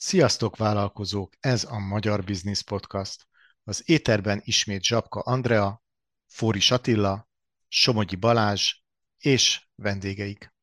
Sziasztok 0.00 0.56
vállalkozók, 0.56 1.32
ez 1.40 1.64
a 1.64 1.78
Magyar 1.78 2.24
Business 2.24 2.62
Podcast. 2.62 3.26
Az 3.64 3.82
éterben 3.86 4.40
ismét 4.44 4.84
Zsapka 4.84 5.20
Andrea, 5.20 5.82
Fóris 6.26 6.70
Attila, 6.70 7.28
Somogyi 7.68 8.16
Balázs 8.16 8.74
és 9.18 9.68
vendégeik. 9.74 10.54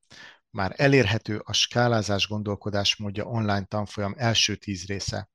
Már 0.49 0.73
elérhető 0.77 1.41
a 1.43 1.53
skálázás 1.53 2.27
gondolkodásmódja 2.27 3.25
online 3.25 3.65
tanfolyam 3.65 4.13
első 4.17 4.55
tíz 4.55 4.85
része. 4.85 5.29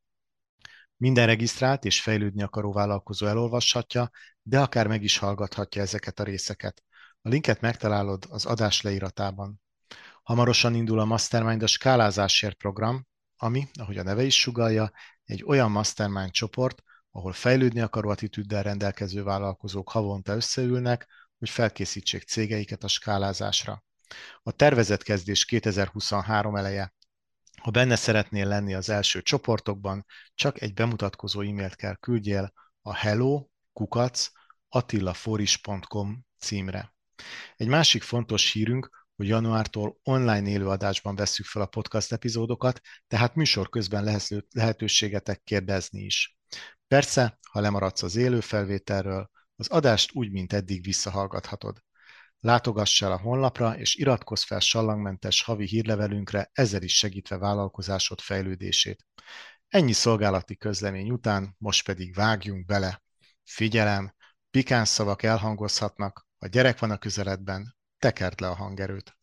Minden 0.96 1.26
regisztrált 1.26 1.84
és 1.84 2.02
fejlődni 2.02 2.42
akaró 2.42 2.72
vállalkozó 2.72 3.26
elolvashatja, 3.26 4.10
de 4.42 4.60
akár 4.60 4.86
meg 4.86 5.02
is 5.02 5.18
hallgathatja 5.18 5.82
ezeket 5.82 6.20
a 6.20 6.24
részeket. 6.24 6.82
A 7.22 7.28
linket 7.28 7.60
megtalálod 7.60 8.24
az 8.30 8.44
adás 8.46 8.80
leíratában. 8.80 9.60
Hamarosan 10.22 10.74
indul 10.74 10.98
a 10.98 11.04
Mastermind 11.04 11.62
a 11.62 11.66
skálázásért 11.66 12.56
program, 12.56 13.08
ami, 13.42 13.68
ahogy 13.72 13.98
a 13.98 14.02
neve 14.02 14.22
is 14.22 14.40
sugalja, 14.40 14.92
egy 15.24 15.44
olyan 15.46 15.70
mastermind 15.70 16.30
csoport, 16.30 16.82
ahol 17.10 17.32
fejlődni 17.32 17.80
akaró 17.80 18.10
attitűddel 18.10 18.62
rendelkező 18.62 19.22
vállalkozók 19.22 19.90
havonta 19.90 20.34
összeülnek, 20.34 21.08
hogy 21.38 21.50
felkészítsék 21.50 22.22
cégeiket 22.22 22.84
a 22.84 22.88
skálázásra. 22.88 23.84
A 24.42 24.52
tervezett 24.52 25.02
kezdés 25.02 25.44
2023 25.44 26.56
eleje. 26.56 26.94
Ha 27.60 27.70
benne 27.70 27.96
szeretnél 27.96 28.46
lenni 28.46 28.74
az 28.74 28.88
első 28.88 29.22
csoportokban, 29.22 30.06
csak 30.34 30.60
egy 30.60 30.74
bemutatkozó 30.74 31.40
e-mailt 31.40 31.76
kell 31.76 31.94
küldjél 31.94 32.52
a 32.82 32.94
hello 32.94 33.46
kukac 33.72 34.30
attilaforis.com 34.68 36.24
címre. 36.38 36.94
Egy 37.56 37.68
másik 37.68 38.02
fontos 38.02 38.52
hírünk, 38.52 38.99
hogy 39.20 39.28
januártól 39.28 39.98
online 40.02 40.48
élőadásban 40.48 41.14
vesszük 41.14 41.46
fel 41.46 41.62
a 41.62 41.66
podcast 41.66 42.12
epizódokat, 42.12 42.80
tehát 43.08 43.34
műsor 43.34 43.68
közben 43.68 44.04
lehet, 44.04 44.28
lehetőségetek 44.50 45.42
kérdezni 45.42 46.00
is. 46.00 46.38
Persze, 46.88 47.38
ha 47.50 47.60
lemaradsz 47.60 48.02
az 48.02 48.16
élő 48.16 48.40
felvételről, 48.40 49.30
az 49.56 49.68
adást 49.68 50.10
úgy, 50.14 50.30
mint 50.30 50.52
eddig 50.52 50.82
visszahallgathatod. 50.84 51.82
Látogass 52.38 53.02
el 53.02 53.12
a 53.12 53.18
honlapra, 53.18 53.78
és 53.78 53.94
iratkozz 53.94 54.42
fel 54.42 54.60
sallangmentes 54.60 55.42
havi 55.42 55.66
hírlevelünkre, 55.66 56.50
ezzel 56.52 56.82
is 56.82 56.96
segítve 56.96 57.38
vállalkozásod 57.38 58.20
fejlődését. 58.20 59.06
Ennyi 59.68 59.92
szolgálati 59.92 60.56
közlemény 60.56 61.10
után, 61.10 61.54
most 61.58 61.84
pedig 61.84 62.14
vágjunk 62.14 62.66
bele. 62.66 63.02
Figyelem, 63.44 64.14
pikáns 64.50 64.88
szavak 64.88 65.22
elhangozhatnak, 65.22 66.26
ha 66.38 66.46
gyerek 66.46 66.78
van 66.78 66.90
a 66.90 66.98
közeledben, 66.98 67.76
tekerd 67.98 68.40
le 68.40 68.48
a 68.48 68.54
hangerőt. 68.54 69.19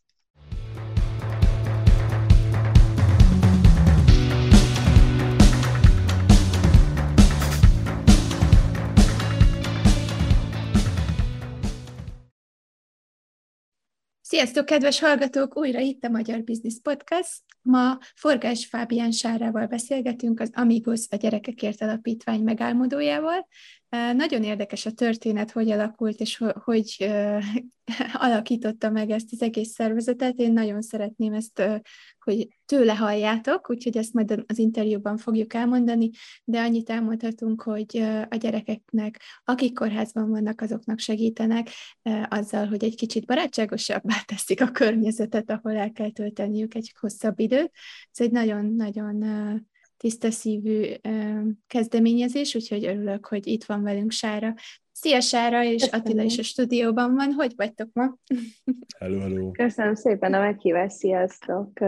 Sziasztok, 14.29 14.65
kedves 14.65 14.99
hallgatók! 14.99 15.57
Újra 15.57 15.79
itt 15.79 16.03
a 16.03 16.09
Magyar 16.09 16.43
Business 16.43 16.75
Podcast. 16.81 17.41
Ma 17.61 17.97
Forgás 18.15 18.65
Fábián 18.65 19.11
Sárával 19.11 19.65
beszélgetünk 19.65 20.39
az 20.39 20.51
Amigos 20.53 21.05
a 21.09 21.15
Gyerekekért 21.15 21.81
Alapítvány 21.81 22.41
megálmodójával. 22.41 23.47
Nagyon 24.13 24.43
érdekes 24.43 24.85
a 24.85 24.91
történet, 24.91 25.51
hogy 25.51 25.71
alakult, 25.71 26.19
és 26.19 26.43
hogy 26.63 27.09
alakította 28.13 28.89
meg 28.89 29.09
ezt 29.09 29.29
az 29.31 29.41
egész 29.41 29.69
szervezetet. 29.69 30.37
Én 30.37 30.53
nagyon 30.53 30.81
szeretném 30.81 31.33
ezt, 31.33 31.63
hogy 32.33 32.47
tőle 32.65 32.93
halljátok, 32.95 33.69
úgyhogy 33.69 33.97
ezt 33.97 34.13
majd 34.13 34.43
az 34.47 34.57
interjúban 34.57 35.17
fogjuk 35.17 35.53
elmondani, 35.53 36.09
de 36.43 36.59
annyit 36.59 36.89
elmondhatunk, 36.89 37.61
hogy 37.61 37.97
a 38.29 38.35
gyerekeknek, 38.35 39.21
akik 39.43 39.73
kórházban 39.73 40.29
vannak, 40.29 40.61
azoknak 40.61 40.99
segítenek 40.99 41.69
azzal, 42.27 42.67
hogy 42.67 42.83
egy 42.83 42.95
kicsit 42.95 43.25
barátságosabbá 43.25 44.21
teszik 44.25 44.61
a 44.61 44.71
környezetet, 44.71 45.51
ahol 45.51 45.75
el 45.75 45.91
kell 45.91 46.11
tölteniük 46.11 46.75
egy 46.75 46.93
hosszabb 46.99 47.39
időt. 47.39 47.71
Ez 48.11 48.25
egy 48.25 48.31
nagyon-nagyon 48.31 49.25
tiszta 49.97 50.31
szívű 50.31 50.93
kezdeményezés, 51.67 52.55
úgyhogy 52.55 52.85
örülök, 52.85 53.25
hogy 53.25 53.47
itt 53.47 53.63
van 53.63 53.83
velünk 53.83 54.11
Sára. 54.11 54.53
Szia 54.99 55.21
Sára, 55.21 55.63
és 55.63 55.81
Köszönöm. 55.81 55.99
Attila 55.99 56.21
is 56.21 56.37
a 56.37 56.43
stúdióban 56.43 57.15
van. 57.15 57.33
Hogy 57.33 57.53
vagytok 57.55 57.89
ma? 57.93 58.17
Hello, 58.99 59.19
hello. 59.19 59.51
Köszönöm 59.51 59.95
szépen 59.95 60.33
a 60.33 60.39
meghívást, 60.39 60.95
sziasztok. 60.95 61.79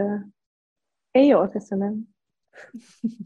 Én 1.12 1.24
jól 1.24 1.50
köszönöm. 1.50 2.03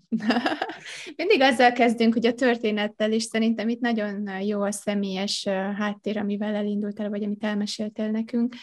Mindig 1.15 1.41
azzal 1.41 1.71
kezdünk, 1.71 2.13
hogy 2.13 2.25
a 2.25 2.33
történettel, 2.33 3.11
és 3.11 3.23
szerintem 3.23 3.69
itt 3.69 3.79
nagyon 3.79 4.41
jó 4.41 4.61
a 4.61 4.71
személyes 4.71 5.47
háttér, 5.77 6.17
amivel 6.17 6.55
elindultál, 6.55 7.09
vagy 7.09 7.23
amit 7.23 7.43
elmeséltél 7.43 8.11
nekünk. 8.11 8.55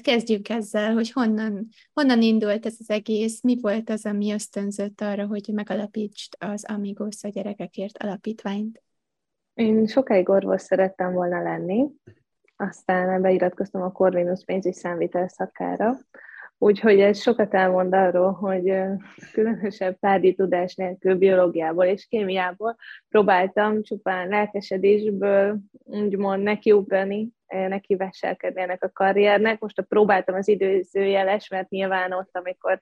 Kezdjük 0.00 0.48
ezzel, 0.48 0.92
hogy 0.92 1.10
honnan, 1.10 1.68
honnan 1.92 2.22
indult 2.22 2.66
ez 2.66 2.76
az 2.78 2.90
egész, 2.90 3.42
mi 3.42 3.58
volt 3.60 3.90
az, 3.90 4.04
ami 4.06 4.32
ösztönzött 4.32 5.00
arra, 5.00 5.26
hogy 5.26 5.48
megalapítsd 5.52 6.34
az 6.38 6.64
Amigos 6.64 7.22
a 7.22 7.28
gyerekekért 7.28 7.98
alapítványt? 7.98 8.82
Én 9.60 9.86
sokáig 9.86 10.28
orvos 10.28 10.62
szerettem 10.62 11.12
volna 11.12 11.42
lenni, 11.42 11.86
aztán 12.56 13.22
beiratkoztam 13.22 13.82
a 13.82 13.92
Corvinus 13.92 14.44
pénzügy 14.44 14.72
számvitel 14.72 15.28
szakára, 15.28 15.96
Úgyhogy 16.62 17.00
ez 17.00 17.20
sokat 17.20 17.54
elmond 17.54 17.94
arról, 17.94 18.32
hogy 18.32 18.74
különösebb 19.32 19.98
tárgyi 19.98 20.34
tudás 20.34 20.74
nélkül 20.74 21.14
biológiából 21.14 21.84
és 21.84 22.06
kémiából 22.06 22.76
próbáltam 23.08 23.82
csupán 23.82 24.28
lelkesedésből 24.28 25.58
úgymond 25.84 26.42
nekiugrani, 26.42 27.28
neki 27.46 27.96
veselkedni 27.96 28.60
ennek 28.60 28.84
a 28.84 28.90
karriernek. 28.92 29.60
Most 29.60 29.78
a 29.78 29.82
próbáltam 29.82 30.34
az 30.34 30.48
időzőjeles, 30.48 31.48
mert 31.48 31.68
nyilván 31.68 32.12
ott, 32.12 32.30
amikor 32.32 32.78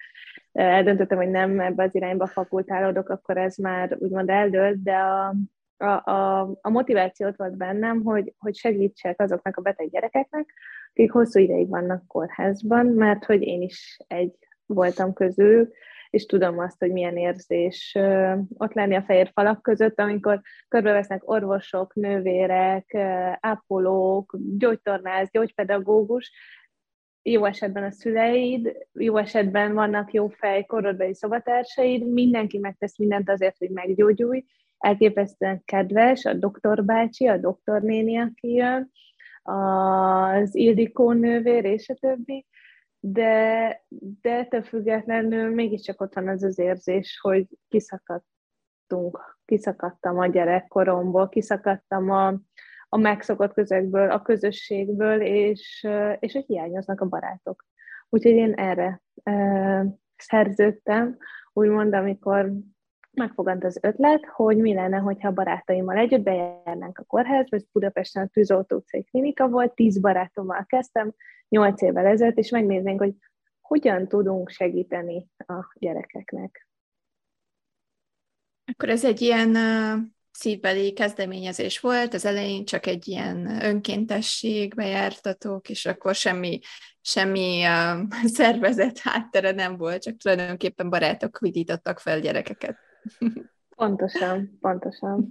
eldöntöttem, 0.53 1.19
hogy 1.19 1.31
nem 1.31 1.61
ebbe 1.61 1.83
az 1.83 1.95
irányba 1.95 2.27
fakultálódok, 2.27 3.09
akkor 3.09 3.37
ez 3.37 3.57
már 3.57 3.97
úgymond 3.99 4.29
eldőlt, 4.29 4.83
de 4.83 4.95
a, 4.95 5.35
a, 5.79 6.11
a, 6.11 6.41
a 6.61 6.71
motiváció 6.71 7.27
ott 7.27 7.37
volt 7.37 7.57
bennem, 7.57 8.03
hogy, 8.03 8.35
hogy 8.39 8.57
segítsek 8.57 9.21
azoknak 9.21 9.57
a 9.57 9.61
beteg 9.61 9.91
gyerekeknek, 9.91 10.55
akik 10.91 11.13
hosszú 11.13 11.41
ideig 11.41 11.69
vannak 11.69 12.07
kórházban, 12.07 12.87
mert 12.87 13.25
hogy 13.25 13.43
én 13.43 13.63
is 13.63 13.97
egy 14.07 14.35
voltam 14.67 15.13
közül, 15.13 15.69
és 16.11 16.27
tudom 16.27 16.59
azt, 16.59 16.79
hogy 16.79 16.93
milyen 16.93 17.17
érzés 17.17 17.97
ott 18.55 18.73
lenni 18.73 18.95
a 18.95 19.03
fehér 19.03 19.31
falak 19.35 19.63
között, 19.63 20.01
amikor 20.01 20.41
körbevesznek 20.69 21.31
orvosok, 21.31 21.95
nővérek, 21.95 22.95
ápolók, 23.41 24.37
gyógytornász, 24.59 25.31
gyógypedagógus, 25.31 26.33
jó 27.23 27.45
esetben 27.45 27.83
a 27.83 27.91
szüleid, 27.91 28.77
jó 28.93 29.17
esetben 29.17 29.75
vannak 29.75 30.13
jó 30.13 30.29
fej, 30.29 30.65
korodbeli 30.65 31.15
szobatársaid, 31.15 32.13
mindenki 32.13 32.59
megtesz 32.59 32.99
mindent 32.99 33.31
azért, 33.31 33.59
hogy 33.59 33.71
meggyógyulj, 33.71 34.45
elképesztően 34.79 35.63
kedves, 35.65 36.25
a 36.25 36.35
doktor 36.35 36.85
bácsi, 36.85 37.27
a 37.27 37.37
doktornéni, 37.37 38.19
aki 38.19 38.53
jön, 38.53 38.91
az 39.43 40.55
Ildikó 40.55 41.13
nővér, 41.13 41.65
és 41.65 41.89
a 41.89 41.95
többi, 41.95 42.47
de, 43.01 43.85
de 44.23 44.31
ettől 44.31 44.63
függetlenül 44.63 45.55
mégiscsak 45.55 46.01
ott 46.01 46.15
van 46.15 46.29
az 46.29 46.43
az 46.43 46.59
érzés, 46.59 47.19
hogy 47.23 47.47
kiszakadtunk, 47.69 49.39
kiszakadtam 49.45 50.19
a 50.19 50.27
gyerekkoromból, 50.27 51.29
kiszakadtam 51.29 52.11
a, 52.11 52.29
a 52.89 52.97
megszokott 52.97 53.53
közegből, 53.53 54.11
a 54.11 54.23
közösségből, 54.23 55.21
és, 55.21 55.87
és 56.19 56.33
hogy 56.33 56.45
hiányoznak 56.47 57.01
a 57.01 57.09
barátok. 57.09 57.67
Úgyhogy 58.09 58.33
én 58.33 58.53
erre 58.53 59.03
e, 59.23 59.87
szerződtem, 60.17 61.17
úgymond, 61.53 61.95
amikor 61.95 62.53
megfogant 63.19 63.65
az 63.65 63.79
ötlet, 63.83 64.25
hogy 64.25 64.57
mi 64.57 64.75
lenne, 64.75 64.97
hogyha 64.97 65.33
barátaimmal 65.33 65.97
együtt 65.97 66.23
bejárnánk 66.23 66.99
a 66.99 67.05
kórházba, 67.05 67.57
ez 67.57 67.65
Budapesten 67.73 68.23
a 68.23 68.27
Tűzoltó 68.27 68.77
utcai 68.77 69.05
klinika 69.05 69.49
volt, 69.49 69.75
tíz 69.75 70.01
barátommal 70.01 70.65
kezdtem, 70.69 71.15
nyolc 71.49 71.83
évvel 71.83 72.07
ezelőtt, 72.07 72.39
és 72.39 72.51
megnéznénk, 72.51 73.01
hogy 73.01 73.15
hogyan 73.61 74.09
tudunk 74.09 74.51
segíteni 74.51 75.27
a 75.37 75.75
gyerekeknek. 75.79 76.69
Akkor 78.73 78.89
ez 78.89 79.05
egy 79.05 79.21
ilyen 79.21 79.57
szívbeli 80.31 80.93
kezdeményezés 80.93 81.81
volt, 81.81 82.15
az 82.15 82.25
elején 82.25 82.65
csak 82.65 82.87
egy 82.87 83.09
ilyen 83.09 83.65
önkéntesség, 83.65 84.75
bejártatók, 84.75 85.69
és 85.69 85.87
akkor 85.87 86.15
semmi, 86.15 86.61
semmi 87.01 87.65
uh, 87.65 88.09
szervezet 88.39 88.99
háttere 88.99 89.51
nem 89.51 89.77
volt, 89.77 90.03
csak 90.03 90.17
tulajdonképpen 90.17 90.91
barátok 90.91 91.39
vidítottak 91.39 91.99
fel 91.99 92.21
gyerekeket. 92.21 92.88
Pontosan, 93.77 94.59
pontosan. 94.61 95.31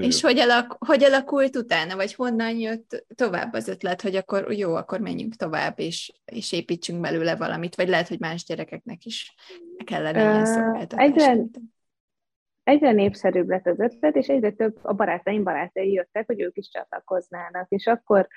És 0.00 0.20
hogy, 0.20 0.38
alak, 0.38 0.76
hogy 0.78 1.04
alakult 1.04 1.56
utána, 1.56 1.96
vagy 1.96 2.14
honnan 2.14 2.56
jött 2.56 3.06
tovább 3.14 3.52
az 3.52 3.68
ötlet, 3.68 4.02
hogy 4.02 4.16
akkor 4.16 4.52
jó, 4.52 4.74
akkor 4.74 5.00
menjünk 5.00 5.34
tovább, 5.34 5.78
és, 5.78 6.12
és 6.24 6.52
építsünk 6.52 7.00
belőle 7.00 7.36
valamit, 7.36 7.74
vagy 7.74 7.88
lehet, 7.88 8.08
hogy 8.08 8.20
más 8.20 8.44
gyerekeknek 8.44 9.04
is 9.04 9.34
kellene 9.84 10.20
ilyen 10.20 10.46
szolgáltatás. 10.46 11.06
Egyre, 11.06 11.44
egyre 12.62 12.92
népszerűbb 12.92 13.48
lett 13.48 13.66
az 13.66 13.78
ötlet, 13.78 14.16
és 14.16 14.26
egyre 14.26 14.50
több 14.50 14.78
a 14.82 14.92
barátaim 14.92 15.42
barátai 15.42 15.92
jöttek, 15.92 16.26
hogy 16.26 16.40
ők 16.40 16.56
is 16.56 16.68
csatlakoznának, 16.68 17.66
és 17.68 17.86
akkor 17.86 18.28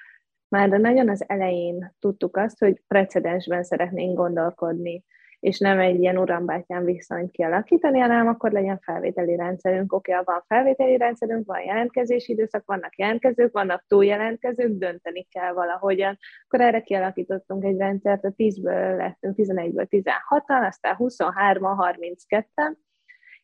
már 0.48 0.70
de 0.70 0.78
nagyon 0.78 1.10
az 1.10 1.24
elején 1.28 1.96
tudtuk 2.00 2.38
azt, 2.38 2.60
hogy 2.60 2.82
precedensben 2.88 3.64
szeretnénk 3.64 4.18
gondolkodni, 4.18 5.04
és 5.40 5.60
nem 5.60 5.80
egy 5.80 6.00
ilyen 6.00 6.18
urambátyám 6.18 6.86
viszonyt 6.86 7.32
kialakítani, 7.32 8.00
hanem 8.00 8.28
akkor 8.28 8.52
legyen 8.52 8.80
felvételi 8.80 9.36
rendszerünk. 9.36 9.94
Oké, 9.94 10.12
okay, 10.12 10.24
van 10.26 10.44
felvételi 10.48 10.98
rendszerünk, 10.98 11.46
van 11.46 11.62
jelentkezési 11.62 12.32
időszak, 12.32 12.66
vannak 12.66 12.98
jelentkezők, 12.98 13.52
vannak 13.52 13.84
túljelentkezők, 13.88 14.78
dönteni 14.78 15.28
kell 15.32 15.54
valahogyan. 15.54 16.18
Akkor 16.46 16.62
erre 16.62 16.82
kialakítottunk 16.82 17.64
egy 17.64 17.78
rendszert, 17.78 18.26
a 18.26 18.34
10-ből 18.38 18.98
lettünk 18.98 19.36
11-ből 19.38 19.88
16-an, 19.90 20.68
aztán 20.68 20.96
23-an, 21.00 21.96
32-en, 21.98 22.74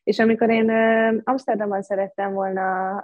és 0.02 0.18
amikor 0.18 0.50
én 0.50 0.70
Amsterdamban 1.24 1.82
szerettem 1.82 2.32
volna 2.32 2.96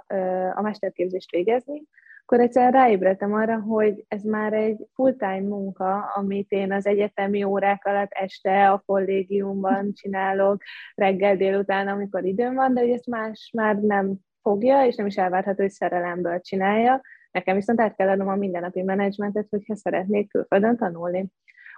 a 0.55 0.61
mesterképzést 0.61 1.31
végezni, 1.31 1.83
akkor 2.25 2.39
egyszerűen 2.39 2.71
ráébredtem 2.71 3.33
arra, 3.33 3.59
hogy 3.59 4.05
ez 4.07 4.23
már 4.23 4.53
egy 4.53 4.87
full-time 4.93 5.41
munka, 5.41 6.11
amit 6.15 6.51
én 6.51 6.71
az 6.71 6.85
egyetemi 6.85 7.43
órák 7.43 7.85
alatt 7.85 8.11
este 8.11 8.69
a 8.69 8.83
kollégiumban 8.85 9.93
csinálok, 9.93 10.63
reggel 10.95 11.35
délután, 11.35 11.87
amikor 11.87 12.25
időm 12.25 12.53
van, 12.53 12.73
de 12.73 12.79
hogy 12.79 12.89
ezt 12.89 13.07
más 13.07 13.51
már 13.53 13.75
nem 13.75 14.13
fogja, 14.41 14.85
és 14.85 14.95
nem 14.95 15.05
is 15.05 15.17
elvárható, 15.17 15.61
hogy 15.61 15.71
szerelemből 15.71 16.41
csinálja. 16.41 17.01
Nekem 17.31 17.55
viszont 17.55 17.81
át 17.81 17.95
kell 17.95 18.09
adnom 18.09 18.27
a 18.27 18.35
mindennapi 18.35 18.81
menedzsmentet, 18.81 19.47
hogyha 19.49 19.75
szeretnék 19.75 20.29
külföldön 20.29 20.77
tanulni. 20.77 21.27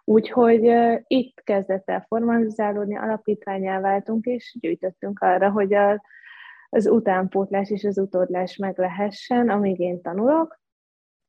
Úgyhogy 0.04 0.68
uh, 0.68 1.00
itt 1.08 1.42
kezdett 1.44 1.90
el 1.90 2.06
formalizálódni, 2.08 2.98
alapítványá 2.98 3.80
váltunk, 3.80 4.26
és 4.26 4.58
gyűjtöttünk 4.60 5.20
arra, 5.20 5.50
hogy 5.50 5.74
a 5.74 6.02
az 6.76 6.88
utánpótlás 6.88 7.70
és 7.70 7.84
az 7.84 7.98
utódlás 7.98 8.58
meg 8.58 8.78
lehessen, 8.78 9.50
amíg 9.50 9.80
én 9.80 10.02
tanulok. 10.02 10.60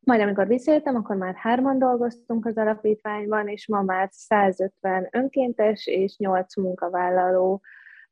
Majd 0.00 0.20
amikor 0.20 0.46
visszajöttem, 0.46 0.96
akkor 0.96 1.16
már 1.16 1.34
hárman 1.34 1.78
dolgoztunk 1.78 2.46
az 2.46 2.56
alapítványban, 2.56 3.48
és 3.48 3.68
ma 3.68 3.82
már 3.82 4.08
150 4.12 5.08
önkéntes 5.12 5.86
és 5.86 6.16
8 6.16 6.56
munkavállaló 6.56 7.60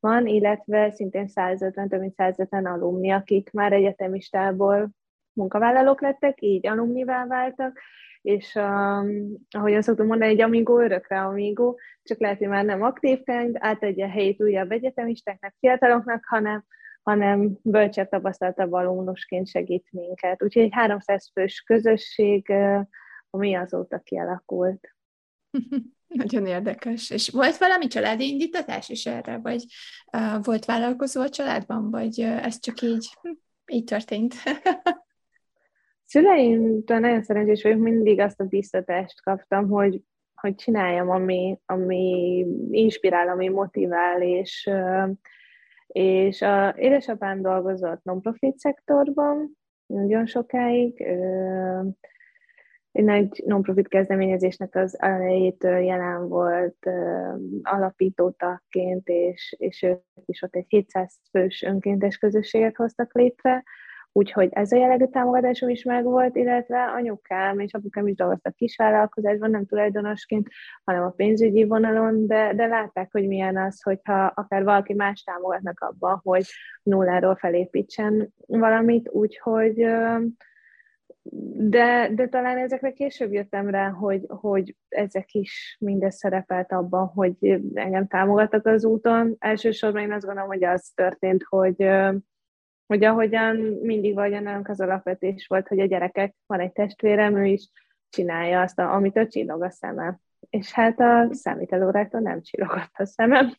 van, 0.00 0.26
illetve 0.26 0.90
szintén 0.90 1.26
150, 1.26 1.88
több 1.88 2.00
mint 2.00 2.14
150 2.14 2.66
alumni, 2.66 3.10
akik 3.10 3.52
már 3.52 3.72
egyetemistából 3.72 4.90
munkavállalók 5.32 6.00
lettek, 6.00 6.42
így 6.42 6.66
alumnivá 6.66 7.26
váltak, 7.26 7.78
és 8.22 8.54
um, 8.54 9.34
ahogy 9.50 9.74
azt 9.74 9.86
szoktam 9.86 10.06
mondani, 10.06 10.30
egy 10.30 10.40
amigo 10.40 10.80
örökre 10.80 11.20
amigo, 11.20 11.74
csak 12.02 12.20
lehet, 12.20 12.38
hogy 12.38 12.48
már 12.48 12.64
nem 12.64 12.82
aktív 12.82 13.22
könyv, 13.22 13.54
átadja 13.58 14.06
a 14.06 14.10
helyét 14.10 14.42
újabb 14.42 14.70
egyetemistáknak, 14.70 15.54
fiataloknak, 15.58 16.24
hanem 16.26 16.64
hanem 17.04 17.58
bölcsebb 17.62 18.08
tapasztaltabb 18.08 18.72
alumnusként 18.72 19.48
segít 19.48 19.86
minket. 19.90 20.42
Úgyhogy 20.42 20.62
egy 20.62 20.72
300 20.72 21.30
fős 21.32 21.60
közösség, 21.60 22.52
ami 23.30 23.54
azóta 23.54 23.98
kialakult. 23.98 24.94
Nagyon 26.08 26.46
érdekes. 26.46 27.10
És 27.10 27.28
volt 27.28 27.56
valami 27.56 27.86
családi 27.86 28.28
indítatás 28.28 28.88
is 28.88 29.06
erre, 29.06 29.38
vagy 29.38 29.64
uh, 30.12 30.44
volt 30.44 30.64
vállalkozó 30.64 31.20
a 31.20 31.28
családban, 31.28 31.90
vagy 31.90 32.20
uh, 32.20 32.44
ez 32.44 32.58
csak 32.60 32.80
így, 32.80 33.08
így 33.72 33.84
történt? 33.84 34.34
Szüleimtől 36.06 36.98
nagyon 36.98 37.22
szerencsés 37.22 37.62
vagyok, 37.62 37.78
mindig 37.78 38.20
azt 38.20 38.40
a 38.40 38.44
biztatást 38.44 39.22
kaptam, 39.22 39.68
hogy, 39.68 40.00
hogy 40.34 40.54
csináljam, 40.54 41.10
ami, 41.10 41.58
ami 41.66 42.46
inspirál, 42.70 43.28
ami 43.28 43.48
motivál, 43.48 44.22
és 44.22 44.68
uh, 44.70 45.10
és 45.94 46.42
a 46.42 46.74
édesapám 46.78 47.42
dolgozott 47.42 48.02
non-profit 48.02 48.58
szektorban 48.58 49.58
nagyon 49.86 50.26
sokáig. 50.26 51.00
Egy 52.92 53.04
nagy 53.04 53.42
non-profit 53.46 53.88
kezdeményezésnek 53.88 54.74
az 54.74 55.00
elejétől 55.00 55.78
jelen 55.78 56.28
volt 56.28 56.86
alapítótaként, 57.62 59.08
és, 59.08 59.54
és 59.58 59.82
ők 59.82 60.00
is 60.24 60.42
ott 60.42 60.54
egy 60.54 60.66
700 60.68 61.18
fős 61.30 61.62
önkéntes 61.62 62.16
közösséget 62.16 62.76
hoztak 62.76 63.14
létre, 63.14 63.62
Úgyhogy 64.16 64.48
ez 64.52 64.72
a 64.72 64.76
jellegű 64.76 65.06
támogatásom 65.06 65.68
is 65.68 65.82
megvolt, 65.82 66.36
illetve 66.36 66.84
anyukám 66.84 67.58
és 67.58 67.72
apukám 67.72 68.06
is 68.06 68.14
dolgoztak 68.14 68.54
kisvállalkozásban, 68.54 69.50
nem 69.50 69.66
tulajdonosként, 69.66 70.48
hanem 70.84 71.02
a 71.02 71.10
pénzügyi 71.10 71.64
vonalon, 71.64 72.26
de, 72.26 72.52
de 72.54 72.66
látták, 72.66 73.12
hogy 73.12 73.26
milyen 73.26 73.56
az, 73.56 73.82
hogyha 73.82 74.24
akár 74.34 74.64
valaki 74.64 74.92
más 74.92 75.22
támogatnak 75.22 75.80
abban, 75.80 76.20
hogy 76.22 76.44
nulláról 76.82 77.36
felépítsen 77.36 78.34
valamit, 78.46 79.08
úgyhogy 79.10 79.86
de, 81.56 82.10
de 82.14 82.28
talán 82.28 82.58
ezekre 82.58 82.92
később 82.92 83.32
jöttem 83.32 83.68
rá, 83.70 83.88
hogy, 83.88 84.24
hogy 84.28 84.76
ezek 84.88 85.32
is 85.32 85.76
mindez 85.80 86.16
szerepelt 86.16 86.72
abban, 86.72 87.06
hogy 87.06 87.60
engem 87.74 88.06
támogattak 88.06 88.66
az 88.66 88.84
úton. 88.84 89.36
Elsősorban 89.38 90.02
én 90.02 90.12
azt 90.12 90.24
gondolom, 90.24 90.48
hogy 90.48 90.64
az 90.64 90.92
történt, 90.94 91.44
hogy 91.48 91.88
hogy 92.86 93.04
ahogyan 93.04 93.56
mindig 93.82 94.14
vagy 94.14 94.42
nálunk 94.42 94.68
az 94.68 94.80
alapvetés 94.80 95.46
volt, 95.46 95.68
hogy 95.68 95.80
a 95.80 95.86
gyerekek, 95.86 96.34
van 96.46 96.60
egy 96.60 96.72
testvérem, 96.72 97.36
ő 97.36 97.44
is 97.44 97.70
csinálja 98.10 98.60
azt, 98.60 98.78
a, 98.78 98.94
amitől 98.94 99.28
csillog 99.28 99.62
a 99.62 99.70
szeme. 99.70 100.18
És 100.50 100.72
hát 100.72 101.00
a 101.00 101.28
számítelóráktól 101.30 102.20
nem 102.20 102.42
csillogott 102.42 102.92
a 102.92 103.06
szemem. 103.06 103.52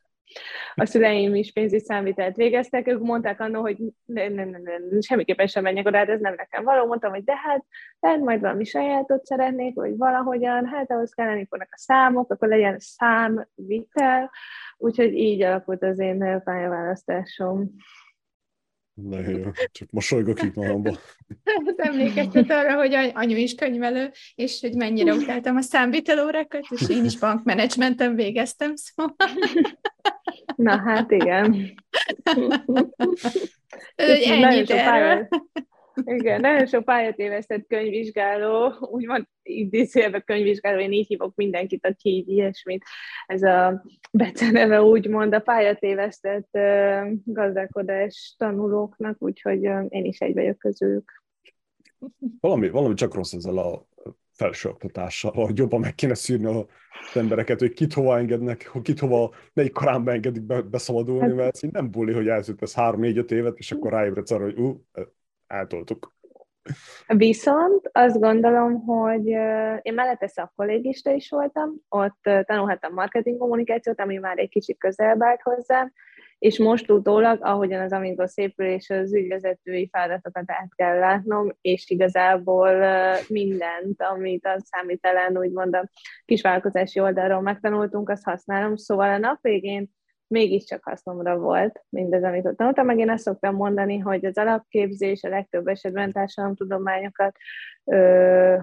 A 0.75 0.85
szüleim 0.85 1.35
is 1.35 1.51
pénzügyi 1.51 1.83
számvitelt 1.83 2.35
végeztek, 2.35 2.87
ők 2.87 3.01
mondták 3.01 3.39
annól, 3.39 3.61
hogy 3.61 3.77
ne, 4.05 4.27
ne, 4.27 4.43
ne, 4.43 4.57
ne, 4.57 5.01
semmiképpen 5.01 5.47
sem 5.47 5.63
menjek 5.63 5.87
oda, 5.87 5.97
ez 5.97 6.19
nem 6.19 6.33
nekem 6.33 6.63
való. 6.63 6.85
Mondtam, 6.85 7.11
hogy 7.11 7.23
de 7.23 7.35
hát, 7.35 7.65
lehet 7.99 8.19
majd 8.19 8.41
valami 8.41 8.63
sajátot 8.63 9.25
szeretnék, 9.25 9.75
vagy 9.75 9.97
valahogyan, 9.97 10.65
hát 10.65 10.91
ahhoz 10.91 11.13
kellene 11.13 11.45
fognak 11.49 11.69
a 11.71 11.77
számok, 11.77 12.31
akkor 12.31 12.47
legyen 12.47 12.75
számvitel. 12.79 14.31
Úgyhogy 14.77 15.13
így 15.13 15.41
alakult 15.41 15.83
az 15.83 15.99
én 15.99 16.41
pályaválasztásom. 16.43 17.71
Nagyon 18.95 19.39
jó, 19.39 19.51
csak 19.71 19.91
mosolygok 19.91 20.41
itt 20.43 20.53
magamba. 20.53 20.97
Hát 21.43 21.79
emlékeztet 21.79 22.51
arra, 22.51 22.75
hogy 22.75 22.93
anyu 23.13 23.35
is 23.35 23.55
könyvelő, 23.55 24.11
és 24.35 24.61
hogy 24.61 24.75
mennyire 24.75 25.13
utáltam 25.13 25.55
a 25.55 25.61
számvitelórákat, 25.61 26.65
és 26.69 26.89
én 26.89 27.05
is 27.05 27.19
bankmenedzsmenten 27.19 28.15
végeztem, 28.15 28.73
szóval. 28.75 29.15
Na 30.55 30.77
hát 30.77 31.11
igen. 31.11 31.73
Ennyit 33.95 34.69
erről. 34.69 35.27
Igen, 36.03 36.41
nagyon 36.41 36.65
sok 36.65 36.85
pályatévesztett 36.85 37.67
könyvvizsgáló, 37.67 38.73
úgymond 38.79 39.25
idézőjelben 39.43 40.23
könyvvizsgáló, 40.25 40.79
én 40.79 40.91
így 40.91 41.07
hívok 41.07 41.35
mindenkit, 41.35 41.85
aki 41.85 42.09
így 42.09 42.29
ilyesmit, 42.29 42.83
ez 43.25 43.43
a 43.43 43.83
beceneve 44.11 44.81
úgymond 44.81 45.33
a 45.33 45.39
pályatévesztett 45.39 46.49
uh, 46.51 47.11
gazdálkodás 47.23 48.35
tanulóknak, 48.37 49.21
úgyhogy 49.21 49.67
uh, 49.67 49.85
én 49.89 50.05
is 50.05 50.19
egy 50.19 50.33
vagyok 50.33 50.57
közülük. 50.57 51.23
Valami, 52.39 52.69
valami 52.69 52.93
csak 52.93 53.13
rossz 53.13 53.33
ezzel 53.33 53.57
a 53.57 53.87
felsőoktatással, 54.35 55.31
hogy 55.31 55.57
jobban 55.57 55.79
meg 55.79 55.95
kéne 55.95 56.13
szűrni 56.13 56.45
az 56.45 56.65
embereket, 57.13 57.59
hogy 57.59 57.73
kit 57.73 57.93
hova 57.93 58.17
engednek, 58.17 58.67
hogy 58.67 58.81
kit 58.81 58.99
hova, 58.99 59.33
melyik 59.53 59.71
koránba 59.71 60.11
engedik 60.11 60.43
be, 60.43 60.61
beszabadulni, 60.61 61.27
hát, 61.27 61.35
mert 61.35 61.63
ez 61.63 61.69
nem 61.71 61.91
buli, 61.91 62.13
hogy 62.13 62.27
ez 62.27 62.53
3-4-5 62.59 63.31
évet, 63.31 63.57
és 63.57 63.71
akkor 63.71 63.91
ráébredsz 63.91 64.31
arra, 64.31 64.43
hogy 64.43 64.59
ú, 64.59 64.85
eltoltuk. 65.47 66.13
Viszont 67.07 67.89
azt 67.91 68.19
gondolom, 68.19 68.85
hogy 68.85 69.25
én 69.81 69.93
mellette 69.93 70.27
szakkollégista 70.27 71.11
is 71.11 71.29
voltam, 71.29 71.73
ott 71.89 72.19
tanulhattam 72.21 72.93
marketing 72.93 73.37
kommunikációt, 73.37 73.99
ami 73.99 74.17
már 74.17 74.37
egy 74.37 74.49
kicsit 74.49 74.77
közelebb 74.77 75.23
állt 75.23 75.41
hozzám, 75.41 75.91
és 76.39 76.59
most 76.59 76.91
utólag, 76.91 77.39
ahogyan 77.41 77.81
az 77.81 77.91
Amigo 77.91 78.27
szépül, 78.27 78.65
és 78.65 78.89
az 78.89 79.13
ügyvezetői 79.13 79.89
feladatokat 79.91 80.43
át 80.51 80.75
kell 80.75 80.99
látnom, 80.99 81.57
és 81.61 81.89
igazából 81.89 82.69
mindent, 83.27 84.01
amit 84.01 84.45
a 84.45 84.59
számítelen, 84.59 85.37
úgymond 85.37 85.75
a 85.75 85.89
kisvállalkozási 86.25 86.99
oldalról 86.99 87.41
megtanultunk, 87.41 88.09
azt 88.09 88.23
használom, 88.23 88.75
szóval 88.75 89.09
a 89.09 89.17
nap 89.17 89.41
végén 89.41 89.89
mégiscsak 90.27 90.83
hasznomra 90.83 91.37
volt 91.37 91.83
mindez, 91.89 92.23
amit 92.23 92.45
ott 92.45 92.57
tanultam, 92.57 92.85
meg 92.85 92.97
én 92.97 93.09
azt 93.09 93.23
szoktam 93.23 93.55
mondani, 93.55 93.97
hogy 93.97 94.25
az 94.25 94.37
alapképzés 94.37 95.23
a 95.23 95.29
legtöbb 95.29 95.67
esetben 95.67 96.11
társadalomtudományokat, 96.11 97.35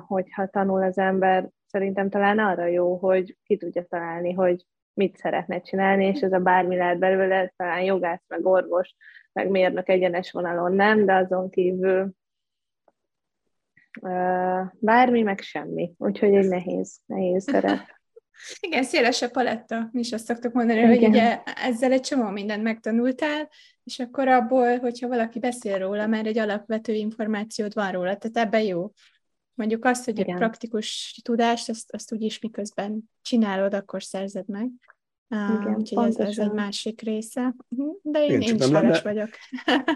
hogyha 0.07 0.47
tanul 0.47 0.83
az 0.83 0.99
ember, 0.99 1.49
szerintem 1.67 2.11
talán 2.11 2.39
arra 2.39 2.67
jó, 2.67 2.97
hogy 2.97 3.37
ki 3.45 3.57
tudja 3.57 3.85
találni, 3.85 4.33
hogy 4.33 4.67
mit 4.95 5.17
szeretne 5.17 5.61
csinálni, 5.61 6.07
és 6.07 6.21
ez 6.21 6.33
a 6.33 6.39
bármi 6.39 6.77
lehet 6.77 6.99
belőle, 6.99 7.53
talán 7.57 7.83
jogász, 7.83 8.25
meg 8.29 8.47
orvos, 8.47 8.95
meg 9.33 9.49
mérnök 9.49 9.89
egyenes 9.89 10.31
vonalon 10.31 10.73
nem, 10.73 11.05
de 11.05 11.15
azon 11.15 11.51
kívül 11.51 12.13
bármi, 14.79 15.23
meg 15.23 15.41
semmi. 15.41 15.95
Úgyhogy 15.99 16.35
egy 16.35 16.49
nehéz, 16.49 17.01
nehéz 17.07 17.43
szerep. 17.43 17.79
Igen, 18.61 18.83
széles 18.83 19.23
a 19.23 19.29
paletta, 19.29 19.89
mi 19.93 20.01
is 20.01 20.13
azt 20.13 20.25
szoktuk 20.25 20.53
mondani, 20.53 20.79
Igen. 20.79 20.91
hogy 20.91 21.05
ugye 21.05 21.43
ezzel 21.43 21.93
egy 21.93 22.01
csomó 22.01 22.31
mindent 22.31 22.63
megtanultál, 22.63 23.49
és 23.85 23.99
akkor 23.99 24.29
abból, 24.29 24.79
hogyha 24.79 25.09
valaki 25.09 25.39
beszél 25.39 25.79
róla, 25.79 26.07
már 26.07 26.27
egy 26.27 26.39
alapvető 26.39 26.93
információd 26.93 27.75
van 27.75 27.93
róla, 27.93 28.17
tehát 28.17 28.47
ebben 28.49 28.63
jó. 28.63 28.93
Mondjuk 29.55 29.85
azt, 29.85 30.05
hogy 30.05 30.19
Igen. 30.19 30.35
a 30.35 30.39
praktikus 30.39 31.21
tudást, 31.23 31.69
azt, 31.69 31.93
azt 31.93 32.13
úgyis 32.13 32.39
miközben 32.39 33.11
csinálod, 33.23 33.75
akkor 33.75 34.03
szerzed 34.03 34.49
meg. 34.49 34.71
Igen, 35.29 35.75
úgyhogy 35.75 36.07
ez, 36.07 36.17
ez 36.17 36.39
egy 36.39 36.53
másik 36.53 37.01
része. 37.01 37.55
Mhm, 37.69 37.89
de 38.03 38.25
én, 38.25 38.29
Igen, 38.29 38.41
én 38.41 38.55
is 38.55 38.69
lenne, 38.69 39.01
vagyok. 39.01 39.29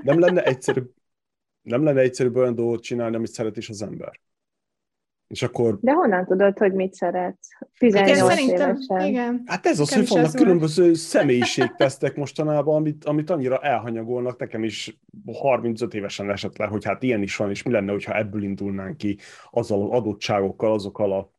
nem 0.03 0.19
lenne 0.19 0.43
egyszerű 0.53 0.83
nem 1.67 1.85
lenne 1.85 2.01
egyszerűbb 2.01 2.37
olyan 2.37 2.55
dolgot 2.55 2.83
csinálni, 2.83 3.17
amit 3.17 3.33
szeret 3.33 3.57
is 3.57 3.69
az 3.69 3.83
ember. 3.83 4.21
És 5.27 5.43
akkor... 5.43 5.79
De 5.81 5.93
honnan 5.93 6.25
tudod, 6.25 6.59
hogy 6.59 6.73
mit 6.73 6.95
szeretsz? 6.95 7.49
18 7.79 8.29
hát 8.29 8.39
évesen. 8.39 9.01
Igen. 9.01 9.43
Hát 9.47 9.67
ez 9.67 9.81
az, 9.81 9.95
hogy 9.95 10.09
vannak 10.09 10.35
különböző 10.35 10.95
személyiségtesztek 10.95 12.17
mostanában, 12.17 12.77
amit, 12.77 13.05
amit 13.05 13.31
annyira 13.31 13.59
elhanyagolnak, 13.59 14.39
nekem 14.39 14.65
is 14.65 15.01
35 15.33 15.95
évesen 15.95 16.31
esett 16.31 16.57
le, 16.57 16.67
hogy 16.67 16.85
hát 16.85 17.03
ilyen 17.03 17.23
is 17.23 17.37
van, 17.37 17.51
és 17.51 17.63
mi 17.63 17.73
lenne, 17.73 17.91
hogyha 17.91 18.17
ebből 18.17 18.43
indulnánk 18.43 18.97
ki 18.97 19.19
azzal 19.51 19.83
az 19.83 19.91
adottságokkal, 19.91 20.73
azokkal 20.73 21.13
a 21.13 21.33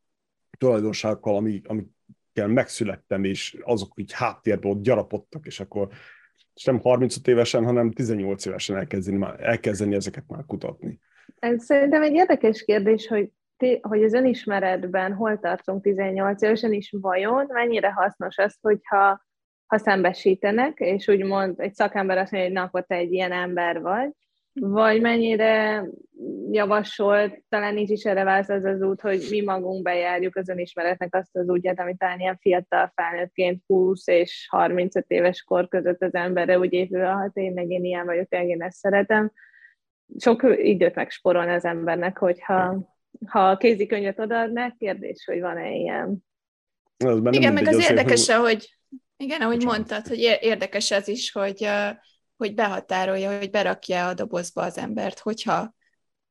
tulajdonságokkal, 0.57 1.35
ami, 1.35 1.61
amikkel 1.63 2.47
megszülettem, 2.47 3.23
és 3.23 3.57
azok 3.63 3.91
így 3.95 4.11
háttérből 4.11 4.71
ott 4.71 4.83
gyarapodtak, 4.83 5.45
és 5.45 5.59
akkor 5.59 5.87
és 6.57 6.63
nem 6.63 6.79
35 6.79 7.27
évesen, 7.27 7.65
hanem 7.65 7.91
18 7.91 8.45
évesen 8.45 8.75
elkezdeni, 8.75 9.17
már, 9.17 9.35
elkezdeni 9.39 9.95
ezeket 9.95 10.23
már 10.27 10.45
kutatni. 10.45 10.99
Ez 11.39 11.63
szerintem 11.63 12.01
egy 12.01 12.13
érdekes 12.13 12.63
kérdés, 12.63 13.07
hogy, 13.07 13.31
ti, 13.57 13.79
hogy 13.81 14.03
az 14.03 14.13
önismeretben 14.13 15.13
hol 15.13 15.39
tartunk 15.39 15.83
18 15.83 16.41
évesen, 16.41 16.73
is 16.73 16.93
vajon 17.01 17.45
mennyire 17.47 17.91
hasznos 17.91 18.37
az, 18.37 18.57
hogyha 18.61 19.25
ha 19.65 19.77
szembesítenek, 19.77 20.79
és 20.79 21.07
úgymond 21.07 21.59
egy 21.59 21.73
szakember 21.73 22.17
azt 22.17 22.31
mondja, 22.31 22.49
hogy 22.49 22.59
na, 22.59 22.65
akkor 22.65 22.85
te 22.85 22.95
egy 22.95 23.11
ilyen 23.11 23.31
ember 23.31 23.81
vagy, 23.81 24.11
vagy 24.59 25.01
mennyire 25.01 25.83
javasolt, 26.51 27.43
talán 27.49 27.73
nincs 27.73 27.89
is 27.89 28.03
erre 28.03 28.23
válasz 28.23 28.49
az 28.49 28.63
az 28.63 28.81
út, 28.81 29.01
hogy 29.01 29.27
mi 29.29 29.41
magunk 29.41 29.83
bejárjuk 29.83 30.35
az 30.35 30.49
önismeretnek 30.49 31.15
azt 31.15 31.35
az 31.35 31.49
útját, 31.49 31.79
amit 31.79 31.97
talán 31.97 32.19
ilyen 32.19 32.37
fiatal 32.37 32.91
felnőttként 32.95 33.63
20 33.67 34.07
és 34.07 34.47
35 34.49 35.05
éves 35.07 35.43
kor 35.43 35.67
között 35.67 36.01
az 36.01 36.13
emberre 36.13 36.59
úgy 36.59 36.73
épül, 36.73 36.99
hát 36.99 37.33
tényleg 37.33 37.69
én 37.69 37.83
ilyen 37.83 38.05
vagyok, 38.05 38.27
tényleg 38.27 38.49
én 38.49 38.61
ezt 38.61 38.77
szeretem. 38.77 39.31
Sok 40.17 40.43
időt 40.57 40.95
megsporolni 40.95 41.51
az 41.53 41.65
embernek, 41.65 42.17
hogyha 42.17 42.87
ha 43.25 43.49
a 43.49 43.57
kézikönyvet 43.57 44.19
odaadnak, 44.19 44.77
kérdés, 44.77 45.23
hogy 45.25 45.39
van-e 45.39 45.71
ilyen. 45.71 46.25
Az 46.97 47.19
igen, 47.29 47.53
meg 47.53 47.67
az 47.67 47.89
érdekes, 47.89 48.29
hogy 48.29 48.77
igen, 49.17 49.41
ahogy 49.41 49.55
Bocsánat. 49.55 49.77
mondtad, 49.77 50.07
hogy 50.07 50.37
érdekes 50.41 50.91
az 50.91 51.07
is, 51.07 51.31
hogy 51.31 51.67
hogy 52.37 52.53
behatárolja, 52.53 53.37
hogy 53.37 53.49
berakja 53.49 54.07
a 54.07 54.13
dobozba 54.13 54.61
az 54.61 54.77
embert, 54.77 55.19
hogyha 55.19 55.75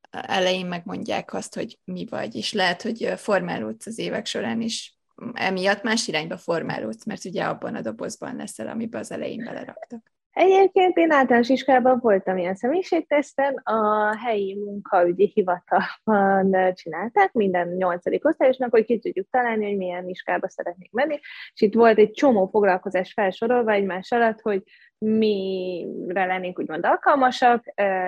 elején 0.09 0.65
megmondják 0.65 1.33
azt, 1.33 1.55
hogy 1.55 1.79
mi 1.83 2.05
vagy, 2.09 2.35
és 2.35 2.53
lehet, 2.53 2.81
hogy 2.81 3.13
formálódsz 3.15 3.85
az 3.85 3.97
évek 3.97 4.25
során 4.25 4.61
is, 4.61 4.97
emiatt 5.33 5.83
más 5.83 6.07
irányba 6.07 6.37
formálódsz, 6.37 7.05
mert 7.05 7.25
ugye 7.25 7.43
abban 7.43 7.75
a 7.75 7.81
dobozban 7.81 8.35
leszel, 8.35 8.67
amiben 8.67 9.01
az 9.01 9.11
elején 9.11 9.43
beleraktak. 9.43 10.11
Egyébként 10.39 10.97
én 10.97 11.11
általános 11.11 11.49
iskolában 11.49 11.99
voltam 12.01 12.37
ilyen 12.37 12.55
személyiségteszten, 12.55 13.53
a 13.53 14.15
helyi 14.17 14.55
munkaügyi 14.55 15.31
hivatalban 15.33 16.73
csinálták 16.73 17.31
minden 17.33 17.67
nyolcadik 17.67 18.25
osztályosnak, 18.25 18.71
hogy 18.71 18.85
ki 18.85 18.99
tudjuk 18.99 19.27
találni, 19.29 19.65
hogy 19.65 19.77
milyen 19.77 20.07
iskolába 20.07 20.49
szeretnék 20.49 20.91
menni, 20.91 21.19
és 21.53 21.61
itt 21.61 21.73
volt 21.73 21.97
egy 21.97 22.11
csomó 22.11 22.47
foglalkozás 22.47 23.13
felsorolva 23.13 23.71
egymás 23.71 24.11
alatt, 24.11 24.41
hogy 24.41 24.63
mire 24.97 26.25
lennénk 26.25 26.59
úgymond 26.59 26.85
alkalmasak. 26.85 27.63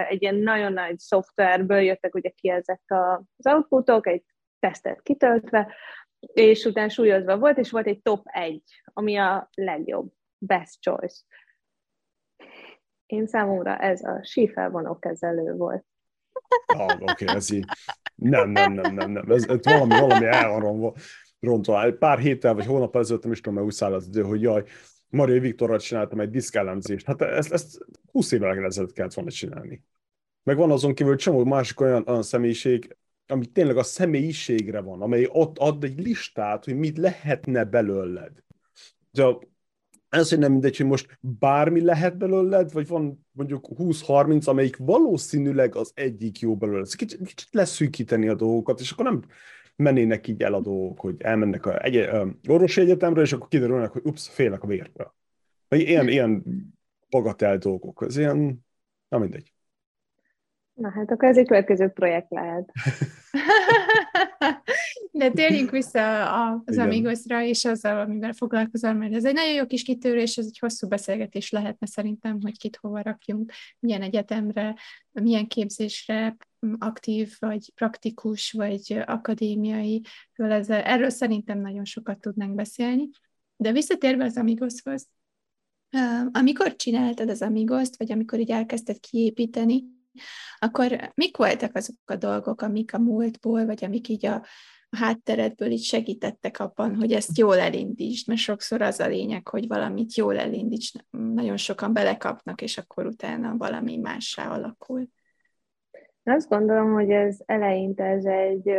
Egy 0.09 0.21
ilyen 0.21 0.35
nagyon 0.35 0.73
nagy 0.73 0.97
szoftverből 0.99 1.81
jöttek 1.81 2.15
ugye 2.15 2.29
ki 2.29 2.49
ezek 2.49 2.81
az 2.87 3.47
outputok, 3.53 4.07
egy 4.07 4.23
tesztet 4.59 5.01
kitöltve, 5.01 5.73
és 6.19 6.65
utána 6.65 6.89
súlyozva 6.89 7.37
volt, 7.37 7.57
és 7.57 7.71
volt 7.71 7.87
egy 7.87 8.01
top 8.01 8.21
1, 8.25 8.61
ami 8.93 9.17
a 9.17 9.49
legjobb, 9.53 10.11
best 10.37 10.81
choice. 10.81 11.23
Én 13.09 13.27
számomra 13.27 13.77
ez 13.77 14.03
a 14.03 14.19
sífelvonó 14.23 14.99
kezelő 14.99 15.53
volt. 15.53 15.85
Ah, 16.65 17.01
oké, 17.01 17.23
okay, 17.23 17.35
ez 17.35 17.51
így. 17.51 17.65
Nem, 18.15 18.49
nem, 18.49 18.73
nem, 18.73 18.93
nem, 18.93 19.11
nem. 19.11 19.31
Ez, 19.31 19.47
ez 19.47 19.63
valami, 19.63 19.99
valami 19.99 20.93
rontva. 21.39 21.97
Pár 21.97 22.19
héttel 22.19 22.53
vagy 22.53 22.65
hónap 22.65 22.95
ezelőtt 22.95 23.23
nem 23.23 23.31
is 23.31 23.37
tudom, 23.37 23.53
mert 23.53 23.65
úgy 23.65 23.73
száll 23.73 23.93
az 23.93 24.07
idő, 24.07 24.21
hogy 24.21 24.41
jaj, 24.41 24.63
Maria 25.07 25.39
Viktorral 25.39 25.79
csináltam 25.79 26.19
egy 26.19 26.29
diszkellemzést. 26.29 27.05
Hát 27.05 27.21
ezt, 27.21 27.51
ezt 27.51 27.77
20 28.11 28.31
évvel 28.31 28.65
ezelőtt 28.65 28.93
kellett 28.93 29.13
volna 29.13 29.31
csinálni. 29.31 29.83
Meg 30.43 30.57
van 30.57 30.71
azon 30.71 30.93
kívül 30.93 31.15
csomó 31.15 31.43
másik 31.43 31.79
olyan, 31.79 32.03
olyan 32.07 32.23
személyiség, 32.23 32.97
ami 33.27 33.45
tényleg 33.45 33.77
a 33.77 33.83
személyiségre 33.83 34.81
van, 34.81 35.01
amely 35.01 35.29
ott 35.31 35.57
ad 35.57 35.83
egy 35.83 35.99
listát, 35.99 36.65
hogy 36.65 36.75
mit 36.75 36.97
lehetne 36.97 37.63
belőled. 37.63 38.31
De 39.11 39.37
ez, 40.09 40.29
hogy 40.29 40.39
nem 40.39 40.51
mindegy, 40.51 40.77
hogy 40.77 40.85
most 40.85 41.19
bármi 41.21 41.81
lehet 41.81 42.17
belőled, 42.17 42.71
vagy 42.71 42.87
van 42.87 43.27
mondjuk 43.31 43.67
20-30, 43.77 44.47
amelyik 44.47 44.77
valószínűleg 44.77 45.75
az 45.75 45.91
egyik 45.95 46.39
jó 46.39 46.55
belőled. 46.55 46.95
Kicsit, 46.95 47.19
kicsit 47.27 47.47
leszűkíteni 47.51 48.27
a 48.27 48.35
dolgokat, 48.35 48.79
és 48.79 48.91
akkor 48.91 49.05
nem 49.05 49.23
mennének 49.75 50.27
így 50.27 50.41
el 50.41 50.53
a 50.53 50.61
dolgok, 50.61 50.99
hogy 50.99 51.15
elmennek 51.19 51.65
a 51.65 51.83
egy, 51.83 52.09
orvosi 52.47 52.81
egyetemre, 52.81 53.21
és 53.21 53.33
akkor 53.33 53.47
kiderülnek, 53.47 53.91
hogy 53.91 54.01
ups, 54.05 54.29
félnek 54.29 54.63
a 54.63 54.67
vértől. 54.67 55.13
Vagy 55.67 55.79
ilyen, 55.79 56.07
ilyen 56.07 56.43
bagatel 57.09 57.57
dolgok. 57.57 58.03
Ez 58.07 58.17
ilyen, 58.17 58.65
na 59.07 59.17
mindegy. 59.17 59.53
Na 60.73 60.89
hát 60.89 61.11
akkor 61.11 61.27
ez 61.27 61.37
egy 61.37 61.47
következő 61.47 61.87
projekt 61.87 62.29
lehet. 62.29 62.71
De 65.11 65.31
térjünk 65.31 65.71
vissza 65.71 66.31
az 66.31 66.73
Igen. 66.73 66.85
Amigosra 66.85 67.43
és 67.43 67.65
azzal, 67.65 67.99
amivel 67.99 68.33
foglalkozol, 68.33 68.93
mert 68.93 69.13
ez 69.13 69.25
egy 69.25 69.33
nagyon 69.33 69.53
jó 69.53 69.65
kis 69.65 69.83
kitörés, 69.83 70.37
ez 70.37 70.45
egy 70.45 70.59
hosszú 70.59 70.87
beszélgetés 70.87 71.49
lehetne 71.49 71.87
szerintem, 71.87 72.37
hogy 72.41 72.57
kit 72.57 72.75
hova 72.81 73.01
rakjunk, 73.01 73.51
milyen 73.79 74.01
egyetemre, 74.01 74.75
milyen 75.11 75.47
képzésre, 75.47 76.37
aktív, 76.77 77.35
vagy 77.39 77.73
praktikus, 77.75 78.51
vagy 78.51 79.03
akadémiai, 79.05 80.01
erről 80.67 81.09
szerintem 81.09 81.59
nagyon 81.59 81.85
sokat 81.85 82.19
tudnánk 82.19 82.55
beszélni. 82.55 83.09
De 83.55 83.71
visszatérve 83.71 84.23
az 84.23 84.37
Amigoshoz, 84.37 85.07
amikor 86.31 86.75
csináltad 86.75 87.29
az 87.29 87.41
Amigoszt, 87.41 87.97
vagy 87.97 88.11
amikor 88.11 88.39
így 88.39 88.51
elkezdted 88.51 88.99
kiépíteni, 88.99 89.83
akkor 90.59 91.11
mik 91.15 91.37
voltak 91.37 91.75
azok 91.75 91.95
a 92.05 92.15
dolgok, 92.15 92.61
amik 92.61 92.93
a 92.93 92.99
múltból, 92.99 93.65
vagy 93.65 93.85
amik 93.85 94.07
így 94.07 94.25
a, 94.25 94.43
a 94.89 94.97
hátteredből 94.97 95.71
így 95.71 95.83
segítettek 95.83 96.59
abban, 96.59 96.95
hogy 96.95 97.11
ezt 97.11 97.37
jól 97.37 97.59
elindítsd, 97.59 98.27
mert 98.27 98.39
sokszor 98.39 98.81
az 98.81 98.99
a 98.99 99.07
lényeg, 99.07 99.47
hogy 99.47 99.67
valamit 99.67 100.15
jól 100.15 100.37
elindíts, 100.37 100.91
nagyon 101.09 101.57
sokan 101.57 101.93
belekapnak, 101.93 102.61
és 102.61 102.77
akkor 102.77 103.05
utána 103.05 103.57
valami 103.57 103.97
mássá 103.97 104.49
alakul. 104.49 105.07
Azt 106.23 106.49
gondolom, 106.49 106.93
hogy 106.93 107.09
ez 107.09 107.37
eleinte 107.45 108.03
ez 108.03 108.25
egy 108.25 108.71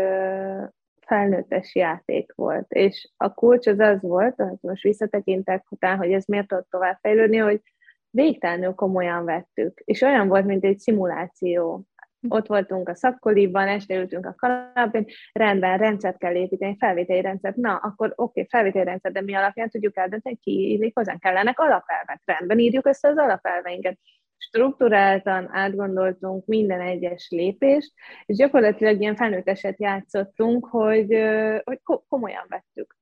felnőttes 1.07 1.75
játék 1.75 2.33
volt, 2.35 2.73
és 2.73 3.11
a 3.17 3.35
kulcs 3.35 3.67
az 3.67 3.79
az 3.79 4.01
volt, 4.01 4.35
hogy 4.37 4.59
most 4.61 4.83
visszatekintek 4.83 5.71
után, 5.71 5.97
hogy 5.97 6.13
ez 6.13 6.25
miért 6.25 6.47
tudott 6.47 6.71
továbbfejlődni, 6.71 7.37
hogy 7.37 7.63
végtelenül 8.11 8.75
komolyan 8.75 9.25
vettük, 9.25 9.81
és 9.85 10.01
olyan 10.01 10.29
volt, 10.29 10.45
mint 10.45 10.65
egy 10.65 10.79
szimuláció. 10.79 11.85
Ott 12.29 12.47
voltunk 12.47 12.89
a 12.89 12.95
szakkoliban, 12.95 13.69
este 13.69 13.97
ültünk 13.97 14.27
a 14.27 14.35
kanapén, 14.35 15.07
rendben, 15.33 15.79
rendszert 15.79 16.19
kell 16.19 16.35
építeni, 16.35 16.77
felvételi 16.79 17.21
rendszert. 17.21 17.57
Na, 17.57 17.77
akkor 17.77 18.07
oké, 18.07 18.21
okay, 18.23 18.47
felvételi 18.49 18.85
rendszer, 18.85 19.13
de 19.13 19.21
mi 19.21 19.35
alapján 19.35 19.69
tudjuk 19.69 19.97
eldönteni, 19.97 20.37
ki 20.37 20.73
illik 20.73 20.97
hozzánk 20.97 21.21
kellenek 21.21 21.59
alapelvek. 21.59 22.23
Rendben 22.25 22.59
írjuk 22.59 22.87
össze 22.87 23.09
az 23.09 23.17
alapelveinket. 23.17 23.99
Strukturáltan 24.37 25.49
átgondoltunk 25.53 26.47
minden 26.47 26.81
egyes 26.81 27.29
lépést, 27.31 27.93
és 28.27 28.37
gyakorlatilag 28.37 29.01
ilyen 29.01 29.17
felnőtteset 29.17 29.81
játszottunk, 29.81 30.67
hogy, 30.67 31.17
hogy 31.65 31.81
komolyan 32.09 32.45
vettük 32.49 33.00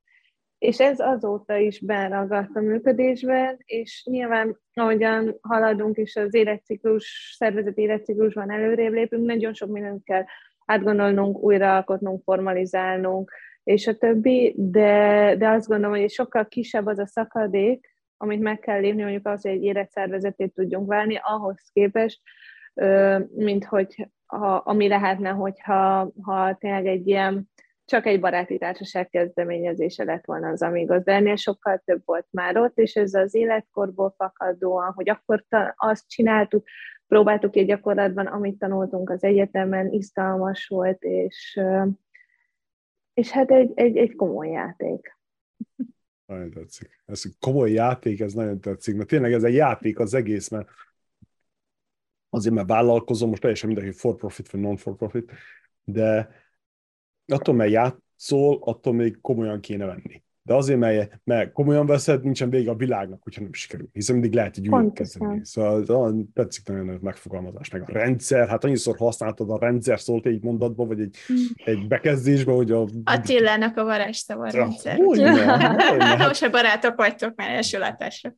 és 0.59 0.81
ez 0.81 1.01
azóta 1.01 1.57
is 1.57 1.81
beragadt 1.81 2.57
a 2.57 2.61
működésben, 2.61 3.59
és 3.65 4.05
nyilván 4.11 4.59
ahogyan 4.75 5.39
haladunk, 5.41 5.97
és 5.97 6.17
az 6.17 6.35
életciklus, 6.35 7.35
szervezeti 7.39 7.83
életciklusban 7.83 8.51
előrébb 8.51 8.93
lépünk, 8.93 9.27
nagyon 9.27 9.55
sok 9.55 9.69
mindent 9.69 10.05
kell 10.05 10.25
átgondolnunk, 10.67 11.39
újraalkotnunk, 11.39 12.23
formalizálnunk, 12.23 13.33
és 13.65 13.87
a 13.87 13.95
többi, 13.95 14.55
de, 14.57 15.35
de 15.39 15.49
azt 15.49 15.69
gondolom, 15.69 15.99
hogy 15.99 16.11
sokkal 16.11 16.47
kisebb 16.47 16.87
az 16.87 16.99
a 16.99 17.07
szakadék, 17.07 17.97
amit 18.17 18.41
meg 18.41 18.59
kell 18.59 18.81
lépni, 18.81 19.03
mondjuk 19.03 19.27
az, 19.27 19.43
hogy 19.43 19.51
egy 19.51 19.63
éretszervezetét 19.63 20.55
tudjunk 20.55 20.89
válni, 20.89 21.21
ahhoz 21.23 21.71
képest, 21.73 22.21
mint 23.35 23.65
hogy 23.65 24.09
ha, 24.27 24.55
ami 24.55 24.89
lehetne, 24.89 25.31
hogyha 25.31 26.13
ha 26.23 26.55
tényleg 26.55 26.87
egy 26.87 27.07
ilyen 27.07 27.49
csak 27.89 28.07
egy 28.07 28.21
baráti 28.21 28.59
társaság 28.59 29.09
kezdeményezése 29.09 30.05
lett 30.05 30.25
volna 30.25 30.49
az 30.49 30.63
Amigos, 30.63 31.03
de 31.03 31.13
ennél 31.13 31.37
sokkal 31.37 31.83
több 31.85 32.03
volt 32.05 32.27
már 32.31 32.57
ott, 32.57 32.79
és 32.79 32.95
ez 32.95 33.15
az 33.15 33.35
életkorból 33.35 34.15
fakadóan, 34.17 34.93
hogy 34.93 35.09
akkor 35.09 35.45
azt 35.77 36.09
csináltuk, 36.09 36.67
próbáltuk 37.07 37.57
egy 37.57 37.67
gyakorlatban, 37.67 38.27
amit 38.27 38.59
tanultunk 38.59 39.11
az 39.11 39.23
egyetemen, 39.23 39.93
izgalmas 39.93 40.67
volt, 40.67 41.03
és, 41.03 41.61
és 43.15 43.31
hát 43.31 43.51
egy, 43.51 43.73
egy, 43.75 43.97
egy 43.97 44.15
komoly 44.15 44.49
játék. 44.49 45.19
Nagyon 46.27 46.51
tetszik. 46.51 47.03
Ez 47.07 47.23
komoly 47.41 47.71
játék, 47.71 48.21
ez 48.21 48.33
nagyon 48.33 48.61
tetszik, 48.61 48.97
mert 48.97 49.09
tényleg 49.09 49.33
ez 49.33 49.45
egy 49.45 49.55
játék 49.55 49.99
az 49.99 50.15
egész, 50.15 50.49
mert 50.49 50.69
azért, 52.29 52.55
mert 52.55 52.69
vállalkozom, 52.69 53.29
most 53.29 53.41
teljesen 53.41 53.71
mindegy, 53.71 53.95
for 53.95 54.17
profit 54.17 54.51
vagy 54.51 54.61
non 54.61 54.77
for 54.77 54.97
profit, 54.97 55.33
de 55.85 56.31
attól, 57.33 57.55
mert 57.55 57.71
játszol, 57.71 58.59
attól 58.61 58.93
még 58.93 59.21
komolyan 59.21 59.61
kéne 59.61 59.85
venni. 59.85 60.23
De 60.49 60.55
azért, 60.55 60.79
mert, 60.79 61.21
mert 61.25 61.53
komolyan 61.53 61.87
veszed, 61.87 62.23
nincsen 62.23 62.51
vége 62.51 62.71
a 62.71 62.75
világnak, 62.75 63.23
hogyha 63.23 63.43
nem 63.43 63.53
sikerül. 63.53 63.89
Hiszen 63.93 64.15
mindig 64.15 64.35
lehet 64.35 64.57
egy 64.57 64.69
újat 64.69 64.93
kezdeni. 64.93 65.41
Szóval 65.43 66.27
tetszik 66.35 66.67
nagyon 66.67 66.89
a 66.89 66.99
megfogalmazás. 67.01 67.71
Meg 67.71 67.83
a 67.83 67.93
rendszer, 67.93 68.49
hát 68.49 68.65
annyiszor 68.65 68.97
használtad 68.97 69.51
a 69.51 69.59
rendszer 69.59 70.01
szólt 70.01 70.27
egy 70.27 70.43
mondatban, 70.43 70.87
vagy 70.87 71.01
egy, 71.01 71.17
mm. 71.33 71.37
egy 71.65 71.87
bekezdésben, 71.87 72.55
hogy 72.55 72.71
a... 72.71 72.89
Attilának 73.05 73.77
a 73.77 73.85
varázsszava 73.85 74.47
a 74.47 74.51
rendszer. 74.51 74.99
Most 76.29 76.43
a 76.43 76.51
barátok 76.51 76.97
vagytok 76.97 77.33
már 77.37 77.51
első 77.51 77.79
látásra. 77.79 78.35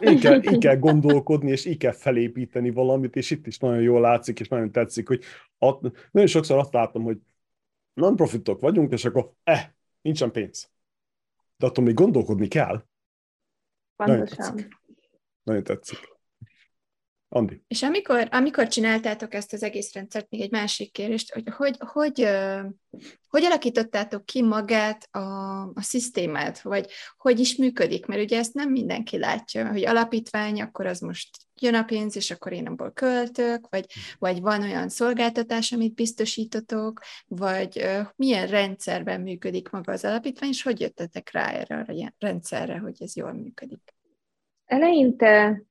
így, 0.00 0.20
kell, 0.20 0.42
így 0.42 0.58
kell 0.58 0.76
gondolkodni, 0.76 1.50
és 1.50 1.64
így 1.64 1.76
kell 1.76 1.92
felépíteni 1.92 2.70
valamit, 2.70 3.16
és 3.16 3.30
itt 3.30 3.46
is 3.46 3.58
nagyon 3.58 3.82
jól 3.82 4.00
látszik, 4.00 4.40
és 4.40 4.48
nagyon 4.48 4.72
tetszik, 4.72 5.08
hogy 5.08 5.22
a, 5.58 5.90
nagyon 6.10 6.28
sokszor 6.28 6.58
azt 6.58 6.72
látom, 6.72 7.02
hogy 7.02 7.18
non-profitok 8.00 8.60
vagyunk, 8.60 8.92
és 8.92 9.04
akkor 9.04 9.32
eh, 9.42 9.70
nincsen 10.00 10.30
pénz. 10.30 10.70
De 11.56 11.66
attól 11.66 11.84
még 11.84 11.94
gondolkodni 11.94 12.48
kell. 12.48 12.84
Nagyon 13.96 14.24
tetszik. 14.24 14.68
Nagyon 15.42 15.62
tetszik. 15.62 16.19
Andi. 17.32 17.62
És 17.68 17.82
amikor, 17.82 18.28
amikor 18.30 18.68
csináltátok 18.68 19.34
ezt 19.34 19.52
az 19.52 19.62
egész 19.62 19.92
rendszert, 19.92 20.30
még 20.30 20.40
egy 20.40 20.50
másik 20.50 20.92
kérdést, 20.92 21.32
hogy 21.32 21.48
hogy, 21.56 21.76
hogy, 21.78 22.28
hogy 23.28 23.44
alakítottátok 23.44 24.24
ki 24.24 24.42
magát 24.42 25.08
a, 25.10 25.18
a 25.60 25.82
szisztémát, 25.82 26.60
vagy 26.60 26.90
hogy 27.16 27.40
is 27.40 27.56
működik, 27.56 28.06
mert 28.06 28.22
ugye 28.22 28.38
ezt 28.38 28.54
nem 28.54 28.70
mindenki 28.70 29.18
látja, 29.18 29.70
hogy 29.70 29.86
alapítvány, 29.86 30.60
akkor 30.60 30.86
az 30.86 31.00
most 31.00 31.28
jön 31.60 31.74
a 31.74 31.84
pénz, 31.84 32.16
és 32.16 32.30
akkor 32.30 32.52
én 32.52 32.66
abból 32.66 32.92
költök, 32.92 33.66
vagy, 33.68 33.86
vagy 34.18 34.40
van 34.40 34.62
olyan 34.62 34.88
szolgáltatás, 34.88 35.72
amit 35.72 35.94
biztosítotok, 35.94 37.00
vagy 37.26 37.76
uh, 37.76 38.06
milyen 38.16 38.46
rendszerben 38.46 39.20
működik 39.20 39.70
maga 39.70 39.92
az 39.92 40.04
alapítvány, 40.04 40.48
és 40.48 40.62
hogy 40.62 40.80
jöttetek 40.80 41.30
rá 41.32 41.50
erre 41.50 41.84
a 41.86 42.12
rendszerre, 42.18 42.78
hogy 42.78 42.96
ez 42.98 43.16
jól 43.16 43.32
működik? 43.32 43.94
Eleinte 44.64 45.62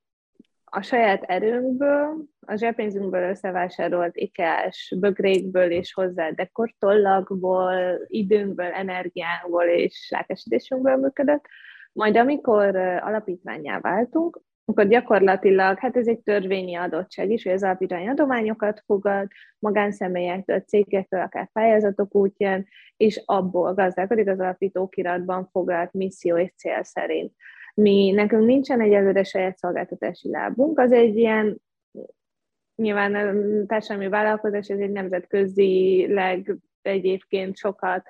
a 0.70 0.82
saját 0.82 1.24
erőnkből, 1.24 2.26
a 2.40 2.56
zsebpénzünkből 2.56 3.30
összevásárolt 3.30 4.16
ikás 4.16 4.96
bögrékből 5.00 5.72
és 5.72 5.94
hozzá 5.94 6.30
dekortollakból, 6.30 8.00
időnkből, 8.08 8.72
energiánkból 8.72 9.64
és 9.64 10.08
lelkesítésünkből 10.10 10.96
működött. 10.96 11.46
Majd 11.94 12.18
amikor 12.18 12.76
alapítványá 12.76 13.80
váltunk, 13.80 14.42
akkor 14.66 14.88
gyakorlatilag, 14.88 15.80
hát 15.80 15.98
ez 15.98 16.08
egy 16.08 16.20
törvényi 16.20 16.76
adottság 16.76 17.32
is, 17.32 17.44
hogy 17.44 17.52
az 17.52 17.64
alapítvány 17.64 18.10
adományokat 18.10 18.84
fogad, 18.86 19.28
magánszemélyektől, 19.60 20.60
cégektől, 20.60 21.22
akár 21.22 21.50
pályázatok 21.54 22.16
útján, 22.16 22.68
és 22.98 23.22
abból 23.26 23.74
gazdálkodik 23.74 24.28
az 24.28 24.40
alapítókiratban 24.40 25.50
foglalt 25.52 25.94
misszió 25.94 26.38
és 26.38 26.52
cél 26.56 26.84
szerint. 26.84 27.34
Mi, 27.82 28.12
nekünk 28.12 28.46
nincsen 28.46 28.82
egyelőre 28.82 29.24
saját 29.24 29.58
szolgáltatási 29.58 30.30
lábunk, 30.30 30.80
az 30.80 30.92
egy 30.92 31.18
ilyen 31.18 31.62
nyilván 32.76 33.16
a 33.16 33.66
társadalmi 33.66 34.10
vállalkozás, 34.10 34.68
ez 34.68 34.80
egy 34.80 34.92
nemzetközileg 34.92 36.56
egyébként 36.82 37.58
sokat 37.58 38.08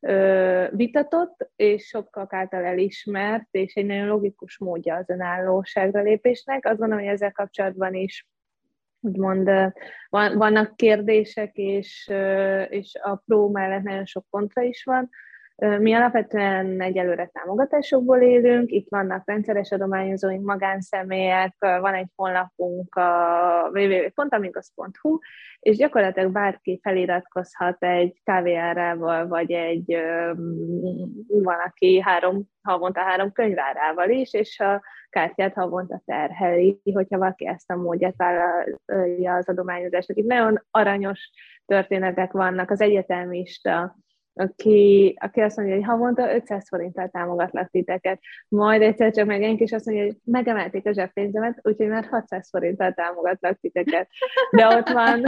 ö, 0.00 0.66
vitatott, 0.70 1.50
és 1.56 1.86
sokkal 1.86 2.26
által 2.30 2.64
elismert, 2.64 3.48
és 3.50 3.74
egy 3.74 3.86
nagyon 3.86 4.06
logikus 4.06 4.58
módja 4.58 4.96
az 4.96 5.08
önállóságra 5.08 6.02
lépésnek. 6.02 6.66
Azt 6.66 6.78
gondolom, 6.78 7.04
hogy 7.04 7.12
ezzel 7.12 7.32
kapcsolatban 7.32 7.94
is 7.94 8.26
úgymond 9.00 9.50
van, 10.08 10.36
vannak 10.36 10.76
kérdések, 10.76 11.56
és, 11.56 12.10
és 12.68 12.94
a 13.02 13.16
pró 13.16 13.50
mellett 13.50 13.82
nagyon 13.82 14.06
sok 14.06 14.26
kontra 14.30 14.62
is 14.62 14.84
van, 14.84 15.10
mi 15.78 15.92
alapvetően 15.92 16.80
egyelőre 16.80 17.30
támogatásokból 17.32 18.20
élünk, 18.20 18.70
itt 18.70 18.86
vannak 18.88 19.22
rendszeres 19.26 19.70
adományozóink, 19.70 20.44
magánszemélyek, 20.44 21.54
van 21.58 21.94
egy 21.94 22.08
honlapunk 22.16 22.94
a 22.94 23.70
www.amigos.hu, 23.72 25.18
és 25.60 25.76
gyakorlatilag 25.76 26.32
bárki 26.32 26.80
feliratkozhat 26.82 27.82
egy 27.82 28.20
kávéárával, 28.24 29.28
vagy 29.28 29.52
egy 29.52 29.96
van, 31.26 31.56
három, 32.00 32.42
havonta 32.62 33.00
három 33.00 33.32
könyvárával 33.32 34.10
is, 34.10 34.32
és 34.32 34.60
a 34.60 34.82
kártyát 35.10 35.54
havonta 35.54 36.02
terheli, 36.04 36.80
hogyha 36.94 37.18
valaki 37.18 37.46
ezt 37.46 37.70
a 37.70 37.76
módját 37.76 38.16
vállalja 38.16 39.34
az 39.34 39.48
adományozásnak. 39.48 40.16
Itt 40.16 40.26
nagyon 40.26 40.64
aranyos 40.70 41.30
történetek 41.66 42.32
vannak, 42.32 42.70
az 42.70 42.80
egyetemista, 42.80 43.96
aki, 44.34 45.16
aki 45.20 45.40
azt 45.40 45.56
mondja, 45.56 45.74
hogy 45.74 45.84
havonta 45.84 46.34
500 46.34 46.68
forinttal 46.68 47.08
támogatlak 47.08 47.70
titeket. 47.70 48.20
Majd 48.48 48.82
egyszer 48.82 49.12
csak 49.12 49.26
megjelenik, 49.26 49.60
és 49.60 49.72
azt 49.72 49.86
mondja, 49.86 50.04
hogy 50.04 50.16
megemelték 50.24 50.86
a 50.86 50.92
zseppénzemet, 50.92 51.60
úgyhogy 51.62 51.88
már 51.88 52.04
600 52.04 52.48
forinttal 52.48 52.92
támogatlak 52.92 53.58
titeket. 53.60 54.08
De 54.50 54.66
ott 54.66 54.88
van, 54.88 55.24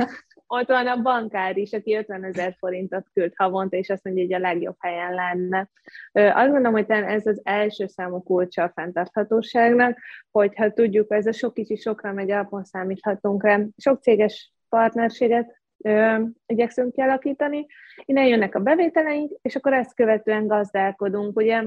ott 0.47 0.69
van 0.69 0.87
a 0.87 1.03
bankár 1.03 1.57
is, 1.57 1.73
aki 1.73 1.97
50 1.97 2.25
ezer 2.25 2.55
forintot 2.59 3.07
küld 3.13 3.33
havonta, 3.37 3.77
és 3.77 3.91
azt 3.91 4.05
mondja, 4.05 4.23
hogy 4.23 4.33
a 4.33 4.39
legjobb 4.39 4.77
helyen 4.79 5.15
lenne. 5.15 5.71
Azt 6.13 6.51
gondolom, 6.51 6.73
hogy 6.73 6.85
ez 6.89 7.27
az 7.27 7.41
első 7.43 7.87
számú 7.87 8.23
kulcsa 8.23 8.63
a 8.63 8.73
fenntarthatóságnak, 8.75 9.99
hogyha 10.31 10.73
tudjuk, 10.73 11.13
ez 11.13 11.27
a 11.27 11.33
sok 11.33 11.55
kicsi 11.55 11.77
sokra 11.77 12.13
megy, 12.13 12.31
alapon 12.31 12.65
számíthatunk 12.65 13.43
rá. 13.43 13.61
Sok 13.77 14.03
céges 14.03 14.53
partnerséget 14.69 15.63
ö, 15.79 16.23
igyekszünk 16.47 16.93
kialakítani. 16.93 17.67
Innen 18.05 18.27
jönnek 18.27 18.55
a 18.55 18.61
bevételeink, 18.61 19.33
és 19.43 19.57
akkor 19.57 19.73
ezt 19.73 19.95
követően 19.95 20.47
gazdálkodunk. 20.47 21.37
Ugye 21.37 21.63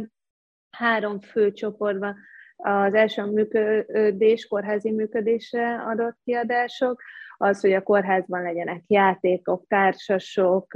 három 0.69 1.19
fő 1.19 1.51
csoportban 1.51 2.15
az 2.55 2.93
első 2.93 3.23
működés, 3.23 4.47
kórházi 4.47 4.91
működésre 4.91 5.75
adott 5.75 6.17
kiadások, 6.23 7.01
az, 7.37 7.61
hogy 7.61 7.73
a 7.73 7.81
kórházban 7.83 8.41
legyenek 8.41 8.83
játékok, 8.87 9.67
társasok, 9.67 10.75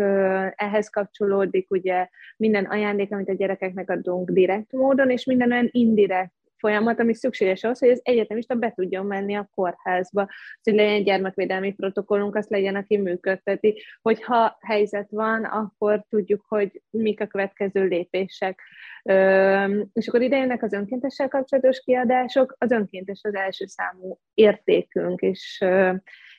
ehhez 0.55 0.89
kapcsolódik 0.89 1.71
ugye 1.71 2.07
minden 2.37 2.65
ajándék, 2.65 3.13
amit 3.13 3.29
a 3.29 3.33
gyerekeknek 3.33 3.89
adunk 3.89 4.29
direkt 4.29 4.71
módon, 4.71 5.09
és 5.09 5.25
minden 5.25 5.51
olyan 5.51 5.69
indirekt 5.71 6.33
folyamat, 6.61 6.99
ami 6.99 7.13
szükséges 7.13 7.63
ahhoz, 7.63 7.79
hogy 7.79 7.89
az 7.89 8.01
egyetemista 8.03 8.55
be 8.55 8.71
tudjon 8.71 9.05
menni 9.05 9.35
a 9.35 9.49
kórházba, 9.55 10.27
hogy 10.63 10.73
legyen 10.73 10.93
egy 10.93 11.03
gyermekvédelmi 11.03 11.73
protokollunk, 11.73 12.35
azt 12.35 12.49
legyen, 12.49 12.75
aki 12.75 12.97
működteti. 12.97 13.83
Hogyha 14.01 14.57
helyzet 14.61 15.07
van, 15.09 15.43
akkor 15.43 16.05
tudjuk, 16.09 16.45
hogy 16.47 16.81
mik 16.89 17.21
a 17.21 17.27
következő 17.27 17.85
lépések. 17.85 18.61
És 19.93 20.07
akkor 20.07 20.21
ide 20.21 20.37
jönnek 20.37 20.63
az 20.63 20.73
önkéntessel 20.73 21.27
kapcsolatos 21.27 21.79
kiadások. 21.79 22.55
Az 22.57 22.71
önkéntes 22.71 23.19
az 23.23 23.35
első 23.35 23.65
számú 23.65 24.19
értékünk, 24.33 25.21
és 25.21 25.63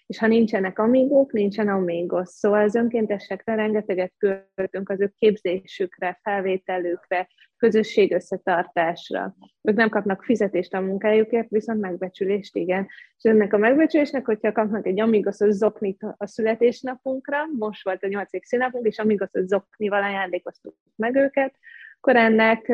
és 0.07 0.19
ha 0.19 0.27
nincsenek 0.27 0.79
amigók, 0.79 1.33
nincsen 1.33 1.69
amigos. 1.69 2.29
Szóval 2.29 2.63
az 2.63 2.75
önkéntesekre 2.75 3.55
rengeteget 3.55 4.13
költünk 4.19 4.89
az 4.89 5.01
ő 5.01 5.13
képzésükre, 5.19 6.19
felvételükre, 6.23 7.29
közösség 7.57 8.13
összetartásra. 8.13 9.35
Ők 9.63 9.77
nem 9.77 9.89
kapnak 9.89 10.23
fizetést 10.23 10.75
a 10.75 10.81
munkájukért, 10.81 11.49
viszont 11.49 11.81
megbecsülést 11.81 12.57
igen. 12.57 12.87
És 13.17 13.31
ennek 13.31 13.53
a 13.53 13.59
megbecsülésnek, 13.59 14.25
hogyha 14.25 14.53
kapnak 14.53 14.87
egy 14.87 15.01
amigoszos 15.01 15.55
zoknit 15.55 16.07
a 16.17 16.27
születésnapunkra, 16.27 17.39
most 17.59 17.85
volt 17.85 18.03
a 18.03 18.09
nyolcadik 18.09 18.45
színapunk, 18.45 18.87
és 18.87 18.99
amigoszos 18.99 19.45
zoknival 19.45 20.03
ajándékoztuk 20.03 20.75
meg 20.97 21.15
őket, 21.17 21.55
akkor 22.01 22.17
ennek 22.17 22.71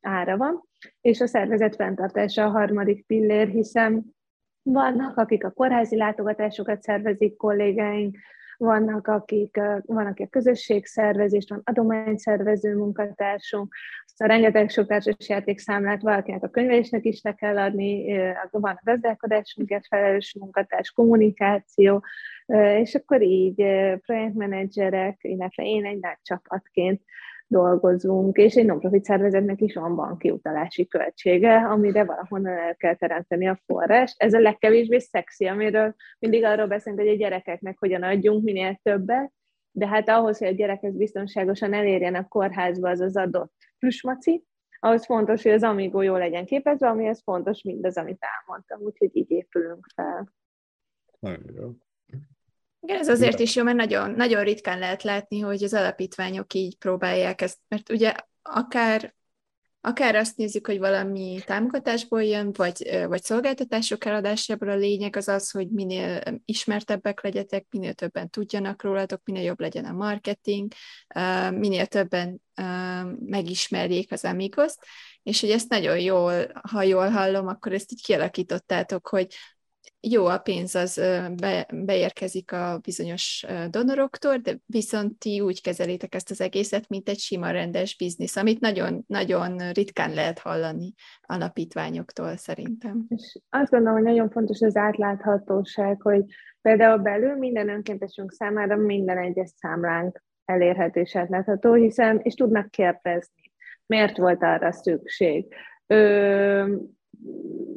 ára 0.00 0.36
van, 0.36 0.68
és 1.00 1.20
a 1.20 1.26
szervezet 1.26 1.74
fenntartása 1.74 2.44
a 2.44 2.50
harmadik 2.50 3.06
pillér, 3.06 3.48
hiszen 3.48 4.14
vannak, 4.62 5.16
akik 5.16 5.44
a 5.44 5.50
kórházi 5.50 5.96
látogatásokat 5.96 6.82
szervezik 6.82 7.36
kollégáink, 7.36 8.16
vannak, 8.56 9.06
akik, 9.06 9.56
van, 9.86 10.06
aki 10.06 10.22
a 10.22 10.28
közösségszervezést, 10.28 11.48
van 11.48 11.60
adományszervező 11.64 12.76
munkatársunk, 12.76 13.74
aztán 14.04 14.28
rengeteg 14.28 14.70
sok 14.70 14.86
társas 14.86 15.28
játékszámlát 15.28 16.02
valakinek 16.02 16.42
a 16.42 16.48
könyvelésnek 16.48 17.04
is 17.04 17.22
le 17.22 17.32
kell 17.32 17.58
adni, 17.58 18.16
van 18.50 18.74
a 18.74 18.80
gazdálkodásunkért 18.84 19.86
felelős 19.86 20.36
munkatárs, 20.40 20.90
kommunikáció, 20.90 22.04
és 22.76 22.94
akkor 22.94 23.22
így 23.22 23.64
projektmenedzserek, 24.06 25.18
illetve 25.20 25.64
én 25.64 25.84
egy 25.84 26.00
nagy 26.00 26.18
csapatként 26.22 27.02
dolgozunk, 27.52 28.36
és 28.36 28.54
egy 28.54 28.66
non-profit 28.66 29.04
szervezetnek 29.04 29.60
is 29.60 29.74
van 29.74 29.94
banki 29.94 30.30
utalási 30.30 30.86
költsége, 30.86 31.56
amire 31.56 32.04
valahonnan 32.04 32.56
el 32.56 32.76
kell 32.76 32.94
teremteni 32.94 33.48
a 33.48 33.60
forrást. 33.66 34.22
Ez 34.22 34.34
a 34.34 34.40
legkevésbé 34.40 34.98
szexi, 34.98 35.46
amiről 35.46 35.94
mindig 36.18 36.44
arról 36.44 36.66
beszélünk, 36.66 37.02
hogy 37.02 37.10
a 37.10 37.16
gyerekeknek 37.16 37.78
hogyan 37.78 38.02
adjunk 38.02 38.42
minél 38.42 38.78
többet, 38.82 39.32
de 39.70 39.86
hát 39.86 40.08
ahhoz, 40.08 40.38
hogy 40.38 40.48
a 40.48 40.52
gyerek 40.52 40.82
ez 40.82 40.96
biztonságosan 40.96 41.72
elérjen 41.72 42.14
a 42.14 42.28
kórházba 42.28 42.88
az 42.88 43.00
az 43.00 43.16
adott 43.16 43.52
plüsmaci, 43.78 44.44
ahhoz 44.78 45.04
fontos, 45.04 45.42
hogy 45.42 45.52
az 45.52 45.62
Amigo 45.62 46.00
jól 46.00 46.18
legyen 46.18 46.44
képezve, 46.44 46.88
amihez 46.88 47.22
fontos 47.22 47.62
mindaz, 47.62 47.96
amit 47.96 48.26
elmondtam, 48.38 48.80
úgyhogy 48.80 49.16
így 49.16 49.30
épülünk 49.30 49.86
fel. 49.94 50.32
Nagyon 51.20 51.54
jó. 51.54 51.70
Igen, 52.84 52.98
ez 52.98 53.08
azért 53.08 53.38
is 53.38 53.56
jó, 53.56 53.62
mert 53.62 53.76
nagyon, 53.76 54.10
nagyon 54.10 54.44
ritkán 54.44 54.78
lehet 54.78 55.02
látni, 55.02 55.40
hogy 55.40 55.62
az 55.62 55.74
alapítványok 55.74 56.54
így 56.54 56.76
próbálják 56.76 57.40
ezt, 57.40 57.58
mert 57.68 57.90
ugye 57.90 58.14
akár, 58.42 59.14
akár 59.80 60.14
azt 60.14 60.36
nézzük, 60.36 60.66
hogy 60.66 60.78
valami 60.78 61.40
támogatásból 61.44 62.22
jön, 62.22 62.52
vagy, 62.52 63.04
vagy 63.06 63.22
szolgáltatások 63.22 64.04
eladásából 64.04 64.68
a 64.68 64.76
lényeg 64.76 65.16
az 65.16 65.28
az, 65.28 65.50
hogy 65.50 65.68
minél 65.68 66.40
ismertebbek 66.44 67.22
legyetek, 67.22 67.66
minél 67.70 67.92
többen 67.92 68.30
tudjanak 68.30 68.82
rólatok, 68.82 69.20
minél 69.24 69.42
jobb 69.42 69.60
legyen 69.60 69.84
a 69.84 69.92
marketing, 69.92 70.72
minél 71.50 71.86
többen 71.86 72.42
megismerjék 73.20 74.12
az 74.12 74.24
amigos 74.24 74.74
és 75.22 75.40
hogy 75.40 75.50
ezt 75.50 75.68
nagyon 75.68 75.98
jól, 75.98 76.52
ha 76.70 76.82
jól 76.82 77.08
hallom, 77.08 77.46
akkor 77.46 77.72
ezt 77.72 77.92
így 77.92 78.02
kialakítottátok, 78.02 79.08
hogy 79.08 79.34
jó, 80.08 80.26
a 80.26 80.38
pénz 80.38 80.74
az 80.74 81.00
be, 81.36 81.66
beérkezik 81.72 82.52
a 82.52 82.78
bizonyos 82.82 83.46
donoroktól, 83.70 84.36
de 84.36 84.56
viszont 84.66 85.18
ti 85.18 85.40
úgy 85.40 85.60
kezelitek 85.60 86.14
ezt 86.14 86.30
az 86.30 86.40
egészet, 86.40 86.88
mint 86.88 87.08
egy 87.08 87.18
sima 87.18 87.50
rendes 87.50 87.96
biznisz, 87.96 88.36
amit 88.36 88.60
nagyon, 88.60 89.04
nagyon 89.06 89.72
ritkán 89.72 90.14
lehet 90.14 90.38
hallani 90.38 90.94
alapítványoktól 91.20 92.36
szerintem. 92.36 93.04
És 93.08 93.38
azt 93.50 93.70
gondolom, 93.70 93.94
hogy 93.94 94.06
nagyon 94.06 94.30
fontos 94.30 94.60
az 94.60 94.76
átláthatóság, 94.76 96.00
hogy 96.02 96.24
például 96.60 96.98
belül 96.98 97.34
minden 97.34 97.68
önkéntesünk 97.68 98.32
számára 98.32 98.76
minden 98.76 99.18
egyes 99.18 99.50
számlánk 99.56 100.22
elérhető 100.44 101.00
és 101.00 101.16
átlátható, 101.16 101.72
hiszen, 101.74 102.20
és 102.22 102.34
tudnak 102.34 102.70
kérdezni, 102.70 103.52
miért 103.86 104.16
volt 104.16 104.42
arra 104.42 104.72
szükség. 104.72 105.54
Ö, 105.86 106.74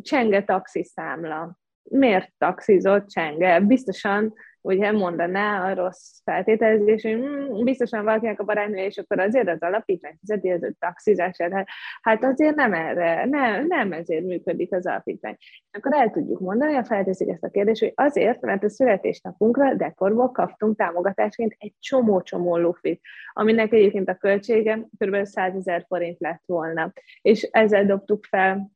csenge 0.02 0.44
taxiszámla, 0.44 1.58
miért 1.90 2.32
taxizott 2.38 3.08
Csenge? 3.08 3.60
Biztosan 3.60 4.34
ugye 4.66 4.92
mondaná 4.92 5.72
a 5.72 5.74
rossz 5.74 6.22
feltételezés, 6.24 7.04
hogy 7.04 7.18
mm, 7.18 7.64
biztosan 7.64 8.04
valakinek 8.04 8.40
a 8.40 8.44
barátnője, 8.44 8.86
és 8.86 8.98
akkor 8.98 9.20
azért 9.20 9.50
az 9.50 9.62
alapítvány 9.62 10.16
fizeti 10.20 10.52
az 10.52 10.64
ő 10.64 10.76
taxizását. 10.80 11.52
Hát, 11.52 11.68
hát 12.02 12.24
azért 12.24 12.56
nem 12.56 12.74
erre, 12.74 13.26
nem, 13.26 13.68
nem 13.68 13.92
ezért 13.92 14.26
működik 14.26 14.74
az 14.74 14.86
alapítvány. 14.86 15.38
Akkor 15.72 15.94
el 15.94 16.12
tudjuk 16.12 16.40
mondani, 16.40 16.74
ha 16.74 16.84
felteszik 16.84 17.30
ezt 17.30 17.44
a 17.44 17.50
kérdést, 17.50 17.82
hogy 17.82 17.92
azért, 17.96 18.42
mert 18.42 18.64
a 18.64 18.70
születésnapunkra 18.70 19.74
dekorból 19.74 20.32
kaptunk 20.32 20.78
támogatásként 20.78 21.56
egy 21.58 21.74
csomó-csomó 21.80 22.58
lufit, 22.58 23.02
aminek 23.34 23.74
egyébként 23.74 24.10
a 24.10 24.16
költsége 24.16 24.88
kb. 24.98 25.26
100 25.26 25.56
ezer 25.56 25.86
forint 25.88 26.20
lett 26.20 26.42
volna. 26.46 26.94
És 27.22 27.42
ezzel 27.42 27.86
dobtuk 27.86 28.26
fel 28.26 28.74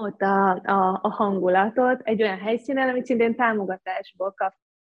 ott 0.00 0.22
a, 0.22 0.50
a, 0.50 0.98
a 1.02 1.08
hangulatot 1.08 2.00
egy 2.02 2.22
olyan 2.22 2.38
helyszínen, 2.38 2.88
amit 2.88 3.06
szintén 3.06 3.36
támogatásból 3.36 4.32
kap. 4.36 4.52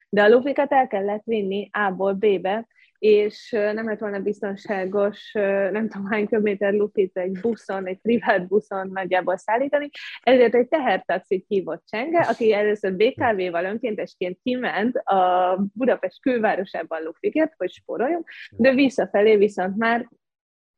De 0.09 0.23
a 0.23 0.29
lufikat 0.29 0.73
el 0.73 0.87
kellett 0.87 1.25
vinni 1.25 1.69
A-ból 1.73 2.13
B-be, 2.13 2.67
és 2.99 3.51
nem 3.51 3.89
lett 3.89 3.99
volna 3.99 4.21
biztonságos, 4.21 5.31
nem 5.71 5.89
tudom 5.89 6.07
hány 6.07 6.29
köbméter 6.29 6.73
lufit 6.73 7.17
egy 7.17 7.41
buszon, 7.41 7.87
egy 7.87 7.99
privát 7.99 8.47
buszon 8.49 8.91
nagyjából 8.93 9.37
szállítani, 9.37 9.91
ezért 10.23 10.55
egy 10.55 10.69
tehertaxit 10.69 11.45
hívott 11.49 11.83
Csenge, 11.87 12.21
aki 12.21 12.53
először 12.53 12.97
BKV-val 12.97 13.65
önkéntesként 13.65 14.39
kiment 14.43 14.97
a 14.97 15.57
Budapest 15.73 16.21
külvárosában 16.21 17.03
lufikért, 17.03 17.53
hogy 17.57 17.71
spóroljon, 17.71 18.25
de 18.51 18.75
visszafelé 18.75 19.37
viszont 19.37 19.77
már 19.77 20.09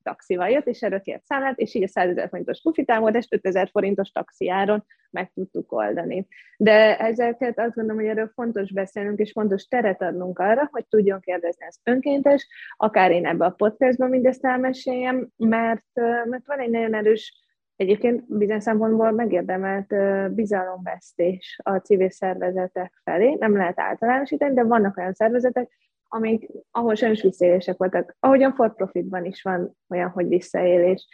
taxival 0.02 0.48
jött, 0.48 0.66
és 0.66 0.82
erről 0.82 1.00
kért 1.00 1.24
számlát, 1.24 1.58
és 1.58 1.74
így 1.74 1.82
a 1.82 1.88
100 1.88 2.08
ezer 2.08 2.28
forintos 2.28 2.60
pufi 2.62 2.84
támogatást 2.84 3.34
5000 3.34 3.68
forintos 3.70 4.10
taxiáron 4.10 4.84
meg 5.10 5.30
tudtuk 5.34 5.72
oldani. 5.72 6.26
De 6.56 6.98
ezeket 6.98 7.58
azt 7.58 7.74
gondolom, 7.74 8.00
hogy 8.00 8.10
erről 8.10 8.30
fontos 8.34 8.72
beszélnünk, 8.72 9.18
és 9.18 9.30
fontos 9.32 9.64
teret 9.64 10.02
adnunk 10.02 10.38
arra, 10.38 10.68
hogy 10.72 10.86
tudjon 10.86 11.20
kérdezni 11.20 11.66
az 11.66 11.80
önkéntes, 11.84 12.48
akár 12.76 13.10
én 13.10 13.26
ebbe 13.26 13.44
a 13.44 13.50
podcastban 13.50 14.08
mindezt 14.08 14.44
elmeséljem, 14.44 15.28
mert, 15.36 15.86
mert 16.24 16.46
van 16.46 16.58
egy 16.58 16.70
nagyon 16.70 16.94
erős 16.94 17.40
Egyébként 17.76 18.36
bizonyos 18.36 18.62
szempontból 18.62 19.10
megérdemelt 19.10 19.94
bizalomvesztés 20.34 21.60
a 21.62 21.76
civil 21.76 22.10
szervezetek 22.10 23.00
felé. 23.04 23.36
Nem 23.38 23.56
lehet 23.56 23.80
általánosítani, 23.80 24.54
de 24.54 24.62
vannak 24.62 24.96
olyan 24.96 25.12
szervezetek, 25.12 25.70
amik, 26.14 26.48
ahol 26.70 26.94
sajnos 26.94 27.22
visszaélések 27.22 27.76
voltak. 27.76 28.16
Ahogyan 28.20 28.54
for 28.54 28.74
profitban 28.74 29.24
is 29.24 29.42
van 29.42 29.76
olyan, 29.88 30.10
hogy 30.10 30.28
visszaélés. 30.28 31.06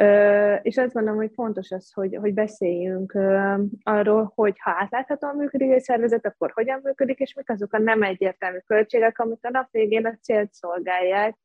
Uh, 0.00 0.58
és 0.62 0.76
azt 0.76 0.92
gondolom, 0.92 1.18
hogy 1.18 1.30
fontos 1.34 1.70
az, 1.70 1.92
hogy, 1.92 2.16
hogy 2.20 2.34
beszéljünk 2.34 3.14
uh, 3.14 3.60
arról, 3.82 4.32
hogy 4.34 4.54
ha 4.58 4.70
átláthatóan 4.78 5.36
működik 5.36 5.70
egy 5.70 5.82
szervezet, 5.82 6.26
akkor 6.26 6.50
hogyan 6.54 6.80
működik, 6.82 7.18
és 7.18 7.34
mik 7.34 7.50
azok 7.50 7.72
a 7.72 7.78
nem 7.78 8.02
egyértelmű 8.02 8.58
költségek, 8.66 9.18
amik 9.18 9.38
a 9.42 9.50
nap 9.50 9.68
végén 9.70 10.06
a 10.06 10.18
célt 10.22 10.52
szolgálják, 10.52 11.36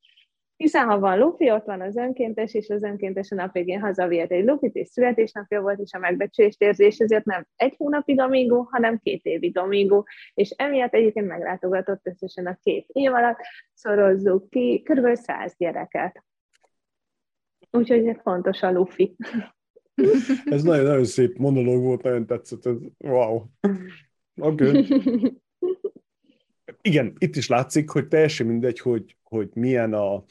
hiszen 0.60 0.88
ha 0.88 1.00
van 1.00 1.20
lufi, 1.20 1.52
ott 1.52 1.66
van 1.66 1.82
az 1.82 1.96
önkéntes, 1.96 2.54
és 2.54 2.70
az 2.70 2.84
önkéntes 2.84 3.32
a 3.32 3.36
nap 3.36 3.54
végén 3.54 3.80
hazavihet 3.80 4.32
egy 4.32 4.46
lufit, 4.46 4.76
és 4.76 4.88
születésnapja 4.88 5.62
volt, 5.62 5.80
és 5.80 5.92
a 5.94 6.00
megbecsülést 6.00 6.62
érzés, 6.62 6.98
ezért 6.98 7.26
nem 7.26 7.48
egy 7.56 7.76
hónapig 7.78 8.20
amígó, 8.20 8.68
hanem 8.72 9.00
két 9.04 9.26
évig 9.26 9.58
amígó, 9.58 10.08
és 10.34 10.50
emiatt 10.50 10.94
egyébként 10.94 11.28
meglátogatott 11.28 12.08
összesen 12.08 12.46
a 12.46 12.58
két 12.64 12.86
év 12.88 13.14
alatt, 13.14 13.38
szorozzuk 13.74 14.50
ki 14.50 14.84
kb. 14.86 15.16
100 15.16 15.56
gyereket. 15.58 16.24
Úgyhogy 17.72 18.20
fontos 18.22 18.62
a 18.62 18.72
lufi. 18.72 19.16
Ez 20.46 20.64
nagyon-nagyon 20.64 21.06
szép 21.06 21.38
monológ 21.38 21.84
volt, 21.84 22.02
nagyon 22.02 22.26
tetszett, 22.26 22.66
ez 22.66 22.78
wow. 22.98 23.44
Okay. 24.36 24.88
Igen, 26.82 27.14
itt 27.18 27.36
is 27.36 27.48
látszik, 27.48 27.90
hogy 27.90 28.08
teljesen 28.08 28.48
mindegy, 28.48 28.80
hogy 28.80 29.18
hogy 29.30 29.50
milyen 29.54 29.94
a 29.94 30.24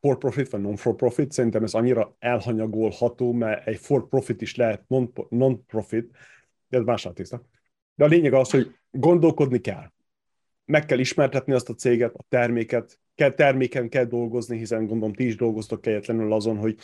for-profit 0.00 0.48
vagy 0.50 0.60
non-for-profit, 0.60 1.32
szerintem 1.32 1.62
ez 1.62 1.74
annyira 1.74 2.16
elhanyagolható, 2.18 3.32
mert 3.32 3.66
egy 3.66 3.78
for-profit 3.78 4.42
is 4.42 4.56
lehet 4.56 4.84
non-profit, 5.28 6.16
de 6.68 6.78
ez 6.78 6.84
más 6.84 7.08
tészta. 7.14 7.42
De 7.94 8.04
a 8.04 8.08
lényeg 8.08 8.32
az, 8.32 8.50
hogy 8.50 8.74
gondolkodni 8.90 9.60
kell. 9.60 9.92
Meg 10.64 10.84
kell 10.84 10.98
ismertetni 10.98 11.52
azt 11.52 11.68
a 11.68 11.74
céget, 11.74 12.14
a 12.14 12.24
terméket, 12.28 13.00
kell, 13.14 13.30
terméken 13.30 13.88
kell 13.88 14.04
dolgozni, 14.04 14.58
hiszen 14.58 14.86
gondolom 14.86 15.14
ti 15.14 15.26
is 15.26 15.36
dolgoztok 15.36 15.80
kelletlenül 15.80 16.32
azon, 16.32 16.56
hogy 16.56 16.78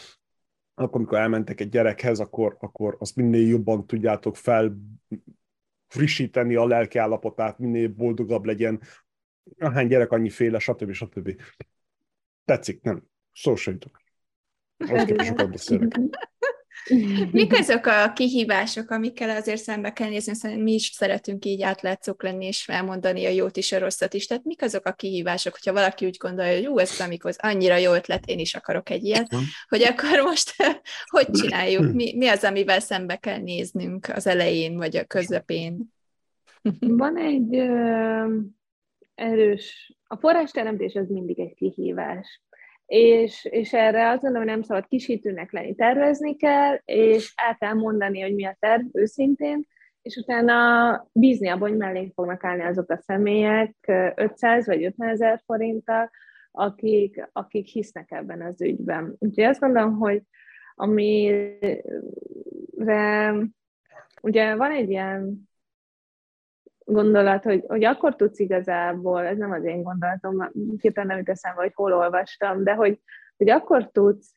akkor, 0.75 0.97
amikor 0.97 1.19
elmentek 1.19 1.61
egy 1.61 1.69
gyerekhez, 1.69 2.21
akkor, 2.21 2.57
akkor 2.61 2.97
azt 2.99 3.17
minél 3.17 3.49
jobban 3.49 3.87
tudjátok 3.87 4.37
fel 4.37 4.77
frissíteni 5.87 6.55
a 6.55 6.67
lelki 6.67 6.99
állapotát, 6.99 7.59
minél 7.59 7.89
boldogabb 7.89 8.45
legyen, 8.45 8.81
ahány 9.59 9.87
gyerek, 9.87 10.13
annyi 10.13 10.31
féle, 10.31 10.59
stb. 10.59 10.93
stb. 10.93 11.41
Tetszik, 12.45 12.83
nem? 12.83 13.03
Szó 13.33 13.57
se 13.57 13.71
jutok. 13.71 14.01
sokat 15.19 15.51
beszélek. 15.51 16.01
Mik 17.31 17.53
azok 17.53 17.87
a 17.87 18.13
kihívások, 18.13 18.91
amikkel 18.91 19.31
azért 19.37 19.63
szembe 19.63 19.93
kell 19.93 20.09
nézni, 20.09 20.35
szóval 20.35 20.59
mi 20.59 20.73
is 20.73 20.91
szeretünk 20.95 21.45
így 21.45 21.63
átlátszók 21.63 22.23
lenni, 22.23 22.47
és 22.47 22.69
elmondani 22.69 23.27
a 23.27 23.29
jót 23.29 23.57
is, 23.57 23.73
a 23.73 23.79
rosszat 23.79 24.15
is. 24.15 24.27
Tehát 24.27 24.45
mik 24.45 24.63
azok 24.63 24.87
a 24.87 24.93
kihívások, 24.93 25.53
hogyha 25.53 25.73
valaki 25.73 26.07
úgy 26.07 26.17
gondolja, 26.17 26.53
hogy 26.53 26.63
jó, 26.63 26.79
ez 26.79 27.01
amikor 27.01 27.35
annyira 27.37 27.77
jó 27.77 27.93
ötlet, 27.93 28.27
én 28.27 28.39
is 28.39 28.55
akarok 28.55 28.91
egy 28.91 29.05
ilyet, 29.05 29.35
hogy 29.69 29.83
akkor 29.83 30.23
most 30.23 30.55
hogy 31.15 31.31
csináljuk, 31.31 31.93
mi, 31.93 32.17
mi 32.17 32.29
az, 32.29 32.45
amivel 32.45 32.81
szembe 32.81 33.17
kell 33.17 33.39
néznünk 33.39 34.09
az 34.15 34.27
elején, 34.27 34.77
vagy 34.77 34.97
a 34.97 35.05
közepén? 35.05 35.93
Van 36.81 37.17
egy 37.17 37.57
erős, 39.21 39.97
a 40.07 40.17
forrásteremtés 40.17 40.95
az 40.95 41.09
mindig 41.09 41.41
egy 41.41 41.55
kihívás. 41.55 42.43
És, 42.87 43.45
és 43.51 43.73
erre 43.73 44.09
azt 44.09 44.23
gondolom, 44.23 44.47
hogy 44.47 44.57
nem 44.57 44.63
szabad 44.63 44.87
kisítőnek 44.87 45.53
lenni, 45.53 45.75
tervezni 45.75 46.37
kell, 46.37 46.81
és 46.85 47.33
el 47.37 47.57
kell 47.57 47.75
mondani, 47.75 48.21
hogy 48.21 48.35
mi 48.35 48.45
a 48.45 48.57
terv 48.59 48.87
őszintén, 48.93 49.67
és 50.03 50.17
utána 50.17 51.09
bízni 51.13 51.49
abban, 51.49 51.69
hogy 51.69 51.79
mellénk 51.79 52.13
fognak 52.15 52.45
állni 52.45 52.63
azok 52.63 52.91
a 52.91 52.97
személyek 52.97 53.75
500 54.15 54.67
vagy 54.67 54.85
50 54.85 55.09
ezer 55.09 55.43
forinttal, 55.45 56.11
akik, 56.51 57.29
akik 57.33 57.67
hisznek 57.67 58.11
ebben 58.11 58.43
az 58.43 58.63
ügyben. 58.63 59.17
Úgyhogy 59.19 59.45
azt 59.45 59.61
gondolom, 59.61 59.99
hogy 59.99 60.23
amire 60.75 61.59
ugye 64.23 64.55
van 64.55 64.71
egy 64.71 64.91
ilyen 64.91 65.50
gondolat, 66.85 67.43
hogy, 67.43 67.65
hogy 67.67 67.85
akkor 67.85 68.17
tudsz 68.17 68.39
igazából, 68.39 69.27
ez 69.27 69.39
nem 69.39 69.51
az 69.51 69.65
én 69.65 69.83
gondolatom, 69.83 70.51
hirtelen 70.81 71.09
nem 71.09 71.19
jut 71.19 71.29
eszembe, 71.29 71.61
hogy 71.61 71.75
hol 71.75 71.93
olvastam, 71.93 72.65
de 72.65 72.75
hogy, 72.75 73.01
hogy 73.37 73.51
akkor 73.51 73.91
tudsz 73.91 74.35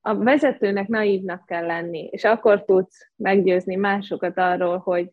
a 0.00 0.14
vezetőnek 0.14 0.88
naívnak 0.88 1.46
kell 1.46 1.66
lenni, 1.66 2.08
és 2.10 2.24
akkor 2.24 2.64
tudsz 2.64 3.10
meggyőzni 3.16 3.74
másokat 3.74 4.38
arról, 4.38 4.78
hogy, 4.78 5.10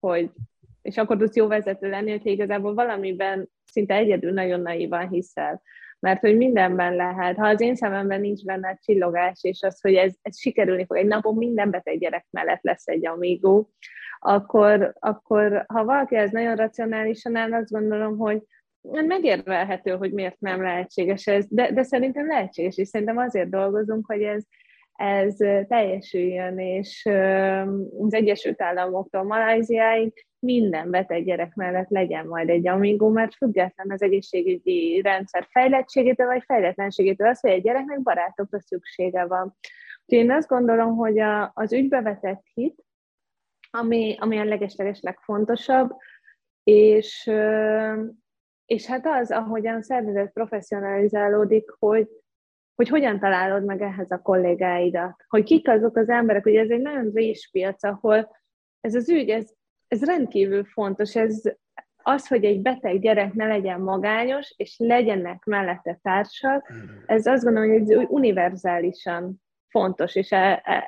hogy 0.00 0.30
és 0.82 0.96
akkor 0.96 1.16
tudsz 1.16 1.36
jó 1.36 1.46
vezető 1.46 1.88
lenni, 1.88 2.10
hogyha 2.10 2.30
igazából 2.30 2.74
valamiben 2.74 3.50
szinte 3.64 3.94
egyedül 3.94 4.32
nagyon 4.32 4.60
naívan 4.60 5.08
hiszel. 5.08 5.62
Mert 5.98 6.20
hogy 6.20 6.36
mindenben 6.36 6.94
lehet. 6.94 7.36
Ha 7.36 7.46
az 7.46 7.60
én 7.60 7.74
szememben 7.74 8.20
nincs 8.20 8.44
benne 8.44 8.68
a 8.68 8.78
csillogás, 8.82 9.38
és 9.42 9.62
az, 9.62 9.80
hogy 9.80 9.94
ez, 9.94 10.14
ez 10.22 10.38
sikerülni 10.38 10.86
fog, 10.86 10.96
egy 10.96 11.06
napon 11.06 11.36
minden 11.36 11.70
beteg 11.70 11.98
gyerek 11.98 12.26
mellett 12.30 12.62
lesz 12.62 12.86
egy 12.86 13.06
amígó, 13.06 13.70
akkor, 14.24 14.94
akkor 14.98 15.64
ha 15.68 15.84
valaki 15.84 16.16
ez 16.16 16.30
nagyon 16.30 16.56
racionálisan 16.56 17.36
áll, 17.36 17.52
azt 17.52 17.70
gondolom, 17.70 18.18
hogy 18.18 18.42
megérvelhető, 19.06 19.90
hogy 19.90 20.12
miért 20.12 20.40
nem 20.40 20.62
lehetséges 20.62 21.26
ez, 21.26 21.46
de, 21.48 21.72
de 21.72 21.82
szerintem 21.82 22.26
lehetséges, 22.26 22.76
és 22.78 22.88
szerintem 22.88 23.16
azért 23.16 23.50
dolgozunk, 23.50 24.06
hogy 24.06 24.22
ez, 24.22 24.44
ez 24.92 25.36
teljesüljön, 25.68 26.58
és 26.58 27.08
az 27.98 28.14
Egyesült 28.14 28.62
Államoktól 28.62 29.22
Malajziáig 29.22 30.26
minden 30.38 30.90
beteg 30.90 31.24
gyerek 31.24 31.54
mellett 31.54 31.88
legyen 31.88 32.26
majd 32.26 32.48
egy 32.48 32.68
amigó, 32.68 33.08
mert 33.08 33.34
független 33.34 33.90
az 33.90 34.02
egészségügyi 34.02 35.00
rendszer 35.04 35.46
fejlettségétől 35.50 36.26
vagy 36.26 36.42
fejletlenségétől 36.46 37.28
az, 37.28 37.40
hogy 37.40 37.50
egy 37.50 37.62
gyereknek 37.62 38.02
barátokra 38.02 38.60
szüksége 38.60 39.26
van. 39.26 39.56
Úgyhogy 40.06 40.24
én 40.24 40.30
azt 40.30 40.48
gondolom, 40.48 40.96
hogy 40.96 41.18
a, 41.18 41.50
az 41.54 41.72
ügybevetett 41.72 42.42
hit, 42.54 42.84
ami, 43.74 44.16
ami 44.20 44.38
a 44.38 44.44
legesleges 44.44 45.00
legfontosabb, 45.00 45.90
és, 46.62 47.30
és 48.66 48.86
hát 48.86 49.06
az, 49.06 49.30
ahogyan 49.30 49.74
a 49.74 49.82
szervezet 49.82 50.32
professzionalizálódik, 50.32 51.70
hogy, 51.78 52.08
hogy 52.74 52.88
hogyan 52.88 53.18
találod 53.18 53.64
meg 53.64 53.82
ehhez 53.82 54.10
a 54.10 54.22
kollégáidat, 54.22 55.24
hogy 55.28 55.44
kik 55.44 55.68
azok 55.68 55.96
az 55.96 56.08
emberek, 56.08 56.42
hogy 56.42 56.56
ez 56.56 56.70
egy 56.70 56.80
nagyon 56.80 57.10
réspiac, 57.14 57.82
ahol 57.82 58.36
ez 58.80 58.94
az 58.94 59.08
ügy, 59.08 59.28
ez, 59.28 59.50
ez 59.88 60.04
rendkívül 60.04 60.64
fontos, 60.64 61.16
ez 61.16 61.42
az, 62.02 62.26
hogy 62.26 62.44
egy 62.44 62.62
beteg 62.62 63.00
gyerek 63.00 63.32
ne 63.32 63.46
legyen 63.46 63.80
magányos, 63.80 64.54
és 64.56 64.74
legyenek 64.78 65.44
mellette 65.44 65.98
társak, 66.02 66.72
ez 67.06 67.26
azt 67.26 67.44
gondolom, 67.44 67.70
hogy 67.70 67.90
ez 67.90 68.04
univerzálisan 68.08 69.41
fontos 69.72 70.14
és 70.14 70.30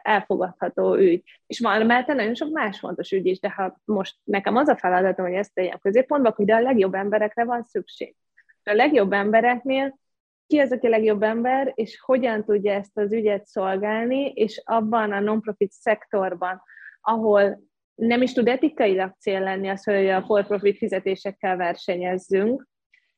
elfogadható 0.03 0.95
ügy. 0.97 1.23
És 1.47 1.61
van 1.61 1.87
mellette 1.87 2.15
nagyon 2.15 2.35
sok 2.35 2.53
más 2.53 2.79
fontos 2.79 3.13
ügy 3.13 3.27
is, 3.27 3.41
de 3.41 3.51
ha 3.51 3.81
most 3.85 4.17
nekem 4.25 4.57
az 4.57 4.69
a 4.69 4.77
feladatom, 4.77 5.27
hogy 5.27 5.35
ezt 5.35 5.55
tegyem 5.55 5.79
középpontba, 5.79 6.33
hogy 6.37 6.47
de 6.47 6.55
a 6.55 6.61
legjobb 6.61 6.95
emberekre 6.95 7.45
van 7.45 7.63
szükség. 7.63 8.17
A 8.65 8.73
legjobb 8.73 9.13
embereknél 9.13 9.99
ki 10.47 10.59
az, 10.59 10.73
aki 10.73 10.87
a 10.87 10.91
legjobb 10.91 11.23
ember, 11.23 11.73
és 11.75 12.01
hogyan 12.01 12.45
tudja 12.45 12.73
ezt 12.73 12.99
az 12.99 13.13
ügyet 13.13 13.47
szolgálni, 13.47 14.29
és 14.29 14.63
abban 14.65 15.13
a 15.13 15.21
non-profit 15.21 15.71
szektorban, 15.71 16.63
ahol 17.01 17.63
nem 17.95 18.23
is 18.23 18.33
tud 18.33 18.49
etikailag 18.49 19.15
cél 19.19 19.41
lenni 19.41 19.69
az, 19.69 19.85
hogy 19.85 20.09
a 20.09 20.23
for-profit 20.23 20.77
fizetésekkel 20.77 21.57
versenyezzünk, 21.57 22.67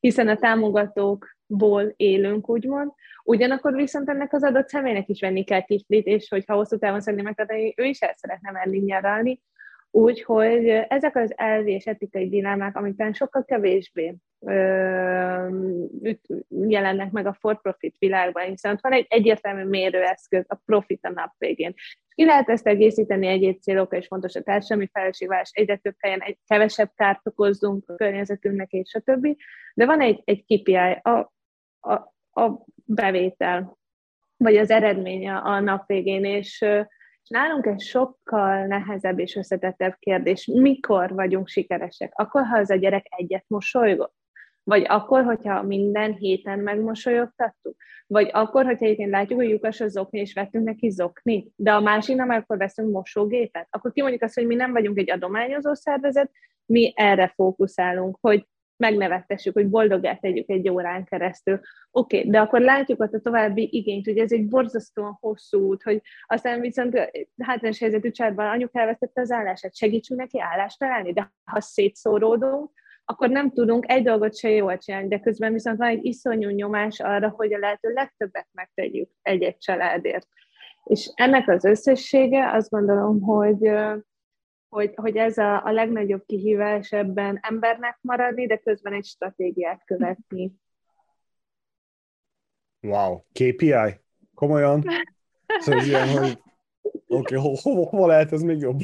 hiszen 0.01 0.29
a 0.29 0.37
támogatókból 1.47 1.95
élünk, 1.97 2.49
úgymond, 2.49 2.93
Ugyanakkor 3.29 3.75
viszont 3.75 4.09
ennek 4.09 4.33
az 4.33 4.43
adott 4.43 4.69
személynek 4.69 5.09
is 5.09 5.21
venni 5.21 5.45
kell 5.45 5.61
kiflit, 5.61 6.07
és 6.07 6.29
hogyha 6.29 6.55
hosszú 6.55 6.79
távon 6.79 7.01
szeretné 7.01 7.23
megtartani, 7.23 7.75
ő 7.77 7.85
is 7.85 8.01
el 8.01 8.15
szeretne 8.17 8.51
menni 8.51 8.79
nyaralni. 8.79 9.43
Úgyhogy 9.91 10.69
ezek 10.69 11.17
az 11.17 11.33
elvi 11.37 11.73
és 11.73 11.87
etikai 11.87 12.29
dilemák, 12.29 12.77
amikben 12.77 13.13
sokkal 13.13 13.45
kevésbé 13.45 14.15
ö, 14.41 16.15
jelennek 16.49 17.11
meg 17.11 17.27
a 17.27 17.37
for-profit 17.41 17.97
világban, 17.99 18.45
hiszen 18.45 18.79
van 18.81 18.93
egy 18.93 19.07
egyértelmű 19.09 19.65
mérőeszköz, 19.65 20.45
a 20.49 20.59
profit 20.65 21.05
a 21.05 21.11
nap 21.11 21.33
végén. 21.39 21.75
Ki 22.15 22.25
lehet 22.25 22.49
ezt 22.49 22.67
egészíteni 22.67 23.27
egyéb 23.27 23.61
célokkal, 23.61 23.99
és 23.99 24.07
fontos 24.07 24.35
a 24.35 24.43
társadalmi 24.43 24.89
felelősségvállalás, 24.93 25.51
egyre 25.53 25.77
több 25.77 25.95
helyen 25.99 26.21
egy 26.21 26.39
kevesebb 26.47 26.91
kárt 26.95 27.27
okozzunk 27.27 27.89
a 27.89 27.95
környezetünknek, 27.95 28.73
és 28.73 28.95
a 28.95 29.01
többi. 29.01 29.37
De 29.75 29.87
van 29.87 30.01
egy, 30.01 30.23
egy 30.25 30.45
KPI, 30.45 30.77
a, 31.03 31.35
a, 31.87 32.15
a 32.43 32.65
bevétel, 32.85 33.79
vagy 34.37 34.57
az 34.57 34.71
eredménye 34.71 35.37
a 35.37 35.61
nap 35.61 35.87
végén, 35.87 36.25
és, 36.25 36.65
nálunk 37.29 37.67
egy 37.67 37.81
sokkal 37.81 38.67
nehezebb 38.67 39.19
és 39.19 39.37
összetettebb 39.37 39.97
kérdés, 39.99 40.47
mikor 40.47 41.15
vagyunk 41.15 41.49
sikeresek? 41.49 42.13
Akkor, 42.15 42.43
ha 42.45 42.59
az 42.59 42.71
a 42.71 42.75
gyerek 42.75 43.07
egyet 43.09 43.45
mosolygott? 43.47 44.15
Vagy 44.63 44.85
akkor, 44.89 45.25
hogyha 45.25 45.63
minden 45.63 46.13
héten 46.13 46.59
megmosolyogtattuk? 46.59 47.77
Vagy 48.07 48.31
akkor, 48.33 48.65
hogyha 48.65 48.85
egyébként 48.85 49.11
látjuk, 49.11 49.39
hogy 49.39 49.49
lyukas 49.49 49.81
a 49.81 49.89
zokni, 49.89 50.19
és 50.19 50.33
vettünk 50.33 50.65
neki 50.65 50.91
zokni, 50.91 51.53
de 51.57 51.73
a 51.73 51.81
másik 51.81 52.17
nem, 52.17 52.31
akkor 52.31 52.57
veszünk 52.57 52.93
mosógépet? 52.93 53.67
Akkor 53.71 53.93
kimondjuk 53.93 54.23
azt, 54.23 54.35
hogy 54.35 54.47
mi 54.47 54.55
nem 54.55 54.73
vagyunk 54.73 54.99
egy 54.99 55.11
adományozó 55.11 55.75
szervezet, 55.75 56.31
mi 56.67 56.93
erre 56.97 57.33
fókuszálunk, 57.35 58.19
hogy 58.21 58.47
megnevettessük, 58.77 59.55
hogy 59.55 59.69
boldogá 59.69 60.15
tegyük 60.15 60.49
egy 60.49 60.69
órán 60.69 61.05
keresztül. 61.05 61.61
Oké, 61.91 62.19
okay, 62.19 62.31
de 62.31 62.41
akkor 62.41 62.61
látjuk 62.61 63.01
ott 63.01 63.15
a 63.15 63.21
további 63.21 63.69
igényt, 63.73 64.05
hogy 64.05 64.19
ez 64.19 64.33
egy 64.33 64.49
borzasztóan 64.49 65.17
hosszú 65.21 65.61
út, 65.61 65.83
hogy 65.83 66.03
aztán 66.27 66.61
viszont 66.61 67.11
hátrányos 67.39 67.79
helyzetű 67.79 68.11
családban 68.11 68.47
anyuk 68.47 68.71
elvesztette 68.73 69.21
az 69.21 69.31
állását, 69.31 69.77
segítsünk 69.77 70.21
neki 70.21 70.41
állást 70.41 70.79
találni, 70.79 71.13
de 71.13 71.33
ha 71.45 71.61
szétszóródunk, 71.61 72.71
akkor 73.05 73.29
nem 73.29 73.51
tudunk 73.51 73.91
egy 73.91 74.03
dolgot 74.03 74.37
se 74.37 74.51
jól 74.51 74.79
csinálni, 74.79 75.09
de 75.09 75.21
közben 75.21 75.53
viszont 75.53 75.79
van 75.79 75.89
egy 75.89 76.05
iszonyú 76.05 76.49
nyomás 76.49 77.01
arra, 77.01 77.29
hogy 77.29 77.53
a 77.53 77.59
lehető 77.59 77.93
legtöbbet 77.93 78.49
megtegyük 78.53 79.11
egy-egy 79.23 79.57
családért. 79.59 80.29
És 80.85 81.11
ennek 81.15 81.49
az 81.49 81.65
összessége 81.65 82.53
azt 82.53 82.71
gondolom, 82.71 83.21
hogy 83.21 83.71
hogy, 84.77 84.93
hogy 84.95 85.17
ez 85.17 85.39
a, 85.39 85.65
a 85.65 85.71
legnagyobb 85.71 86.23
kihívás 86.27 86.93
ebben 86.93 87.39
embernek 87.43 87.99
maradni, 88.01 88.47
de 88.47 88.57
közben 88.57 88.93
egy 88.93 89.05
stratégiát 89.05 89.83
követni. 89.85 90.53
Wow, 92.81 93.21
KPI? 93.33 94.01
Komolyan? 94.35 94.85
Szóval 95.59 95.85
ilyen, 95.85 96.09
hogy 96.09 96.39
oké, 97.09 97.37
okay, 97.37 97.39
ho, 97.39 97.55
ho, 97.63 97.83
hova 97.83 98.07
lehet 98.07 98.33
ez 98.33 98.43
még 98.43 98.59
jobb? 98.59 98.81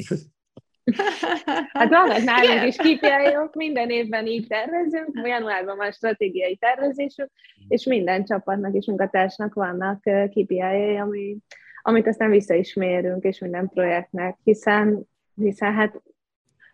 Hát 1.67 1.89
vannak 1.89 2.23
nálunk 2.23 2.67
is 2.67 2.75
kpi 2.75 3.07
minden 3.53 3.89
évben 3.89 4.27
így 4.27 4.47
tervezünk, 4.47 5.19
januárban 5.23 5.77
van 5.77 5.91
stratégiai 5.91 6.55
tervezésük, 6.55 7.29
és 7.67 7.85
minden 7.85 8.25
csapatnak 8.25 8.73
és 8.73 8.85
munkatársnak 8.85 9.53
vannak 9.53 9.99
kpi 10.29 10.61
ami, 11.01 11.37
amit 11.81 12.07
aztán 12.07 12.29
vissza 12.29 12.53
is 12.53 12.73
mérünk, 12.73 13.23
és 13.23 13.39
minden 13.39 13.69
projektnek, 13.69 14.37
hiszen 14.43 15.11
hiszen 15.35 15.73
hát 15.73 16.01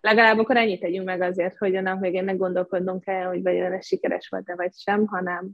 legalább 0.01 0.37
akkor 0.37 0.57
ennyit 0.57 0.79
tegyünk 0.79 1.05
meg 1.05 1.21
azért, 1.21 1.57
hogy 1.57 1.75
a 1.75 1.81
nap 1.81 1.99
végén 1.99 2.23
ne 2.23 2.33
gondolkodnunk 2.33 3.07
el, 3.07 3.27
hogy 3.27 3.41
vajon 3.41 3.71
ez 3.71 3.85
sikeres 3.85 4.27
volt-e 4.29 4.55
vagy 4.55 4.73
sem, 4.73 5.05
hanem, 5.07 5.51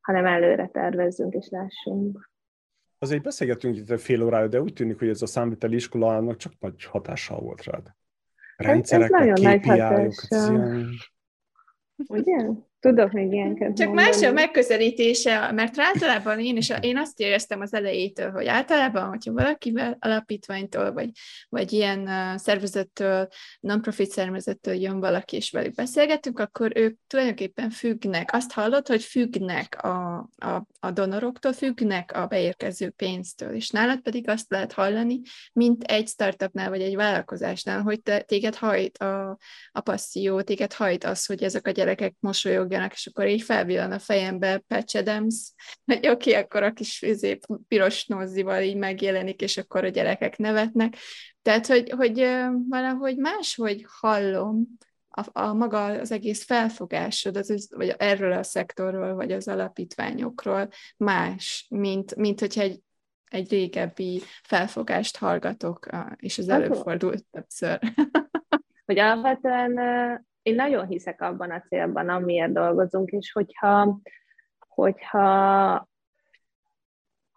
hanem 0.00 0.26
előre 0.26 0.68
tervezzünk 0.72 1.34
és 1.34 1.48
lássunk. 1.50 2.30
Azért 2.98 3.22
beszélgetünk 3.22 3.76
itt 3.76 4.00
fél 4.00 4.22
órája, 4.22 4.48
de 4.48 4.60
úgy 4.60 4.72
tűnik, 4.72 4.98
hogy 4.98 5.08
ez 5.08 5.22
a 5.22 5.26
számviteli 5.26 5.74
iskolának 5.74 6.36
csak 6.36 6.52
nagy 6.58 6.84
hatással 6.84 7.40
volt 7.40 7.64
rád. 7.64 7.86
Rendszerek, 8.56 9.10
ez, 9.12 9.20
ez 9.20 9.26
nagyon 9.26 9.40
nagy 9.40 9.66
hatással. 9.66 10.86
Ugye? 12.08 12.48
Tudok 12.80 13.12
még 13.12 13.32
ilyenket 13.32 13.76
Csak 13.76 13.86
mondani. 13.86 14.08
más 14.08 14.22
a 14.22 14.32
megközelítése, 14.32 15.52
mert 15.52 15.78
általában 15.78 16.40
én 16.40 16.56
is, 16.56 16.72
én 16.80 16.96
azt 16.96 17.20
éreztem 17.20 17.60
az 17.60 17.74
elejétől, 17.74 18.30
hogy 18.30 18.46
általában, 18.46 19.08
hogyha 19.08 19.32
valakivel 19.32 19.96
alapítványtól, 20.00 20.92
vagy, 20.92 21.10
vagy 21.48 21.72
ilyen 21.72 22.08
szervezettől, 22.38 23.28
non-profit 23.60 24.10
szervezettől 24.10 24.74
jön 24.74 25.00
valaki, 25.00 25.36
és 25.36 25.50
velük 25.50 25.74
beszélgetünk, 25.74 26.38
akkor 26.38 26.72
ők 26.74 26.98
tulajdonképpen 27.06 27.70
függnek. 27.70 28.28
Azt 28.32 28.52
hallott, 28.52 28.88
hogy 28.88 29.02
függnek 29.02 29.84
a, 29.84 30.16
a, 30.36 30.66
a 30.80 30.90
donoroktól, 30.90 31.52
függnek 31.52 32.16
a 32.16 32.26
beérkező 32.26 32.90
pénztől, 32.90 33.54
és 33.54 33.70
nálad 33.70 34.00
pedig 34.00 34.28
azt 34.28 34.50
lehet 34.50 34.72
hallani, 34.72 35.20
mint 35.52 35.84
egy 35.84 36.08
startupnál, 36.08 36.68
vagy 36.68 36.80
egy 36.80 36.96
vállalkozásnál, 36.96 37.82
hogy 37.82 38.02
te, 38.02 38.20
téged 38.20 38.54
hajt 38.54 38.98
a, 38.98 39.38
a 39.72 39.80
passzió, 39.80 40.42
téged 40.42 40.72
hajt 40.72 41.04
az, 41.04 41.26
hogy 41.26 41.42
ezek 41.42 41.66
a 41.66 41.70
gyerekek 41.70 42.14
mosolyog 42.20 42.67
mozogjanak, 42.68 42.92
és 42.92 43.06
akkor 43.06 43.26
így 43.26 43.42
felvillan 43.42 43.92
a 43.92 43.98
fejembe 43.98 44.58
Patch 44.58 44.96
Adams, 44.96 45.52
hogy 45.84 45.96
oké, 45.96 46.10
okay, 46.10 46.34
akkor 46.42 46.62
a 46.62 46.72
kis 46.72 47.02
izé, 47.02 47.38
piros 47.68 48.06
nozzival 48.06 48.62
így 48.62 48.76
megjelenik, 48.76 49.40
és 49.40 49.56
akkor 49.56 49.84
a 49.84 49.88
gyerekek 49.88 50.36
nevetnek. 50.36 50.96
Tehát, 51.42 51.66
hogy, 51.66 51.90
hogy 51.90 52.18
valahogy 52.68 53.16
máshogy 53.16 53.86
hallom 54.00 54.66
a, 55.08 55.40
a 55.40 55.52
maga 55.52 55.84
az 55.84 56.12
egész 56.12 56.44
felfogásod, 56.44 57.36
az, 57.36 57.68
vagy 57.74 57.94
erről 57.98 58.32
a 58.32 58.42
szektorról, 58.42 59.14
vagy 59.14 59.32
az 59.32 59.48
alapítványokról 59.48 60.68
más, 60.96 61.66
mint, 61.70 62.16
mint 62.16 62.40
hogyha 62.40 62.60
egy, 62.60 62.80
egy 63.30 63.50
régebbi 63.50 64.22
felfogást 64.42 65.16
hallgatok, 65.16 65.88
és 66.16 66.38
az 66.38 66.48
előfordult 66.48 67.24
többször. 67.30 67.78
hogy 68.86 68.98
alapvetően 68.98 69.76
én 70.48 70.54
nagyon 70.54 70.86
hiszek 70.86 71.20
abban 71.20 71.50
a 71.50 71.60
célban, 71.60 72.08
amiért 72.08 72.52
dolgozunk, 72.52 73.10
és 73.10 73.32
hogyha, 73.32 74.00
hogyha 74.58 75.88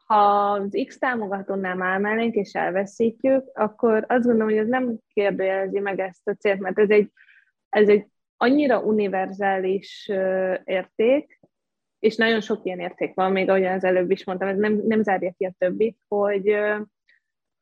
ha 0.06 0.52
az 0.52 0.84
X 0.88 0.98
támogatónál 0.98 1.82
emelnénk 1.82 2.36
és 2.36 2.54
elveszítjük, 2.54 3.50
akkor 3.54 4.06
azt 4.08 4.26
gondolom, 4.26 4.50
hogy 4.50 4.58
ez 4.58 4.68
nem 4.68 4.98
kérdőjelezi 5.14 5.80
meg 5.80 6.00
ezt 6.00 6.28
a 6.28 6.34
célt, 6.34 6.60
mert 6.60 6.80
ez 6.80 6.90
egy, 6.90 7.12
ez 7.70 7.90
egy 7.90 8.08
annyira 8.38 8.80
univerzális 8.80 10.12
érték, 10.64 11.40
és 12.00 12.16
nagyon 12.16 12.42
sok 12.42 12.66
ilyen 12.66 12.80
érték 12.80 13.14
van, 13.14 13.32
még 13.32 13.50
ahogyan 13.50 13.74
az 13.74 13.84
előbb 13.84 14.12
is 14.12 14.26
mondtam, 14.26 14.48
ez 14.48 14.58
nem, 14.58 14.82
nem 14.88 15.04
zárja 15.04 15.34
ki 15.38 15.46
a 15.46 15.54
többit, 15.58 15.98
hogy, 16.08 16.56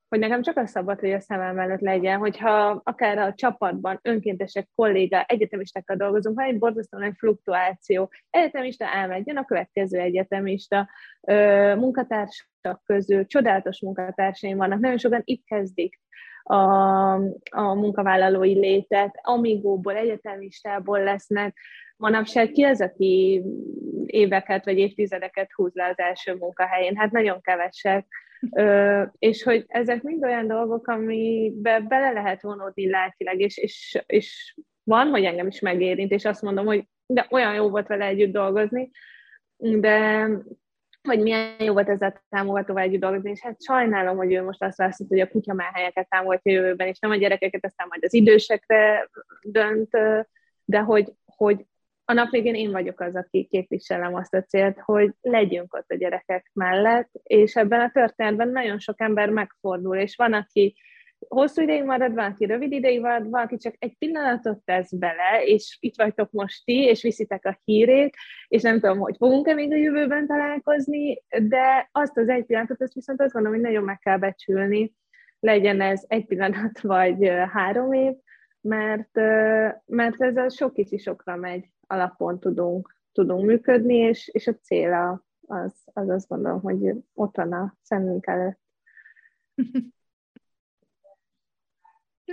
hogy 0.10 0.19
nekem 0.19 0.41
csak 0.41 0.58
az 0.58 0.69
szabad, 0.69 1.00
hogy 1.00 1.12
a 1.12 1.19
szemem 1.19 1.56
mellett 1.56 1.80
legyen, 1.80 2.17
hogyha 2.17 2.82
akár 2.84 3.17
a 3.17 3.34
csapatban 3.34 4.00
önkéntesek, 4.02 4.67
kolléga, 4.76 5.24
egyetemistákkal 5.24 5.95
dolgozunk, 5.95 6.36
van 6.36 6.45
egy 6.45 6.60
borzasztó 6.60 6.98
nagy 6.98 7.15
fluktuáció. 7.17 8.12
Egyetemista 8.30 8.86
elmegy, 8.86 9.38
a 9.38 9.45
következő 9.45 10.00
egyetemista, 10.00 10.89
munkatársak 11.76 12.82
közül, 12.86 13.26
csodálatos 13.26 13.82
munkatársaim 13.82 14.58
vannak, 14.58 14.80
nagyon 14.80 14.98
sokan 14.98 15.22
itt 15.24 15.45
kezdik 15.45 16.00
a, 16.43 17.13
a 17.52 17.74
munkavállalói 17.74 18.60
létet, 18.60 19.19
amigóból, 19.22 19.95
egyetemistából 19.95 21.04
lesznek, 21.04 21.58
manapság 21.98 22.52
ki 22.52 22.63
az, 22.63 22.82
aki 22.82 23.43
éveket 24.06 24.65
vagy 24.65 24.78
évtizedeket 24.78 25.52
húz 25.52 25.74
le 25.74 25.86
az 25.86 26.00
első 26.00 26.34
munkahelyén? 26.34 26.95
Hát 26.95 27.12
nagyon 27.12 27.41
kevesek. 27.41 28.08
Ö, 28.52 29.04
és 29.19 29.43
hogy 29.43 29.65
ezek 29.67 30.02
mind 30.02 30.23
olyan 30.23 30.47
dolgok, 30.47 30.88
amibe 30.88 31.80
bele 31.80 32.12
lehet 32.12 32.41
vonódni 32.41 32.89
lelkileg, 32.89 33.39
és, 33.39 33.58
és, 33.58 34.04
és 34.06 34.56
van, 34.84 35.10
hogy 35.10 35.23
engem 35.23 35.47
is 35.47 35.60
megérint, 35.60 36.12
és 36.12 36.25
azt 36.25 36.41
mondom, 36.41 36.65
hogy 36.65 36.88
de 37.06 37.28
olyan 37.30 37.54
jó 37.54 37.69
volt 37.69 37.88
vele 37.88 38.06
együtt 38.06 38.32
dolgozni, 38.32 38.91
de 39.58 40.28
hogy 41.02 41.21
milyen 41.21 41.62
jó 41.63 41.73
volt 41.73 41.89
ez 41.89 42.02
a 42.02 42.23
támogatóval 42.30 42.84
együtt 42.84 42.99
dolgozni, 42.99 43.30
és 43.30 43.41
hát 43.41 43.63
sajnálom, 43.63 44.17
hogy 44.17 44.34
ő 44.34 44.43
most 44.43 44.63
azt 44.63 44.78
választ, 44.78 45.04
hogy 45.08 45.19
a 45.19 45.28
kutya 45.28 45.71
helyeket 45.73 46.10
támogatja 46.10 46.52
jövőben, 46.52 46.88
és 46.88 46.99
nem 46.99 47.12
a 47.12 47.15
gyerekeket, 47.15 47.65
aztán 47.65 47.88
majd 47.89 48.04
az 48.04 48.13
idősekre 48.13 49.10
dönt, 49.41 49.89
de 50.65 50.80
hogy, 50.80 51.13
hogy 51.25 51.65
a 52.10 52.13
nap 52.13 52.30
végén 52.30 52.56
én 52.56 52.72
vagyok 52.72 53.00
az, 53.00 53.15
aki 53.15 53.48
képviselem 53.52 54.15
azt 54.15 54.34
a 54.34 54.43
célt, 54.43 54.80
hogy 54.80 55.13
legyünk 55.22 55.74
ott 55.74 55.89
a 55.89 55.95
gyerekek 55.95 56.50
mellett, 56.54 57.10
és 57.24 57.56
ebben 57.56 57.80
a 57.80 57.91
történetben 57.91 58.50
nagyon 58.50 58.80
sok 58.80 59.02
ember 59.02 59.30
megfordul, 59.30 59.98
és 59.98 60.15
van, 60.15 60.34
aki 60.34 60.76
hosszú 61.28 61.62
ideig 61.62 61.84
marad, 61.84 62.13
van, 62.13 62.32
aki 62.32 62.45
rövid 62.45 62.72
ideig 62.72 63.02
marad, 63.02 63.30
van, 63.30 63.41
aki 63.43 63.58
csak 63.58 63.76
egy 63.80 63.98
pillanatot 63.98 64.58
tesz 64.65 64.91
bele, 64.91 65.43
és 65.43 65.78
itt 65.80 65.95
vagytok 65.98 66.32
most 66.32 66.65
ti, 66.65 66.84
és 66.84 67.02
viszitek 67.02 67.45
a 67.45 67.60
hírét, 67.63 68.15
és 68.48 68.62
nem 68.62 68.80
tudom, 68.80 69.00
hogy 69.00 69.15
fogunk-e 69.17 69.54
még 69.54 69.72
a 69.72 69.76
jövőben 69.76 70.28
találkozni, 70.28 71.24
de 71.41 71.89
azt 71.91 72.17
az 72.17 72.30
egy 72.30 72.45
pillanatot, 72.45 72.82
ezt 72.82 72.93
viszont 72.93 73.22
azt 73.22 73.34
gondolom, 73.34 73.58
hogy 73.58 73.67
nagyon 73.67 73.84
meg 73.84 74.00
kell 74.00 74.17
becsülni, 74.17 74.93
legyen 75.39 75.82
ez 75.82 76.04
egy 76.08 76.26
pillanat, 76.26 76.80
vagy 76.82 77.32
három 77.52 77.93
év, 77.93 78.13
mert, 78.62 79.15
mert 79.86 80.22
ez 80.22 80.38
a 80.38 80.50
sok 80.50 80.74
kicsi 80.74 80.98
sokra 80.98 81.36
megy 81.36 81.65
alapon 81.89 82.39
tudunk, 82.39 82.95
tudunk 83.12 83.45
működni, 83.45 83.95
és, 83.95 84.28
és 84.28 84.47
a 84.47 84.56
cél 84.63 85.21
az, 85.47 85.73
az 85.93 86.10
azt 86.10 86.28
gondolom, 86.28 86.62
hogy 86.62 86.93
ott 87.13 87.36
van 87.36 87.54
a 87.54 87.78
szemünk 87.82 88.28
előtt. 88.28 88.60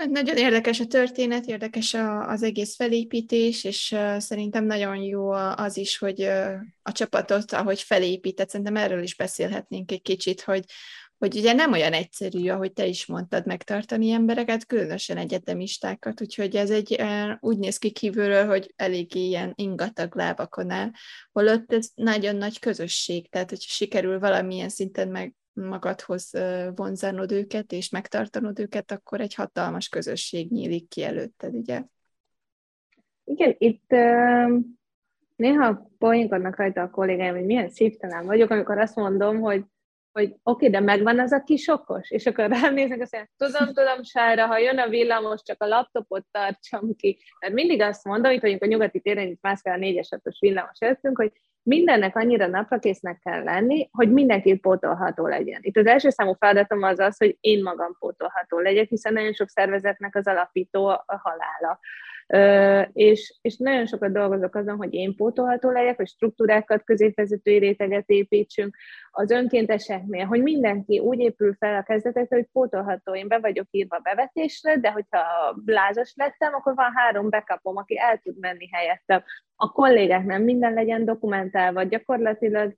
Nagyon 0.05 0.37
érdekes 0.37 0.81
a 0.81 0.87
történet, 0.87 1.47
érdekes 1.47 1.95
a, 1.95 2.29
az 2.29 2.43
egész 2.43 2.77
felépítés, 2.77 3.65
és 3.65 3.97
szerintem 4.19 4.65
nagyon 4.65 4.97
jó 4.97 5.31
az 5.31 5.77
is, 5.77 5.99
hogy 5.99 6.23
a 6.83 6.93
csapatot, 6.93 7.53
ahogy 7.53 7.81
felépített, 7.81 8.49
szerintem 8.49 8.77
erről 8.77 9.03
is 9.03 9.17
beszélhetnénk 9.17 9.91
egy 9.93 10.03
kicsit, 10.03 10.41
hogy 10.41 10.65
hogy 11.19 11.37
ugye 11.37 11.53
nem 11.53 11.73
olyan 11.73 11.93
egyszerű, 11.93 12.49
ahogy 12.49 12.73
te 12.73 12.87
is 12.87 13.07
mondtad, 13.07 13.47
megtartani 13.47 14.11
embereket, 14.11 14.67
különösen 14.67 15.17
egyetemistákat, 15.17 16.21
úgyhogy 16.21 16.57
ez 16.57 16.71
egy 16.71 17.03
úgy 17.41 17.59
néz 17.59 17.79
ki 17.79 17.91
kívülről, 17.91 18.47
hogy 18.47 18.73
eléggé 18.77 19.21
ilyen 19.21 19.53
ingatag 19.55 20.17
lábakon 20.17 20.71
áll, 20.71 20.91
holott 21.33 21.73
ez 21.73 21.91
nagyon 21.95 22.37
nagy 22.37 22.59
közösség, 22.59 23.31
tehát 23.31 23.49
hogyha 23.49 23.71
sikerül 23.71 24.19
valamilyen 24.19 24.69
szinten 24.69 25.09
meg 25.09 25.35
magadhoz 25.53 26.31
vonzanod 26.75 27.33
őket, 27.33 27.73
és 27.73 27.89
megtartanod 27.89 28.59
őket, 28.59 28.91
akkor 28.91 29.21
egy 29.21 29.35
hatalmas 29.35 29.89
közösség 29.89 30.51
nyílik 30.51 30.89
ki 30.89 31.03
előtted, 31.03 31.55
ugye? 31.55 31.83
Igen, 33.25 33.55
itt 33.59 33.93
uh, 33.93 34.61
néha 35.37 35.91
poénkodnak 35.99 36.57
rajta 36.57 36.83
a 36.83 36.91
kollégáim, 36.91 37.35
hogy 37.35 37.45
milyen 37.45 37.71
szívtelen 37.71 38.27
vagyok, 38.27 38.51
amikor 38.51 38.79
azt 38.79 38.97
mondom, 38.97 39.41
hogy 39.41 39.65
hogy 40.17 40.29
oké, 40.29 40.41
okay, 40.43 40.71
de 40.71 40.81
megvan 40.81 41.21
az 41.21 41.33
a 41.33 41.43
kis 41.43 41.69
okos? 41.69 42.11
És 42.11 42.27
akkor 42.27 42.49
rám 42.49 42.75
néznek, 42.75 43.01
azt 43.01 43.13
mondják, 43.13 43.33
tudom, 43.37 43.75
tudom, 43.75 44.03
Sára, 44.03 44.47
ha 44.47 44.59
jön 44.59 44.79
a 44.79 44.89
villamos, 44.89 45.43
csak 45.43 45.63
a 45.63 45.67
laptopot 45.67 46.25
tartsam 46.31 46.97
ki. 46.97 47.19
Mert 47.41 47.55
mindig 47.55 47.81
azt 47.81 48.05
mondom, 48.05 48.31
hogy 48.31 48.41
vagyunk 48.41 48.63
a 48.63 48.67
nyugati 48.67 49.01
téren, 49.01 49.27
itt 49.27 49.43
mászkál 49.43 49.75
a 49.75 49.79
négyes 49.79 50.09
os 50.25 50.39
villamos 50.41 50.79
előttünk, 50.79 51.17
hogy 51.17 51.33
mindennek 51.63 52.17
annyira 52.17 52.47
naprakésznek 52.47 53.19
kell 53.19 53.43
lenni, 53.43 53.89
hogy 53.93 54.13
mindenki 54.13 54.57
pótolható 54.59 55.27
legyen. 55.27 55.59
Itt 55.63 55.77
az 55.77 55.87
első 55.87 56.11
számú 56.11 56.33
feladatom 56.39 56.83
az 56.83 56.99
az, 56.99 57.17
hogy 57.17 57.37
én 57.41 57.63
magam 57.63 57.97
pótolható 57.99 58.59
legyek, 58.59 58.89
hiszen 58.89 59.13
nagyon 59.13 59.33
sok 59.33 59.49
szervezetnek 59.49 60.17
az 60.17 60.27
alapító 60.27 60.87
a 60.87 61.05
halála 61.07 61.79
és, 62.93 63.39
és 63.41 63.57
nagyon 63.57 63.87
sokat 63.87 64.13
dolgozok 64.13 64.55
azon, 64.55 64.77
hogy 64.77 64.95
én 64.95 65.17
pótolható 65.17 65.71
legyek, 65.71 65.97
hogy 65.97 66.09
struktúrákat, 66.09 66.85
középvezetői 66.85 67.59
réteget 67.59 68.09
építsünk 68.09 68.77
az 69.11 69.31
önkénteseknél, 69.31 70.25
hogy 70.25 70.43
mindenki 70.43 70.99
úgy 70.99 71.19
épül 71.19 71.55
fel 71.59 71.77
a 71.77 71.83
kezdetet, 71.83 72.29
hogy 72.29 72.47
pótolható, 72.53 73.15
én 73.15 73.29
be 73.29 73.39
vagyok 73.39 73.67
írva 73.71 73.99
bevetésre, 73.99 74.77
de 74.77 74.91
hogyha 74.91 75.53
blázas 75.65 76.13
lettem, 76.17 76.55
akkor 76.55 76.75
van 76.75 76.93
három 76.95 77.31
backupom, 77.31 77.77
aki 77.77 77.99
el 77.99 78.19
tud 78.19 78.39
menni 78.39 78.69
helyettem. 78.73 79.23
A 79.57 79.73
kollégák 79.73 80.25
nem 80.25 80.43
minden 80.43 80.75
legyen 80.75 81.05
dokumentálva, 81.05 81.83
gyakorlatilag 81.83 82.75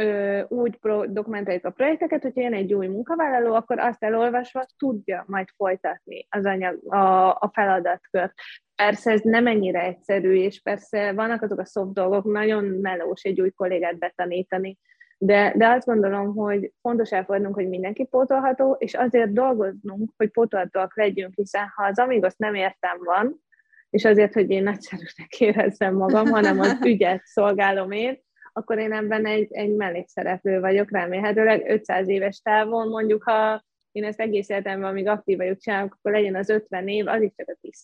ö, 0.00 0.42
úgy 0.48 0.78
dokumentáljuk 1.06 1.64
a 1.64 1.70
projekteket, 1.70 2.22
hogyha 2.22 2.40
jön 2.40 2.54
egy 2.54 2.74
új 2.74 2.86
munkavállaló, 2.86 3.54
akkor 3.54 3.78
azt 3.78 4.02
elolvasva 4.02 4.66
tudja 4.76 5.24
majd 5.26 5.48
folytatni 5.56 6.26
az 6.30 6.44
anyag, 6.44 6.94
a, 6.94 7.28
a 7.28 7.50
feladatkört. 7.52 8.32
Persze 8.74 9.12
ez 9.12 9.20
nem 9.20 9.46
ennyire 9.46 9.80
egyszerű, 9.82 10.34
és 10.34 10.60
persze 10.60 11.12
vannak 11.12 11.42
azok 11.42 11.58
a 11.58 11.64
szoft 11.64 11.92
dolgok, 11.92 12.24
nagyon 12.24 12.64
melós 12.64 13.22
egy 13.22 13.40
új 13.40 13.50
kollégát 13.50 13.98
betanítani, 13.98 14.78
de, 15.18 15.52
de 15.56 15.68
azt 15.68 15.86
gondolom, 15.86 16.34
hogy 16.34 16.72
fontos 16.80 17.12
elfogadnunk, 17.12 17.54
hogy 17.54 17.68
mindenki 17.68 18.04
pótolható, 18.04 18.76
és 18.78 18.94
azért 18.94 19.32
dolgoznunk, 19.32 20.12
hogy 20.16 20.30
pótolhatóak 20.30 20.96
legyünk, 20.96 21.34
hiszen 21.34 21.72
ha 21.74 21.84
az 21.84 21.98
Amigos 21.98 22.34
nem 22.36 22.54
értem 22.54 22.98
van, 23.04 23.44
és 23.90 24.04
azért, 24.04 24.32
hogy 24.32 24.50
én 24.50 24.62
nagyszerűnek 24.62 25.34
érezzem 25.38 25.94
magam, 25.94 26.26
hanem 26.26 26.60
az 26.60 26.78
ügyet 26.86 27.24
szolgálom 27.24 27.90
én, 27.90 28.24
akkor 28.56 28.78
én 28.78 28.92
ebben 28.92 29.26
egy, 29.26 29.52
egy 29.52 29.74
mellékszereplő 29.74 30.60
vagyok, 30.60 30.90
remélhetőleg 30.90 31.70
500 31.70 32.08
éves 32.08 32.40
távon, 32.40 32.88
mondjuk 32.88 33.22
ha 33.22 33.64
én 33.92 34.04
ezt 34.04 34.20
egész 34.20 34.48
életemben, 34.48 34.90
amíg 34.90 35.08
aktív 35.08 35.36
vagyok 35.36 35.58
csinálok, 35.58 35.94
akkor 35.94 36.12
legyen 36.12 36.34
az 36.34 36.48
50 36.48 36.88
év, 36.88 37.06
az 37.06 37.22
is 37.22 37.32
csak 37.36 37.48
a 37.48 37.56
10 37.60 37.80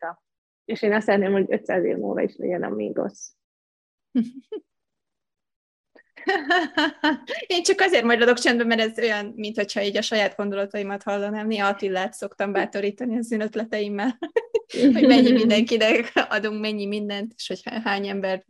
a 0.00 0.22
És 0.64 0.82
én 0.82 0.92
azt 0.92 1.06
szeretném, 1.06 1.32
hogy 1.32 1.46
500 1.48 1.84
év 1.84 1.96
múlva 1.96 2.20
is 2.20 2.36
legyen 2.36 2.62
a 2.62 2.68
Migos. 2.68 3.18
Én 7.46 7.62
csak 7.62 7.80
azért 7.80 8.04
maradok 8.04 8.38
csendben, 8.38 8.66
mert 8.66 8.80
ez 8.80 8.98
olyan, 8.98 9.32
mint 9.36 9.56
hogyha 9.56 9.82
így 9.82 9.96
a 9.96 10.02
saját 10.02 10.36
gondolataimat 10.36 11.02
hallanám. 11.02 11.46
Néha 11.46 11.68
Attillát 11.68 12.12
szoktam 12.12 12.52
bátorítani 12.52 13.16
az 13.16 13.32
ötleteimmel, 13.32 14.18
hogy 14.92 15.06
mennyi 15.06 15.32
mindenkinek 15.32 16.12
adunk, 16.28 16.60
mennyi 16.60 16.86
mindent, 16.86 17.32
és 17.36 17.46
hogy 17.46 17.60
hány 17.84 18.08
ember 18.08 18.44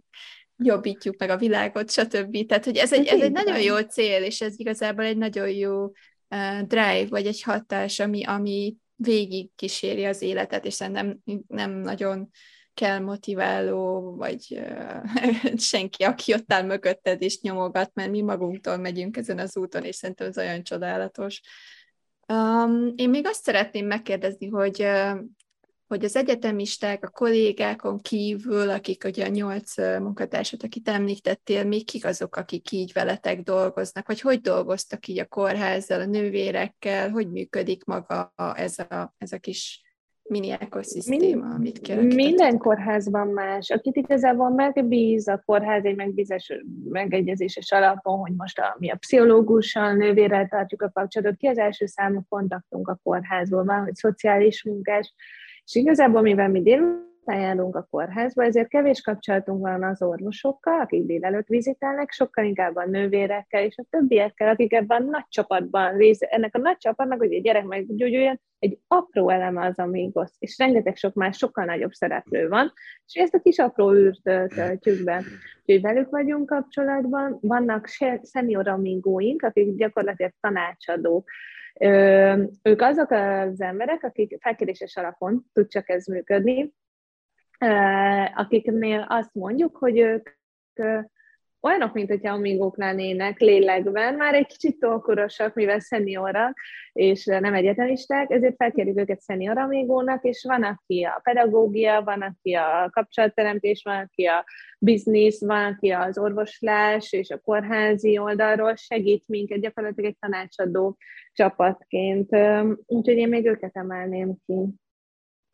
jobbítjuk 0.57 1.19
meg 1.19 1.31
a 1.31 1.37
világot, 1.37 1.91
stb. 1.91 2.47
Tehát, 2.47 2.65
hogy 2.65 2.77
ez 2.77 2.93
egy, 2.93 3.07
ez 3.07 3.21
egy 3.21 3.33
nagyon 3.33 3.61
jó 3.61 3.79
cél, 3.79 4.23
és 4.23 4.41
ez 4.41 4.59
igazából 4.59 5.05
egy 5.05 5.17
nagyon 5.17 5.49
jó 5.49 5.85
uh, 5.85 6.61
drive, 6.67 7.07
vagy 7.09 7.27
egy 7.27 7.43
hatás, 7.43 8.01
ami, 8.01 8.25
ami 8.25 8.77
végig 8.97 9.51
kíséri 9.55 10.05
az 10.05 10.23
életet, 10.23 10.65
és 10.65 10.75
szerintem 10.75 11.19
nem 11.47 11.71
nagyon 11.71 12.31
kell 12.75 12.99
motiváló, 12.99 14.15
vagy 14.17 14.63
senki, 15.57 16.03
aki 16.03 16.33
ott 16.33 16.53
áll 16.53 16.63
mögötted 16.63 17.23
és 17.23 17.41
nyomogat, 17.41 17.91
mert 17.95 18.11
mi 18.11 18.23
magunktól 18.23 18.77
megyünk 18.77 19.17
ezen 19.17 19.39
az 19.39 19.57
úton, 19.57 19.85
és 19.85 19.97
szerintem 19.97 20.27
ez 20.27 20.39
olyan 20.39 20.63
csodálatos. 20.63 21.41
Um, 22.29 22.93
én 22.97 23.11
még 23.11 23.27
azt 23.27 23.43
szeretném 23.43 23.87
megkérdezni, 23.87 24.49
hogy 24.49 24.83
uh, 24.83 25.19
hogy 25.87 26.05
az 26.05 26.17
egyetemisták, 26.17 27.05
a 27.05 27.09
kollégákon 27.09 27.99
kívül, 27.99 28.71
akik 28.71 29.05
ugye 29.05 29.25
a 29.25 29.29
nyolc 29.29 29.77
munkatársat, 29.77 30.63
akit 30.63 30.89
említettél, 30.89 31.65
még 31.65 31.85
kik 31.85 32.05
azok, 32.05 32.37
akik 32.37 32.71
így 32.71 32.93
veletek 32.93 33.43
dolgoznak, 33.43 34.07
vagy 34.07 34.21
hogy 34.21 34.41
dolgoztak 34.41 35.07
így 35.07 35.19
a 35.19 35.27
kórházzal, 35.27 36.01
a 36.01 36.07
nővérekkel, 36.07 37.11
hogy 37.11 37.31
működik 37.31 37.85
maga 37.85 38.33
ez 38.55 38.79
a, 38.79 39.15
ez 39.19 39.33
a 39.33 39.39
kis 39.39 39.85
mini 40.29 40.51
ekoszisztéma, 40.51 41.55
amit 41.55 41.79
kialakítottak? 41.79 42.27
Minden 42.27 42.59
kórházban 42.59 43.29
más. 43.29 43.71
Akit 43.71 43.97
igazából 43.97 44.51
megbíz 44.51 45.29
a 45.29 45.43
kórház 45.45 45.85
egy 45.85 45.97
megbízás, 45.97 46.53
megegyezéses 46.89 47.73
alapon, 47.73 48.19
hogy 48.19 48.33
most 48.37 48.59
a, 48.59 48.77
mi 48.79 48.91
a 48.91 48.97
pszichológussal, 48.97 49.93
nővérrel 49.93 50.49
tartjuk 50.49 50.83
a 50.83 50.91
kapcsolatot, 50.91 51.39
ki 51.39 51.47
az 51.47 51.59
első 51.59 51.87
számú 51.87 52.25
kontaktunk 52.29 52.89
a 52.89 53.01
kórházból 53.03 53.65
van, 53.65 53.83
hogy 53.83 53.95
szociális 53.95 54.65
munkás, 54.65 55.15
és 55.67 55.75
igazából, 55.75 56.21
mivel 56.21 56.49
mi 56.49 56.63
délután 56.63 57.41
járunk 57.41 57.77
a 57.77 57.87
kórházba, 57.91 58.45
ezért 58.45 58.69
kevés 58.69 59.01
kapcsolatunk 59.01 59.61
van 59.61 59.83
az 59.83 60.03
orvosokkal, 60.03 60.81
akik 60.81 61.07
délelőtt 61.07 61.47
vizitálnak, 61.47 62.11
sokkal 62.11 62.45
inkább 62.45 62.77
a 62.77 62.87
nővérekkel 62.87 63.63
és 63.63 63.77
a 63.77 63.85
többiekkel, 63.91 64.49
akik 64.49 64.73
ebben 64.73 65.03
a 65.03 65.11
nagy 65.11 65.29
csapatban 65.29 65.97
rész, 65.97 66.19
ennek 66.21 66.55
a 66.55 66.59
nagy 66.59 66.77
csapatnak, 66.77 67.19
hogy 67.19 67.33
egy 67.33 67.43
gyerek 67.43 67.65
meggyógyuljon, 67.65 68.41
egy 68.59 68.79
apró 68.87 69.29
eleme 69.29 69.67
az 69.67 69.79
amigos, 69.79 70.31
és 70.39 70.59
rengeteg 70.59 70.97
sok 70.97 71.15
más, 71.15 71.37
sokkal 71.37 71.65
nagyobb 71.65 71.93
szereplő 71.93 72.49
van, 72.49 72.73
és 73.07 73.15
ezt 73.15 73.35
a 73.35 73.41
kis 73.41 73.59
apró 73.59 73.93
űrt 73.93 74.23
töltjük 74.55 75.05
be. 75.05 75.23
Úgyhogy 75.65 75.83
velük 75.83 76.11
vagyunk 76.11 76.47
kapcsolatban, 76.47 77.39
vannak 77.41 77.87
senior 78.23 78.69
amigóink, 78.69 79.43
akik 79.43 79.77
gyakorlatilag 79.77 80.33
tanácsadók, 80.41 81.29
ők 82.63 82.81
azok 82.81 83.11
az 83.11 83.61
emberek, 83.61 84.03
akik 84.03 84.37
felkéréses 84.41 84.97
alapon 84.97 85.47
tud 85.53 85.69
csak 85.69 85.89
ez 85.89 86.07
működni, 86.07 86.75
akiknél 88.35 89.07
azt 89.09 89.35
mondjuk, 89.35 89.77
hogy 89.77 89.99
ők 89.99 90.29
olyanok, 91.67 91.93
mint 91.93 92.09
hogyha 92.09 92.33
amigók 92.33 92.77
lennének 92.77 93.41
lélekben, 93.41 94.15
már 94.15 94.35
egy 94.35 94.47
kicsit 94.47 94.79
tolkorosak, 94.79 95.55
mivel 95.55 95.81
szeniorak, 95.81 96.59
és 96.93 97.25
nem 97.25 97.55
egyetemisták, 97.55 98.31
ezért 98.31 98.57
felkérjük 98.57 98.99
őket 98.99 99.21
szenior 99.21 99.59
amigónak, 99.59 100.25
és 100.25 100.45
van, 100.49 100.63
aki 100.63 101.03
a 101.05 101.21
pedagógia, 101.23 102.03
van, 102.05 102.23
aki 102.23 102.55
a 102.55 102.91
kapcsolatteremtés, 102.93 103.83
van, 103.85 103.97
aki 103.97 104.27
a 104.27 104.45
biznisz, 104.79 105.41
van, 105.41 105.65
aki 105.73 105.91
az 105.91 106.19
orvoslás 106.19 107.13
és 107.13 107.31
a 107.31 107.39
kórházi 107.39 108.19
oldalról 108.19 108.75
segít 108.75 109.25
minket, 109.27 109.61
gyakorlatilag 109.61 110.11
egy 110.11 110.19
tanácsadó 110.19 110.97
csapatként. 111.33 112.37
Úgyhogy 112.87 113.17
én 113.17 113.29
még 113.29 113.47
őket 113.47 113.77
emelném 113.77 114.37
ki. 114.47 114.55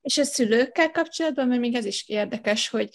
És 0.00 0.18
a 0.18 0.24
szülőkkel 0.24 0.90
kapcsolatban, 0.90 1.48
mert 1.48 1.60
még 1.60 1.74
ez 1.74 1.84
is 1.84 2.08
érdekes, 2.08 2.70
hogy 2.70 2.88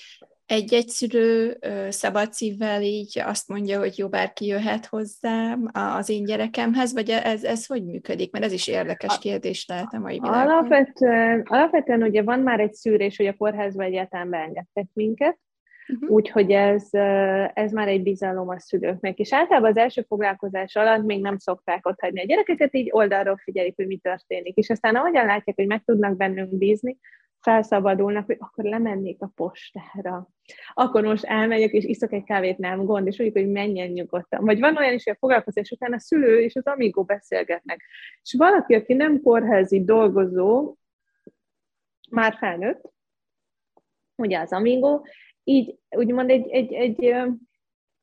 egy-egy 0.48 0.88
szülő 0.88 1.58
szabad 1.90 2.34
szívvel 2.34 2.82
így 2.82 3.22
azt 3.26 3.48
mondja, 3.48 3.80
hogy 3.80 3.98
jó, 3.98 4.08
bárki 4.08 4.46
jöhet 4.46 4.86
hozzám 4.86 5.70
az 5.74 6.10
én 6.10 6.26
gyerekemhez, 6.26 6.94
vagy 6.94 7.10
ez, 7.10 7.44
ez 7.44 7.66
hogy 7.66 7.86
működik? 7.86 8.32
Mert 8.32 8.46
ez 8.46 8.52
is 8.52 8.68
érdekes 8.68 9.20
kérdés 9.20 9.66
lehet 9.68 9.94
a 9.94 10.00
mai 10.00 10.20
világban. 10.20 10.48
Alapvetően, 10.48 11.42
alapvetően 11.42 12.04
ugye 12.04 12.24
van 12.24 12.40
már 12.40 12.60
egy 12.60 12.74
szűrés, 12.74 13.18
hogy 13.18 13.28
a 13.28 13.34
kórházba 13.34 13.84
egyáltalán 13.84 14.30
beengedtek 14.30 14.88
minket, 14.94 15.38
Uh-huh. 15.90 16.12
Úgyhogy 16.12 16.52
ez, 16.52 16.88
ez 17.54 17.72
már 17.72 17.88
egy 17.88 18.04
bizalom 18.04 18.50
a 18.50 18.60
szülőknek. 18.60 19.18
És 19.18 19.34
általában 19.34 19.70
az 19.70 19.78
első 19.78 20.06
foglalkozás 20.08 20.76
alatt 20.76 21.04
még 21.04 21.22
nem 21.22 21.38
szokták 21.38 21.88
ott 21.88 22.00
hagyni 22.00 22.22
a 22.22 22.26
gyerekeket, 22.26 22.76
így 22.76 22.90
oldalról 22.92 23.38
figyelik, 23.44 23.76
hogy 23.76 23.88
mi 23.88 23.98
történik. 23.98 24.56
És 24.56 24.70
aztán 24.70 24.96
ahogyan 24.96 25.26
látják, 25.26 25.56
hogy 25.56 25.68
meg 25.68 25.82
tudnak 25.86 26.18
bennünk 26.18 26.58
bízni, 26.58 26.98
felszabadulnak, 27.48 28.26
hogy 28.26 28.38
akkor 28.40 28.64
lemennék 28.64 29.22
a 29.22 29.32
postára. 29.36 30.30
Akkor 30.74 31.04
most 31.04 31.24
elmegyek, 31.24 31.72
és 31.72 31.84
iszok 31.84 32.14
egy 32.14 32.24
kávét, 32.24 32.58
nem 32.58 32.86
gond, 32.86 33.08
és 33.08 33.20
úgy, 33.20 33.32
hogy 33.34 33.52
menjen 33.52 33.90
nyugodtan. 33.90 34.46
Vagy 34.46 34.60
van 34.60 34.78
olyan 34.78 34.94
is, 34.94 35.04
hogy 35.04 35.14
a 35.14 35.18
foglalkozás 35.20 35.72
után 35.72 35.94
a 35.94 36.00
szülő 36.00 36.42
és 36.42 36.56
az 36.56 36.66
amigó 36.66 37.04
beszélgetnek. 37.04 37.82
És 38.22 38.36
valaki, 38.38 38.74
aki 38.74 38.94
nem 38.94 39.22
kórházi 39.22 39.84
dolgozó, 39.84 40.76
már 42.10 42.36
felnőtt, 42.38 42.82
ugye 44.16 44.40
az 44.40 44.52
amigó, 44.52 45.06
így 45.44 45.80
úgymond 45.90 46.30
egy, 46.30 46.50
egy, 46.50 46.74
egy, 46.74 47.16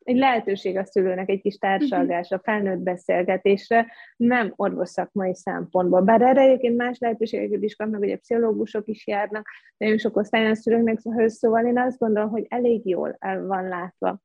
egy 0.04 0.16
lehetőség 0.16 0.76
a 0.76 0.84
szülőnek 0.84 1.28
egy 1.28 1.40
kis 1.40 1.56
társalgásra, 1.56 2.36
mhm. 2.36 2.44
felnőtt 2.44 2.82
beszélgetésre, 2.82 3.86
nem 4.16 4.52
orvos 4.56 4.88
szakmai 4.88 5.34
szempontból. 5.34 6.00
Bár 6.00 6.22
erre 6.22 6.40
egyébként 6.40 6.76
más 6.76 6.98
lehetőségeket 6.98 7.62
is 7.62 7.76
kapnak, 7.76 8.02
a 8.02 8.16
pszichológusok 8.16 8.88
is 8.88 9.06
járnak, 9.06 9.48
nagyon 9.76 9.98
sok 9.98 10.16
osztályon 10.16 10.50
a 10.50 10.54
szülőknek, 10.54 10.98
szóval 11.26 11.66
én 11.66 11.78
azt 11.78 11.98
gondolom, 11.98 12.30
hogy 12.30 12.46
elég 12.48 12.88
jól 12.88 13.16
el 13.18 13.46
van 13.46 13.68
látva 13.68 14.20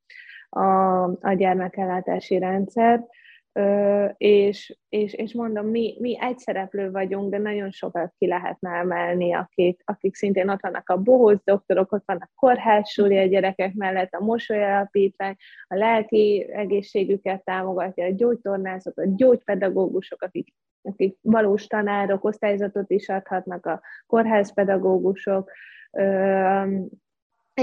a, 0.48 1.02
a 1.02 1.32
gyermekellátási 1.32 2.38
rendszer 2.38 3.04
és, 4.16 4.78
és, 4.88 5.12
és 5.12 5.32
mondom, 5.32 5.66
mi, 5.66 5.96
mi 6.00 6.18
egy 6.20 6.38
szereplő 6.38 6.90
vagyunk, 6.90 7.30
de 7.30 7.38
nagyon 7.38 7.70
sokat 7.70 8.14
ki 8.18 8.26
lehetne 8.26 8.70
emelni, 8.70 9.32
akik, 9.34 9.82
akik 9.84 10.14
szintén 10.14 10.48
ott 10.48 10.60
vannak 10.60 10.88
a 10.88 11.02
bohóc 11.02 11.44
doktorok, 11.44 11.92
ott 11.92 12.02
vannak 12.06 12.30
kórházsúli 12.34 13.18
a 13.18 13.26
gyerekek 13.26 13.74
mellett, 13.74 14.12
a 14.12 14.24
mosolyalapítvány, 14.24 15.36
a 15.66 15.74
lelki 15.74 16.50
egészségüket 16.52 17.44
támogatja, 17.44 18.04
a 18.04 18.14
gyógytornászok, 18.14 18.98
a 18.98 19.04
gyógypedagógusok, 19.06 20.22
akik, 20.22 20.54
akik 20.82 21.18
valós 21.20 21.66
tanárok, 21.66 22.24
osztályzatot 22.24 22.90
is 22.90 23.08
adhatnak, 23.08 23.66
a 23.66 23.80
kórházpedagógusok, 24.06 25.50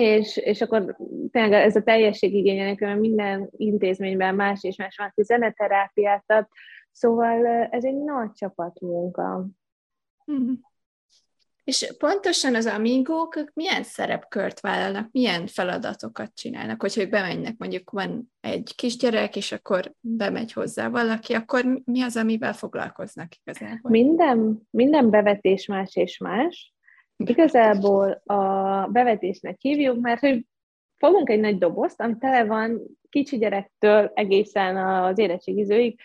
és, 0.01 0.37
és 0.37 0.61
akkor 0.61 0.97
tényleg 1.31 1.53
ez 1.53 1.75
a 1.75 1.83
teljesség 1.83 2.33
igényelnek, 2.33 2.79
mert 2.79 2.99
minden 2.99 3.49
intézményben 3.51 4.35
más 4.35 4.63
és 4.63 4.75
más 4.75 4.97
van, 4.97 5.07
aki 5.07 5.23
zeneterápiát 5.23 6.23
ad, 6.27 6.47
szóval 6.91 7.45
ez 7.47 7.83
egy 7.83 7.95
nagy 7.95 8.31
csapatmunka. 8.31 9.47
Mm-hmm. 10.31 10.53
És 11.67 11.93
pontosan 11.97 12.55
az 12.55 12.65
amigók 12.65 13.43
milyen 13.53 13.83
szerepkört 13.83 14.59
vállalnak, 14.59 15.11
milyen 15.11 15.47
feladatokat 15.47 16.35
csinálnak, 16.35 16.81
hogyha 16.81 17.01
ők 17.01 17.09
bemennek, 17.09 17.57
mondjuk 17.57 17.89
van 17.89 18.33
egy 18.39 18.71
kisgyerek, 18.75 19.35
és 19.35 19.51
akkor 19.51 19.93
bemegy 19.99 20.53
hozzá 20.53 20.89
valaki, 20.89 21.33
akkor 21.33 21.81
mi 21.83 22.01
az, 22.01 22.17
amivel 22.17 22.53
foglalkoznak 22.53 23.31
igazából? 23.43 23.91
Minden, 23.91 24.67
minden 24.69 25.09
bevetés 25.09 25.65
más 25.65 25.95
és 25.95 26.17
más, 26.17 26.73
Igazából 27.17 28.21
a 28.25 28.87
bevetésnek 28.87 29.55
hívjuk, 29.59 29.99
mert 29.99 30.19
hogy 30.19 30.45
fogunk 30.97 31.29
egy 31.29 31.39
nagy 31.39 31.57
dobozt, 31.57 32.01
ami 32.01 32.17
tele 32.19 32.45
van 32.45 32.81
kicsi 33.09 33.37
gyerektől 33.37 34.11
egészen 34.13 34.77
az 34.77 35.19
érettségizőig, 35.19 35.99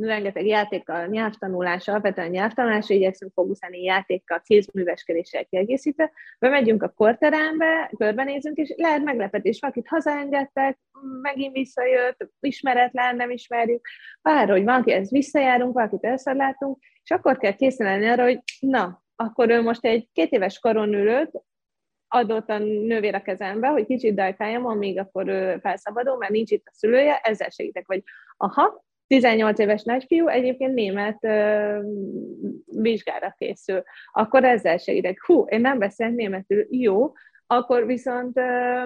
rengeteg 0.00 0.46
játékkal, 0.46 1.06
nyelvtanulás, 1.06 1.88
alapvetően 1.88 2.30
nyelvtanulásra 2.30 2.94
igyekszünk 2.94 3.32
fókuszálni 3.32 3.82
játékkal, 3.82 4.40
kézműveskedéssel 4.44 5.44
kiegészítve. 5.44 6.12
Bemegyünk 6.38 6.82
a 6.82 6.88
korterembe, 6.88 7.90
körbenézünk, 7.96 8.56
és 8.56 8.72
lehet 8.76 9.04
meglepetés, 9.04 9.60
valakit 9.60 9.88
hazaengedtek, 9.88 10.78
megint 11.22 11.52
visszajött, 11.52 12.30
ismeretlen, 12.40 13.16
nem 13.16 13.30
ismerjük, 13.30 13.86
bárhogy 14.22 14.64
valaki 14.64 14.92
ezt 14.92 15.10
visszajárunk, 15.10 15.74
valakit 15.74 16.04
elszarlátunk, 16.04 16.78
és 17.02 17.10
akkor 17.10 17.36
kell 17.36 17.54
készülni 17.54 18.06
arra, 18.06 18.22
hogy 18.22 18.40
na, 18.60 19.04
akkor 19.16 19.50
ő 19.50 19.62
most 19.62 19.84
egy 19.84 20.08
két 20.12 20.32
éves 20.32 20.58
koron 20.58 20.94
ülőt 20.94 21.30
adott 22.08 22.48
a 22.48 22.58
nővér 22.58 23.22
kezembe, 23.22 23.68
hogy 23.68 23.86
kicsit 23.86 24.14
dajkáljam, 24.14 24.66
amíg 24.66 24.98
akkor 24.98 25.28
ő 25.28 25.58
felszabadul, 25.58 26.16
mert 26.16 26.32
nincs 26.32 26.50
itt 26.50 26.66
a 26.66 26.74
szülője, 26.74 27.16
ezzel 27.16 27.48
segítek, 27.48 27.86
vagy 27.86 28.02
aha, 28.36 28.84
18 29.06 29.58
éves 29.58 29.82
nagyfiú 29.82 30.28
egyébként 30.28 30.74
német 30.74 31.24
ö, 31.24 31.80
vizsgára 32.64 33.34
készül, 33.38 33.82
akkor 34.12 34.44
ezzel 34.44 34.76
segítek. 34.76 35.24
Hú, 35.24 35.44
én 35.48 35.60
nem 35.60 35.78
beszélek 35.78 36.14
németül, 36.14 36.66
jó, 36.70 37.12
akkor 37.46 37.86
viszont 37.86 38.38
ö, 38.38 38.80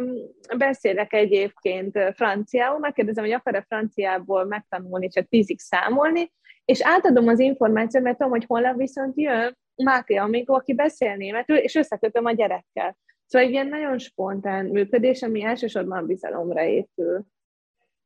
beszélek 0.59 1.12
egyébként 1.12 1.99
franciául, 2.14 2.78
megkérdezem, 2.78 3.24
hogy 3.24 3.33
akar-e 3.33 3.64
franciából 3.68 4.45
megtanulni, 4.45 5.09
csak 5.09 5.28
tízig 5.28 5.59
számolni, 5.59 6.33
és 6.64 6.83
átadom 6.83 7.28
az 7.28 7.39
információt, 7.39 8.03
mert 8.05 8.16
tudom, 8.16 8.33
hogy 8.33 8.45
holnap 8.47 8.76
viszont 8.76 9.12
jön 9.16 9.59
Máté 9.85 10.16
Amigó, 10.16 10.55
aki 10.55 10.74
beszél 10.74 11.16
németül, 11.16 11.57
és 11.57 11.74
összekötöm 11.74 12.24
a 12.24 12.33
gyerekkel. 12.33 12.97
Szóval 13.26 13.47
egy 13.47 13.53
ilyen 13.53 13.68
nagyon 13.68 13.99
spontán 13.99 14.66
működés, 14.66 15.22
ami 15.22 15.43
elsősorban 15.43 16.07
bizalomra 16.07 16.64
épül. 16.64 17.26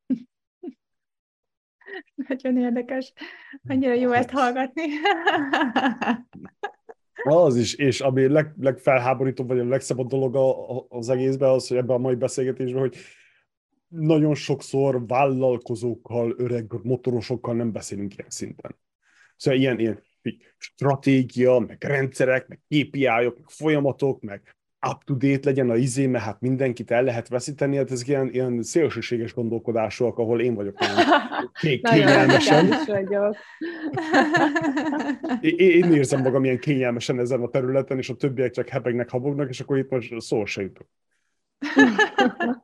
Nagyon 2.27 2.57
érdekes. 2.57 3.13
Annyira 3.67 3.93
jó 3.93 4.11
ezt 4.11 4.29
hallgatni. 4.29 4.83
Az 7.23 7.55
is, 7.55 7.73
és 7.73 8.01
ami 8.01 8.27
leg, 8.27 8.53
legfelháborítóbb, 8.57 9.47
vagy 9.47 9.59
a 9.59 9.67
legszebb 9.67 10.01
dolog 10.01 10.35
az 10.89 11.09
egészben 11.09 11.49
az, 11.49 11.67
hogy 11.67 11.77
ebben 11.77 11.95
a 11.95 11.99
mai 11.99 12.15
beszélgetésben, 12.15 12.79
hogy 12.79 12.97
nagyon 13.87 14.35
sokszor 14.35 15.07
vállalkozókkal, 15.07 16.33
öreg 16.37 16.73
motorosokkal 16.83 17.55
nem 17.55 17.71
beszélünk 17.71 18.17
ilyen 18.17 18.29
szinten. 18.29 18.75
Szóval 19.35 19.59
ilyen, 19.59 19.79
ilyen 19.79 20.03
stratégia, 20.57 21.59
meg 21.59 21.83
rendszerek, 21.83 22.47
meg 22.47 22.59
KPI-ok, 22.59 23.37
meg 23.37 23.47
folyamatok, 23.47 24.21
meg 24.21 24.55
up-to-date 24.91 25.49
legyen 25.49 25.69
a 25.69 25.75
izé, 25.75 26.05
mert 26.05 26.23
hát 26.23 26.41
mindenkit 26.41 26.91
el 26.91 27.03
lehet 27.03 27.27
veszíteni, 27.27 27.75
hát 27.75 27.91
ezek 27.91 28.07
ilyen, 28.07 28.29
ilyen 28.33 28.63
szélsőséges 28.63 29.33
gondolkodások, 29.33 30.17
ahol 30.17 30.41
én 30.41 30.53
vagyok 30.53 30.77
kényelmesen. 31.81 32.69
vagyok. 32.85 33.35
Én, 35.41 35.57
én 35.57 35.93
érzem 35.93 36.21
magam 36.21 36.43
ilyen 36.43 36.59
kényelmesen 36.59 37.19
ezen 37.19 37.41
a 37.41 37.47
területen, 37.47 37.97
és 37.97 38.09
a 38.09 38.15
többiek 38.15 38.51
csak 38.51 38.69
hebegnek, 38.69 39.09
habognak, 39.09 39.49
és 39.49 39.59
akkor 39.59 39.77
itt 39.77 39.89
most 39.89 40.21
szó 40.21 40.45
se 40.45 40.61
jutok. 40.61 40.87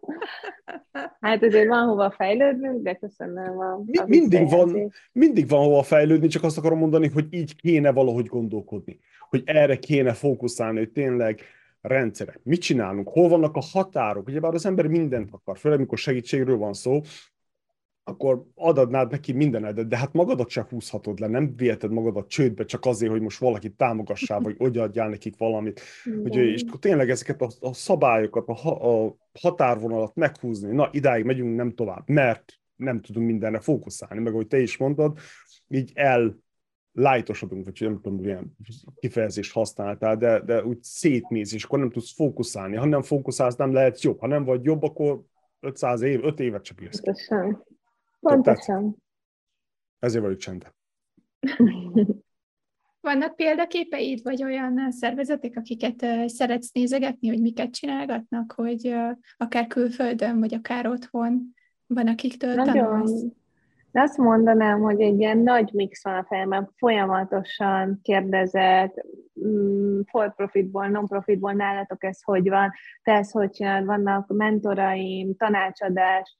Hát 1.19 1.43
azért 1.43 1.67
van 1.67 1.87
hova 1.87 2.11
fejlődnünk, 2.11 2.83
de 2.83 2.93
köszönöm 2.93 3.59
a, 3.59 3.73
a 3.73 4.05
mindig 4.05 4.49
van, 4.49 4.91
mindig 5.11 5.47
van 5.47 5.63
hova 5.63 5.83
fejlődni, 5.83 6.27
csak 6.27 6.43
azt 6.43 6.57
akarom 6.57 6.79
mondani, 6.79 7.07
hogy 7.07 7.27
így 7.29 7.55
kéne 7.55 7.91
valahogy 7.91 8.25
gondolkodni. 8.25 8.99
Hogy 9.29 9.41
erre 9.45 9.75
kéne 9.75 10.13
fókuszálni, 10.13 10.77
hogy 10.77 10.91
tényleg 10.91 11.41
rendszerek. 11.81 12.39
Mit 12.43 12.61
csinálunk? 12.61 13.09
Hol 13.09 13.29
vannak 13.29 13.55
a 13.55 13.61
határok? 13.71 14.27
Ugyebár 14.27 14.53
az 14.53 14.65
ember 14.65 14.87
mindent 14.87 15.29
akar, 15.31 15.57
főleg 15.57 15.77
amikor 15.77 15.97
segítségről 15.97 16.57
van 16.57 16.73
szó, 16.73 17.01
akkor 18.03 18.45
adadnád 18.55 19.11
neki 19.11 19.31
mindenedet, 19.31 19.87
de 19.87 19.97
hát 19.97 20.13
magadat 20.13 20.49
csak 20.49 20.69
húzhatod 20.69 21.19
le, 21.19 21.27
nem 21.27 21.55
viheted 21.55 21.91
magadat 21.91 22.27
csődbe 22.27 22.65
csak 22.65 22.85
azért, 22.85 23.11
hogy 23.11 23.21
most 23.21 23.39
valakit 23.39 23.75
támogassál, 23.75 24.39
vagy 24.39 24.55
odaadjál 24.67 25.09
nekik 25.09 25.37
valamit. 25.37 25.81
Ugye, 26.23 26.41
és 26.41 26.63
akkor 26.67 26.79
tényleg 26.79 27.09
ezeket 27.09 27.41
a, 27.41 27.49
a 27.59 27.73
szabályokat, 27.73 28.47
a, 28.47 29.05
a 29.05 29.15
határvonalat 29.41 30.15
meghúzni, 30.15 30.71
na 30.71 30.89
idáig 30.91 31.25
megyünk, 31.25 31.55
nem 31.55 31.71
tovább, 31.71 32.09
mert 32.09 32.53
nem 32.75 33.01
tudunk 33.01 33.25
mindenre 33.25 33.59
fókuszálni, 33.59 34.23
meg 34.23 34.33
ahogy 34.33 34.47
te 34.47 34.59
is 34.59 34.77
mondtad, 34.77 35.17
így 35.67 35.91
el 35.93 36.39
lájtosodunk, 36.93 37.65
vagy 37.65 37.77
nem 37.79 38.01
tudom, 38.01 38.19
milyen 38.19 38.55
kifejezést 38.95 39.53
használtál, 39.53 40.17
de, 40.17 40.39
de 40.39 40.65
úgy 40.65 40.83
szétmész, 40.83 41.53
és 41.53 41.63
akkor 41.63 41.79
nem 41.79 41.89
tudsz 41.89 42.13
fókuszálni. 42.13 42.75
Ha 42.75 42.85
nem 42.85 43.01
fókuszálsz, 43.01 43.55
nem 43.55 43.73
lehet 43.73 44.01
jobb. 44.01 44.19
Ha 44.19 44.27
nem 44.27 44.43
vagy 44.43 44.63
jobb, 44.63 44.83
akkor 44.83 45.21
500 45.59 46.01
év, 46.01 46.23
5 46.23 46.39
évet 46.39 46.63
csak 46.63 46.77
bírsz. 46.77 47.01
Pontosan. 48.21 48.95
Ezért 49.99 50.23
vagyok 50.23 50.37
csendben. 50.37 50.71
Vannak 53.01 53.35
példaképeid, 53.35 54.23
vagy 54.23 54.43
olyan 54.43 54.91
szervezetek, 54.91 55.55
akiket 55.55 56.29
szeretsz 56.29 56.71
nézegetni, 56.71 57.27
hogy 57.27 57.41
miket 57.41 57.71
csinálgatnak, 57.71 58.51
hogy 58.51 58.95
akár 59.37 59.67
külföldön, 59.67 60.39
vagy 60.39 60.53
akár 60.53 60.87
otthon 60.87 61.53
van, 61.87 62.07
akiktől 62.07 62.53
Nagyon, 62.53 62.73
tanulsz? 62.73 63.25
De 63.91 64.01
azt 64.01 64.17
mondanám, 64.17 64.79
hogy 64.79 65.01
egy 65.01 65.19
ilyen 65.19 65.37
nagy 65.37 65.69
mix 65.73 66.03
van 66.03 66.13
a 66.13 66.25
fejemben, 66.27 66.71
folyamatosan 66.75 67.99
kérdezett, 68.01 69.05
mm, 69.45 69.99
for 70.01 70.35
profitból, 70.35 70.87
non 70.87 71.07
profitból 71.07 71.53
nálatok 71.53 72.03
ez 72.03 72.21
hogy 72.23 72.49
van, 72.49 72.71
te 73.03 73.11
ez 73.13 73.31
hogy 73.31 73.49
csinálod, 73.49 73.85
vannak 73.85 74.27
mentoraim, 74.27 75.35
tanácsadás, 75.35 76.37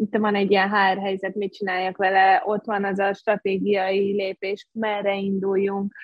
itt 0.00 0.16
van 0.16 0.34
egy 0.34 0.50
ilyen 0.50 0.70
HR 0.70 0.98
helyzet, 0.98 1.34
mit 1.34 1.52
csináljak 1.52 1.96
vele, 1.96 2.42
ott 2.44 2.64
van 2.64 2.84
az 2.84 2.98
a 2.98 3.14
stratégiai 3.14 4.12
lépés, 4.12 4.68
merre 4.72 5.16
induljunk, 5.16 5.94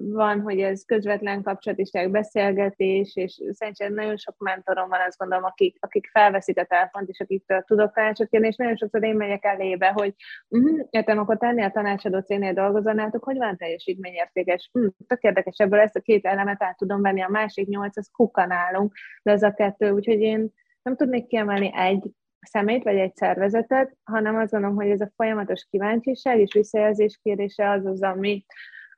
van, 0.00 0.40
hogy 0.42 0.60
ez 0.60 0.84
közvetlen 0.84 1.42
kapcsolat 1.42 2.10
beszélgetés, 2.10 3.16
és 3.16 3.42
szerintem 3.50 3.94
nagyon 3.94 4.16
sok 4.16 4.34
mentorom 4.38 4.88
van, 4.88 5.00
azt 5.06 5.18
gondolom, 5.18 5.44
akik, 5.44 5.76
akik 5.80 6.08
felveszik 6.12 6.58
a 6.58 6.64
telefont, 6.64 7.08
és 7.08 7.20
akiktől 7.20 7.62
tudok 7.62 7.92
tanácsot 7.94 8.28
kérni, 8.28 8.46
és 8.46 8.56
nagyon 8.56 8.76
sokszor 8.76 9.04
én 9.04 9.16
megyek 9.16 9.44
elébe, 9.44 9.88
hogy 9.88 10.14
uh-huh, 10.48 10.86
értem, 10.90 11.18
akkor 11.18 11.38
tenni 11.38 11.62
a 11.62 11.70
tanácsadó 11.70 12.20
cégnél 12.20 12.52
dolgozanátok, 12.52 13.24
hogy 13.24 13.36
van 13.36 13.56
teljesítményértékes? 13.56 14.70
Hm, 14.72 14.86
tök 15.06 15.22
érdekes, 15.22 15.56
ebből 15.56 15.80
ezt 15.80 15.96
a 15.96 16.00
két 16.00 16.26
elemet 16.26 16.62
át 16.62 16.76
tudom 16.76 17.02
venni, 17.02 17.22
a 17.22 17.28
másik 17.28 17.68
nyolc, 17.68 17.96
az 17.96 18.10
kukanálunk, 18.12 18.92
de 19.22 19.30
ez 19.30 19.42
a 19.42 19.52
kettő, 19.52 19.90
úgyhogy 19.90 20.20
én 20.20 20.52
nem 20.84 20.96
tudnék 20.96 21.26
kiemelni 21.26 21.70
egy 21.74 22.10
szemét 22.40 22.82
vagy 22.82 22.96
egy 22.96 23.16
szervezetet, 23.16 23.96
hanem 24.02 24.36
azt 24.36 24.50
gondolom, 24.50 24.76
hogy 24.76 24.90
ez 24.90 25.00
a 25.00 25.12
folyamatos 25.16 25.66
kíváncsiság 25.70 26.40
és 26.40 26.52
visszajelzés 26.52 27.18
kérése 27.22 27.70
az 27.70 27.86
az, 27.86 28.02
ami, 28.02 28.44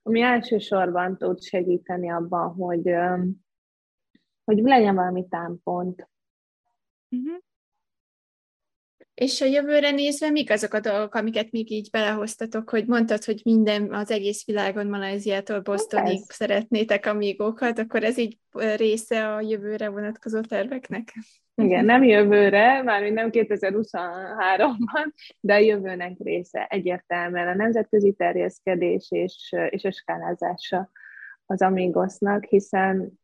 ami 0.03 0.21
elsősorban 0.21 1.19
tud 1.19 1.43
segíteni 1.43 2.11
abban, 2.11 2.55
hogy, 2.55 2.95
hogy 4.45 4.59
legyen 4.59 4.95
valami 4.95 5.29
támpont. 5.29 6.09
Uh-huh. 7.11 7.39
És 9.15 9.41
a 9.41 9.45
jövőre 9.45 9.91
nézve, 9.91 10.31
mik 10.31 10.51
azok 10.51 10.75
a 10.75 10.81
dolgok, 10.81 11.15
amiket 11.15 11.51
még 11.51 11.71
így 11.71 11.91
belehoztatok, 11.91 12.71
hogy 12.71 12.87
mondtad, 12.87 13.25
hogy 13.25 13.41
minden 13.45 13.95
az 13.95 14.11
egész 14.11 14.47
világon, 14.47 14.87
Malajziától 14.87 15.61
Bostonig 15.61 16.19
hát 16.19 16.33
szeretnétek 16.33 17.07
amígókat, 17.07 17.79
akkor 17.79 18.05
ez 18.05 18.19
így 18.19 18.39
része 18.77 19.35
a 19.35 19.41
jövőre 19.41 19.89
vonatkozó 19.89 20.41
terveknek? 20.41 21.15
Igen, 21.59 21.85
nem 21.85 22.03
jövőre, 22.03 22.83
már 22.83 23.03
nem 23.03 23.29
2023-ban, 23.33 25.13
de 25.41 25.55
a 25.55 25.59
jövőnek 25.59 26.17
része 26.19 26.67
egyértelműen 26.67 27.49
a 27.49 27.55
nemzetközi 27.55 28.13
terjeszkedés 28.13 29.11
és, 29.11 29.55
és 29.69 29.85
a 29.85 29.91
skálázása 29.91 30.91
az 31.47 31.63
Amigosznak, 31.63 32.45
hiszen 32.45 33.21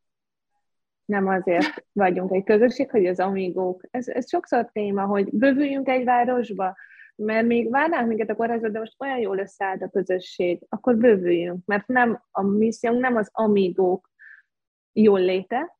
nem 1.04 1.28
azért 1.28 1.84
vagyunk 1.92 2.32
egy 2.32 2.44
közösség, 2.44 2.90
hogy 2.90 3.06
az 3.06 3.20
amigók, 3.20 3.82
ez, 3.90 4.08
ez 4.08 4.28
sokszor 4.28 4.70
téma, 4.72 5.04
hogy 5.04 5.28
bővüljünk 5.32 5.88
egy 5.88 6.04
városba, 6.04 6.76
mert 7.16 7.46
még 7.46 7.70
várnánk 7.70 8.08
minket 8.08 8.30
a 8.30 8.34
kórházba, 8.34 8.68
de 8.68 8.78
most 8.78 8.94
olyan 8.98 9.18
jól 9.18 9.38
összeállt 9.38 9.82
a 9.82 9.88
közösség, 9.88 10.62
akkor 10.68 10.96
bővüljünk, 10.96 11.64
mert 11.64 11.86
nem 11.86 12.22
a 12.30 12.42
missziónk 12.42 13.00
nem 13.00 13.16
az 13.16 13.28
amigók 13.32 14.10
jól 14.92 15.20
léte, 15.20 15.76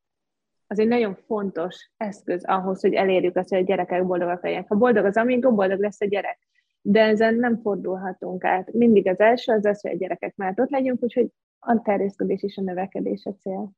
az 0.73 0.79
egy 0.79 0.87
nagyon 0.87 1.15
fontos 1.15 1.91
eszköz 1.97 2.43
ahhoz, 2.45 2.81
hogy 2.81 2.93
elérjük 2.93 3.35
azt, 3.35 3.49
hogy 3.49 3.57
a 3.57 3.63
gyerekek 3.63 4.05
boldogak 4.05 4.43
legyenek. 4.43 4.67
Ha 4.67 4.75
boldog 4.75 5.05
az 5.05 5.17
amígó, 5.17 5.55
boldog 5.55 5.79
lesz 5.79 6.01
a 6.01 6.05
gyerek. 6.05 6.39
De 6.81 7.01
ezen 7.01 7.35
nem 7.35 7.61
fordulhatunk 7.61 8.43
át. 8.43 8.73
Mindig 8.73 9.07
az 9.07 9.19
első 9.19 9.51
az 9.51 9.65
az, 9.65 9.81
hogy 9.81 9.91
a 9.91 9.95
gyerekek 9.97 10.35
mellett 10.35 10.59
ott 10.59 10.69
legyünk, 10.69 11.03
úgyhogy 11.03 11.27
a 11.59 11.81
terjeszkedés 11.81 12.43
és 12.43 12.57
a 12.57 12.61
növekedés 12.61 13.25
a 13.25 13.35
cél. 13.41 13.71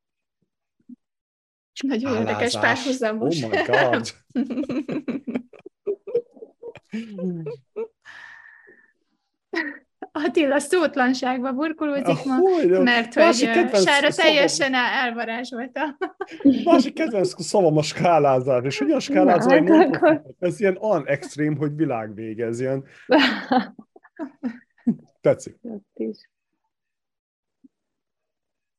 Nagyon 1.88 2.16
Állázás. 2.16 2.30
érdekes 2.30 2.60
párhuzamos. 2.60 3.44
Oh 3.44 3.50
my 3.50 3.58
God! 3.68 4.08
Attila 10.18 10.60
szótlanságba 10.60 11.52
burkolózik 11.52 12.26
ma, 12.26 12.36
hogy, 12.36 12.70
mert 12.70 13.14
hogy 13.14 13.34
Sára 13.74 14.10
teljesen 14.10 14.74
el, 14.74 15.06
elvarázsolta. 15.06 15.98
Másik 16.64 16.94
kedvenc 16.94 17.44
szavam 17.44 17.78
a 17.78 17.82
skálázás, 17.82 18.64
és 18.64 18.78
hogyan 18.78 19.00
skálázol? 19.00 19.52
Hát 19.52 19.96
akkor... 19.96 20.22
Ez 20.40 20.60
ilyen 20.60 20.78
olyan 20.82 21.08
extrém, 21.08 21.58
hogy 21.58 21.76
világvége, 21.76 22.46
ez 22.46 22.60
ilyen... 22.60 22.84
Tetszik. 25.22 25.58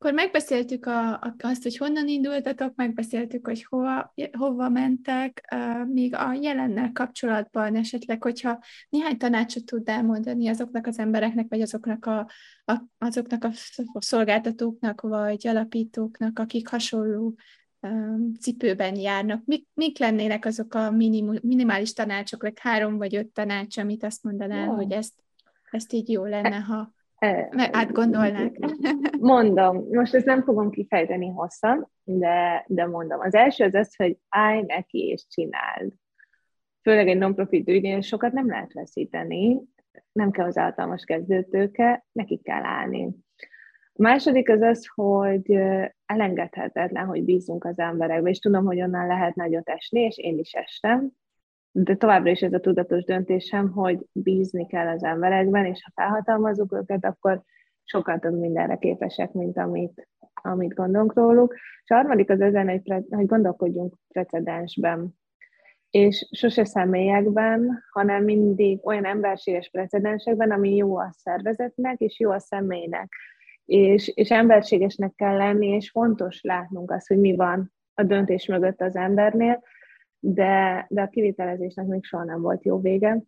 Akkor 0.06 0.18
megbeszéltük 0.18 0.86
a, 0.86 1.12
a, 1.12 1.34
azt, 1.38 1.62
hogy 1.62 1.76
honnan 1.76 2.08
indultatok, 2.08 2.74
megbeszéltük, 2.74 3.46
hogy 3.46 3.64
hova, 3.64 4.14
hova 4.32 4.68
mentek, 4.68 5.54
uh, 5.54 5.88
még 5.88 6.14
a 6.14 6.32
jelennel 6.32 6.90
kapcsolatban 6.92 7.76
esetleg, 7.76 8.22
hogyha 8.22 8.58
néhány 8.88 9.16
tanácsot 9.16 9.64
tud 9.64 9.88
elmondani 9.88 10.48
azoknak 10.48 10.86
az 10.86 10.98
embereknek, 10.98 11.46
vagy 11.48 11.60
azoknak 11.60 12.06
a, 12.06 12.18
a, 12.64 12.82
azoknak 12.98 13.44
a 13.44 13.50
szolgáltatóknak, 13.92 15.00
vagy 15.00 15.46
alapítóknak, 15.46 16.38
akik 16.38 16.68
hasonló 16.68 17.34
um, 17.80 18.34
cipőben 18.40 18.96
járnak. 18.96 19.44
Mik, 19.44 19.66
mik 19.74 19.98
lennének 19.98 20.44
azok 20.44 20.74
a 20.74 20.90
minim, 20.90 21.38
minimális 21.42 21.92
tanácsok, 21.92 22.42
vagy 22.42 22.58
három 22.60 22.96
vagy 22.96 23.16
öt 23.16 23.28
tanács, 23.28 23.76
amit 23.76 24.04
azt 24.04 24.22
mondanál, 24.22 24.68
oh. 24.68 24.76
hogy 24.76 24.92
ezt, 24.92 25.14
ezt 25.70 25.92
így 25.92 26.10
jó 26.10 26.24
lenne, 26.24 26.56
ha 26.56 26.94
átgondolnák. 27.70 28.58
Mondom, 29.20 29.86
most 29.90 30.14
ezt 30.14 30.24
nem 30.24 30.42
fogom 30.42 30.70
kifejteni 30.70 31.28
hosszan, 31.28 31.90
de, 32.04 32.64
de 32.68 32.86
mondom. 32.86 33.20
Az 33.20 33.34
első 33.34 33.64
az 33.64 33.74
az, 33.74 33.96
hogy 33.96 34.18
állj 34.28 34.62
neki 34.66 34.98
és 34.98 35.26
csináld. 35.28 35.92
Főleg 36.82 37.08
egy 37.08 37.18
non-profit 37.18 37.68
ügynél 37.68 38.00
sokat 38.00 38.32
nem 38.32 38.46
lehet 38.46 38.72
veszíteni, 38.72 39.60
nem 40.12 40.30
kell 40.30 40.46
az 40.46 40.56
általános 40.56 41.04
kezdőtőke, 41.04 42.06
neki 42.12 42.40
kell 42.42 42.64
állni. 42.64 43.08
A 43.98 44.02
második 44.02 44.50
az 44.50 44.60
az, 44.60 44.86
hogy 44.94 45.58
elengedhetetlen, 46.06 47.06
hogy 47.06 47.24
bízunk 47.24 47.64
az 47.64 47.78
emberekbe, 47.78 48.30
és 48.30 48.38
tudom, 48.38 48.64
hogy 48.64 48.80
onnan 48.80 49.06
lehet 49.06 49.34
nagyot 49.34 49.68
esni, 49.68 50.00
és 50.00 50.18
én 50.18 50.38
is 50.38 50.52
estem, 50.52 51.12
de 51.82 51.96
továbbra 51.96 52.30
is 52.30 52.40
ez 52.40 52.52
a 52.52 52.60
tudatos 52.60 53.04
döntésem, 53.04 53.70
hogy 53.70 53.98
bízni 54.12 54.66
kell 54.66 54.88
az 54.88 55.04
emberekben, 55.04 55.64
és 55.64 55.82
ha 55.84 56.02
felhatalmazunk 56.02 56.72
őket, 56.72 57.04
akkor 57.04 57.42
sokkal 57.84 58.18
több 58.18 58.38
mindenre 58.38 58.76
képesek, 58.76 59.32
mint 59.32 59.58
amit, 59.58 60.08
amit 60.32 60.74
gondolunk 60.74 61.14
róluk. 61.14 61.54
És 61.84 61.90
a 61.90 61.94
harmadik 61.94 62.30
az 62.30 62.40
ezen, 62.40 62.68
hogy, 62.68 62.82
pre, 62.82 63.02
hogy 63.10 63.26
gondolkodjunk 63.26 63.94
precedensben, 64.08 65.14
és 65.90 66.28
sose 66.30 66.64
személyekben, 66.64 67.84
hanem 67.90 68.24
mindig 68.24 68.86
olyan 68.86 69.04
emberséges 69.04 69.70
precedensekben, 69.70 70.50
ami 70.50 70.76
jó 70.76 70.98
a 70.98 71.10
szervezetnek, 71.12 72.00
és 72.00 72.18
jó 72.20 72.30
a 72.30 72.38
személynek. 72.38 73.12
És, 73.64 74.08
és 74.08 74.30
emberségesnek 74.30 75.12
kell 75.14 75.36
lenni, 75.36 75.66
és 75.66 75.90
fontos 75.90 76.40
látnunk 76.42 76.90
azt, 76.90 77.08
hogy 77.08 77.18
mi 77.18 77.36
van 77.36 77.72
a 77.94 78.02
döntés 78.02 78.46
mögött 78.46 78.80
az 78.80 78.96
embernél, 78.96 79.62
de, 80.28 80.86
de 80.88 81.02
a 81.02 81.08
kivitelezésnek 81.08 81.86
még 81.86 82.04
soha 82.04 82.24
nem 82.24 82.40
volt 82.40 82.64
jó 82.64 82.80
vége. 82.80 83.22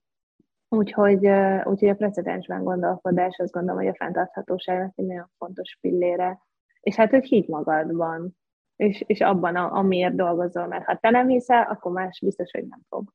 Úgyhogy, 0.68 1.26
úgyhogy 1.64 1.88
a 1.88 1.94
precedensben 1.94 2.64
gondolkodás, 2.64 3.38
azt 3.38 3.52
gondolom, 3.52 3.80
hogy 3.80 3.90
a 3.90 3.94
fenntarthatóságnak 3.94 4.92
egy 4.94 5.06
nagyon 5.06 5.30
fontos 5.36 5.78
pillére. 5.80 6.38
És 6.80 6.94
hát, 6.94 7.10
hogy 7.10 7.24
higgy 7.24 7.48
magadban, 7.48 8.36
és, 8.76 9.04
és 9.06 9.20
abban, 9.20 9.56
a, 9.56 9.72
amiért 9.72 10.14
dolgozol, 10.14 10.66
mert 10.66 10.84
ha 10.84 10.96
te 10.96 11.10
nem 11.10 11.28
hiszel, 11.28 11.62
akkor 11.62 11.92
más 11.92 12.20
biztos, 12.20 12.50
hogy 12.50 12.66
nem 12.66 12.80
fog. 12.88 13.12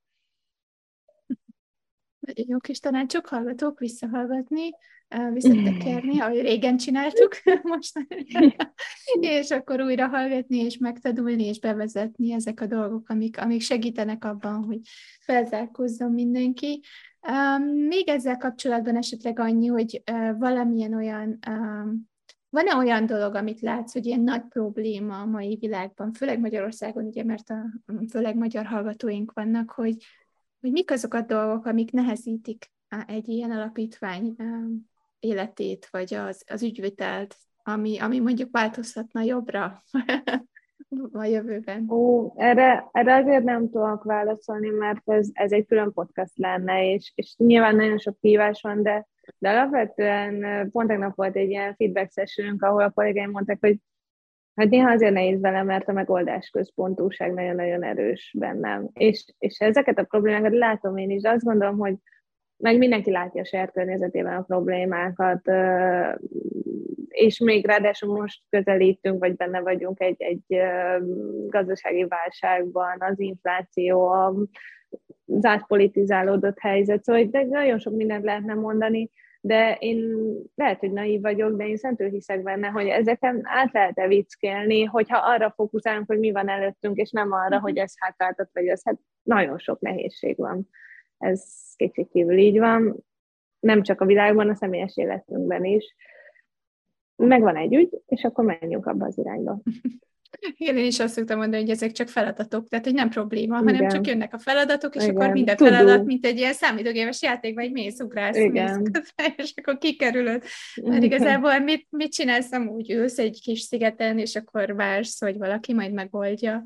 Jó 2.33 2.57
kis 2.57 2.79
tanácsok, 2.79 3.25
hallgatók 3.25 3.79
visszahallgatni, 3.79 4.69
visszatekerni, 5.33 6.19
ahogy 6.19 6.41
régen 6.41 6.77
csináltuk 6.77 7.31
most, 7.63 8.07
és 9.19 9.51
akkor 9.51 9.81
újra 9.81 10.07
hallgatni, 10.07 10.57
és 10.57 10.77
megtadulni, 10.77 11.45
és 11.45 11.59
bevezetni 11.59 12.31
ezek 12.31 12.61
a 12.61 12.65
dolgok, 12.65 13.09
amik, 13.09 13.41
amik 13.41 13.61
segítenek 13.61 14.25
abban, 14.25 14.63
hogy 14.63 14.79
felzárkózzon 15.19 16.11
mindenki. 16.11 16.81
Még 17.87 18.09
ezzel 18.09 18.37
kapcsolatban 18.37 18.95
esetleg 18.95 19.39
annyi, 19.39 19.67
hogy 19.67 20.03
valamilyen 20.37 20.93
olyan 20.93 21.39
van-e 22.49 22.75
olyan 22.75 23.05
dolog, 23.05 23.35
amit 23.35 23.61
látsz, 23.61 23.93
hogy 23.93 24.05
ilyen 24.05 24.21
nagy 24.21 24.43
probléma 24.49 25.19
a 25.19 25.25
mai 25.25 25.57
világban, 25.59 26.11
főleg 26.11 26.39
Magyarországon, 26.39 27.05
ugye, 27.05 27.23
mert 27.23 27.49
a, 27.49 27.65
főleg 28.09 28.35
magyar 28.35 28.65
hallgatóink 28.65 29.31
vannak, 29.33 29.71
hogy, 29.71 29.95
hogy 30.59 30.71
mik 30.71 30.91
azok 30.91 31.13
a 31.13 31.21
dolgok, 31.21 31.65
amik 31.65 31.91
nehezítik 31.91 32.71
egy 33.07 33.27
ilyen 33.27 33.51
alapítvány 33.51 34.35
életét, 35.23 35.87
vagy 35.91 36.13
az, 36.13 36.43
az 36.47 36.63
ügyvitelt, 36.63 37.35
ami, 37.63 37.99
ami 37.99 38.19
mondjuk 38.19 38.49
változhatna 38.51 39.21
jobbra 39.21 39.83
a 41.11 41.23
jövőben? 41.23 41.89
Ó, 41.89 42.33
erre, 42.35 42.89
erre 42.91 43.15
azért 43.15 43.43
nem 43.43 43.69
tudok 43.69 44.03
válaszolni, 44.03 44.69
mert 44.69 45.09
ez, 45.09 45.29
ez 45.33 45.51
egy 45.51 45.65
külön 45.65 45.93
podcast 45.93 46.37
lenne, 46.37 46.91
és, 46.91 47.11
és 47.15 47.35
nyilván 47.37 47.75
nagyon 47.75 47.97
sok 47.97 48.17
hívás 48.19 48.61
van, 48.61 48.83
de 48.83 49.07
de 49.37 49.49
alapvetően 49.49 50.69
pont 50.71 50.87
tegnap 50.87 51.15
volt 51.15 51.35
egy 51.35 51.49
ilyen 51.49 51.75
feedback 51.75 52.11
sessionünk, 52.11 52.63
ahol 52.63 52.83
a 52.83 52.89
kollégáim 52.89 53.29
mondták, 53.29 53.57
hogy 53.59 53.77
hát 54.55 54.69
néha 54.69 54.91
azért 54.91 55.13
nehéz 55.13 55.41
vele, 55.41 55.63
mert 55.63 55.87
a 55.87 55.91
megoldás 55.93 56.49
központúság 56.49 57.33
nagyon-nagyon 57.33 57.83
erős 57.83 58.35
bennem. 58.37 58.89
És, 58.93 59.25
és 59.37 59.57
ezeket 59.59 59.97
a 59.97 60.03
problémákat 60.03 60.53
látom 60.53 60.97
én 60.97 61.09
is, 61.09 61.23
azt 61.23 61.43
gondolom, 61.43 61.77
hogy 61.77 61.95
meg 62.63 62.77
mindenki 62.77 63.11
látja 63.11 63.41
a 63.41 63.45
saját 63.45 63.71
környezetében 63.71 64.37
a 64.37 64.41
problémákat, 64.41 65.41
és 67.07 67.39
még 67.39 67.65
ráadásul 67.65 68.13
most 68.13 68.41
közelítünk, 68.49 69.19
vagy 69.19 69.35
benne 69.35 69.61
vagyunk 69.61 69.99
egy, 69.99 70.21
egy 70.21 70.61
gazdasági 71.47 72.05
válságban, 72.05 72.97
az 72.99 73.19
infláció, 73.19 74.07
az 74.07 75.45
átpolitizálódott 75.45 76.59
helyzet, 76.59 77.03
szóval 77.03 77.23
de 77.23 77.43
nagyon 77.43 77.79
sok 77.79 77.95
mindent 77.95 78.23
lehetne 78.23 78.53
mondani, 78.53 79.09
de 79.41 79.77
én 79.79 80.13
lehet, 80.55 80.79
hogy 80.79 80.91
naív 80.91 81.21
vagyok, 81.21 81.57
de 81.57 81.67
én 81.67 81.77
szentől 81.77 82.09
hiszek 82.09 82.43
benne, 82.43 82.67
hogy 82.67 82.87
ezeken 82.87 83.41
át 83.43 83.73
lehet-e 83.73 84.07
vicckelni, 84.07 84.83
hogyha 84.83 85.17
arra 85.17 85.53
fókuszálunk, 85.55 86.07
hogy 86.07 86.19
mi 86.19 86.31
van 86.31 86.49
előttünk, 86.49 86.97
és 86.97 87.11
nem 87.11 87.31
arra, 87.31 87.59
hogy 87.59 87.77
ez 87.77 87.93
hátráltat, 87.99 88.49
vagy 88.53 88.67
az, 88.67 88.81
hát 88.85 88.99
nagyon 89.23 89.57
sok 89.57 89.79
nehézség 89.79 90.37
van. 90.37 90.67
Ez 91.23 91.43
kétségkívül 91.75 92.37
így 92.37 92.59
van, 92.59 93.05
nem 93.59 93.81
csak 93.81 94.01
a 94.01 94.05
világban, 94.05 94.49
a 94.49 94.55
személyes 94.55 94.97
életünkben 94.97 95.63
is. 95.65 95.95
Megvan 97.15 97.55
egy 97.55 97.73
ügy, 97.75 98.01
és 98.05 98.23
akkor 98.23 98.45
menjünk 98.45 98.85
abba 98.85 99.05
az 99.05 99.17
irányba. 99.17 99.59
Igen, 100.57 100.77
én 100.77 100.85
is 100.85 100.99
azt 100.99 101.13
szoktam 101.13 101.37
mondani, 101.37 101.61
hogy 101.61 101.71
ezek 101.71 101.91
csak 101.91 102.07
feladatok, 102.07 102.67
tehát 102.67 102.85
hogy 102.85 102.93
nem 102.93 103.09
probléma, 103.09 103.59
Igen. 103.59 103.75
hanem 103.75 103.89
csak 103.89 104.07
jönnek 104.07 104.33
a 104.33 104.39
feladatok, 104.39 104.95
és 104.95 105.03
Igen. 105.03 105.15
akkor 105.15 105.29
minden 105.29 105.55
Tudó. 105.55 105.69
feladat, 105.69 106.05
mint 106.05 106.25
egy 106.25 106.37
ilyen 106.37 106.53
számítógémes 106.53 107.21
játék, 107.21 107.55
vagy 107.55 107.71
mész, 107.71 107.99
ugrálsz, 107.99 108.37
mész 108.37 108.77
és 109.37 109.53
akkor 109.55 109.77
kikerülöd. 109.77 110.43
Mert 110.83 111.03
igazából 111.03 111.59
mit, 111.59 111.87
mit 111.89 112.13
csinálsz 112.13 112.51
amúgy? 112.51 112.91
Ülsz 112.91 113.17
egy 113.17 113.41
kis 113.41 113.59
szigeten, 113.59 114.19
és 114.19 114.35
akkor 114.35 114.75
vársz, 114.75 115.19
hogy 115.19 115.37
valaki 115.37 115.73
majd 115.73 115.93
megoldja. 115.93 116.63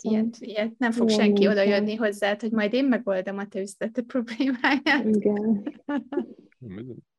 Ilyet, 0.00 0.36
ilyet 0.38 0.78
nem 0.78 0.90
fog 0.90 1.10
Igen, 1.10 1.24
senki 1.24 1.48
oda 1.48 1.62
jönni 1.62 1.94
hozzád, 1.94 2.40
hogy 2.40 2.50
majd 2.50 2.72
én 2.72 2.84
megoldom 2.84 3.38
a 3.38 3.46
te 3.46 3.60
üzleti 3.60 4.02
problémáját. 4.02 5.04
Igen. 5.04 5.62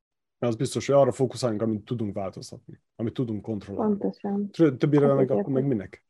Mert 0.43 0.55
az 0.55 0.61
biztos, 0.61 0.85
hogy 0.85 0.95
arra 0.95 1.11
fókuszáljunk, 1.11 1.61
amit 1.61 1.85
tudunk 1.85 2.13
változtatni, 2.13 2.81
amit 2.95 3.13
tudunk 3.13 3.41
kontrollálni. 3.41 3.97
Pontosan. 3.97 4.49
Többire 4.77 5.13
meg 5.13 5.31
akkor 5.31 5.53
meg 5.53 5.65
minek? 5.65 6.05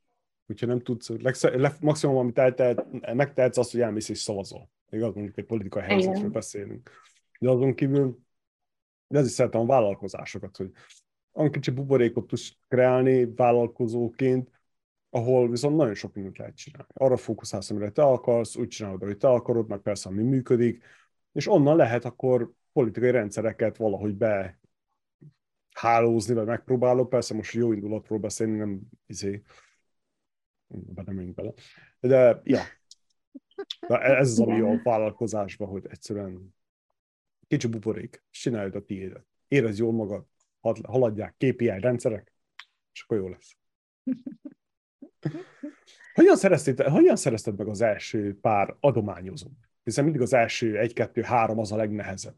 Hogyha 0.45 0.65
nem 0.65 0.79
tudsz, 0.79 1.09
legsz, 1.09 1.79
maximum, 1.79 2.15
amit 2.15 2.37
eltehet, 2.37 3.13
megtehetsz 3.13 3.57
azt, 3.57 3.71
hogy 3.71 3.81
elmész 3.81 4.09
és 4.09 4.17
szavazol. 4.17 4.69
Igaz, 4.89 5.13
mondjuk 5.13 5.37
egy 5.37 5.45
politikai 5.45 5.81
helyzetről 5.81 6.29
beszélünk. 6.29 6.89
De 7.39 7.49
azon 7.49 7.73
kívül, 7.75 8.19
de 9.07 9.19
ez 9.19 9.25
is 9.25 9.31
szeretem 9.31 9.61
a 9.61 9.65
vállalkozásokat, 9.65 10.57
hogy 10.57 10.71
olyan 11.33 11.51
kicsi 11.51 11.71
buborékot 11.71 12.27
tudsz 12.27 12.53
kreálni 12.67 13.33
vállalkozóként, 13.33 14.49
ahol 15.09 15.49
viszont 15.49 15.75
nagyon 15.75 15.93
sok 15.93 16.13
mindent 16.13 16.37
lehet 16.37 16.55
csinálni. 16.55 16.93
Arra 16.93 17.17
fókuszálsz, 17.17 17.69
amire 17.69 17.89
te 17.89 18.03
akarsz, 18.03 18.55
úgy 18.55 18.67
csinálod, 18.67 19.03
hogy 19.03 19.17
te 19.17 19.29
akarod, 19.29 19.67
meg 19.67 19.79
persze, 19.79 20.09
ami 20.09 20.23
működik, 20.23 20.83
és 21.33 21.47
onnan 21.47 21.75
lehet 21.75 22.05
akkor 22.05 22.53
politikai 22.71 23.11
rendszereket 23.11 23.77
valahogy 23.77 24.15
be 24.15 24.59
hálózni, 25.73 26.33
vagy 26.33 26.45
megpróbálok. 26.45 27.09
Persze 27.09 27.33
most 27.33 27.53
jó 27.53 27.71
indulatról 27.71 28.19
beszélni, 28.19 28.57
nem 28.57 28.81
izé, 29.05 29.41
be 30.67 31.01
nem 31.05 31.15
menjünk 31.15 31.35
bele. 31.35 31.53
De, 31.99 32.41
ja, 32.43 32.61
de 33.87 33.99
ez 33.99 34.29
az, 34.29 34.39
ami 34.39 34.59
a 34.59 34.81
vállalkozásban, 34.83 35.67
hogy 35.67 35.85
egyszerűen 35.89 36.55
kicsi 37.47 37.67
buborék, 37.67 38.23
csináljuk 38.29 38.75
a 38.75 38.81
tiédet. 38.81 39.25
Érezd 39.47 39.79
jól 39.79 39.93
magad, 39.93 40.25
haladják 40.83 41.35
KPI 41.37 41.79
rendszerek, 41.79 42.33
és 42.93 43.01
akkor 43.01 43.17
jó 43.17 43.27
lesz. 43.27 43.57
Hogyan 46.13 46.35
szerezted, 46.35 46.79
hogyan 46.79 47.15
szerezted 47.15 47.57
meg 47.57 47.67
az 47.67 47.81
első 47.81 48.39
pár 48.39 48.75
adományozót? 48.79 49.51
Hiszen 49.83 50.03
mindig 50.03 50.21
az 50.21 50.33
első 50.33 50.77
egy, 50.77 50.93
kettő, 50.93 51.21
három 51.21 51.59
az 51.59 51.71
a 51.71 51.75
legnehezebb. 51.75 52.35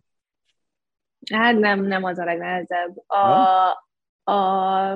Hát 1.32 1.60
nem, 1.60 1.84
nem 1.84 2.04
az 2.04 2.18
a 2.18 2.24
legnehezebb. 2.24 3.04
A, 3.08 3.22
a, 4.32 4.92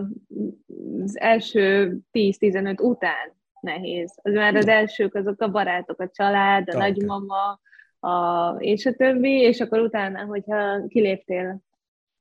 az 1.04 1.20
első 1.20 1.98
10-15 2.12 2.82
után 2.82 3.38
nehéz. 3.62 4.20
Az 4.22 4.34
már 4.34 4.56
az 4.56 4.68
elsők 4.68 5.16
azok 5.16 5.42
a 5.42 5.52
barátok, 5.52 6.00
a 6.00 6.10
család, 6.10 6.70
a 6.70 6.76
okay. 6.76 6.90
nagymama, 6.90 7.60
a, 8.00 8.56
és 8.58 8.86
a 8.86 8.94
többi, 8.94 9.32
és 9.32 9.60
akkor 9.60 9.80
utána, 9.80 10.26
hogyha 10.26 10.88
kiléptél 10.88 11.62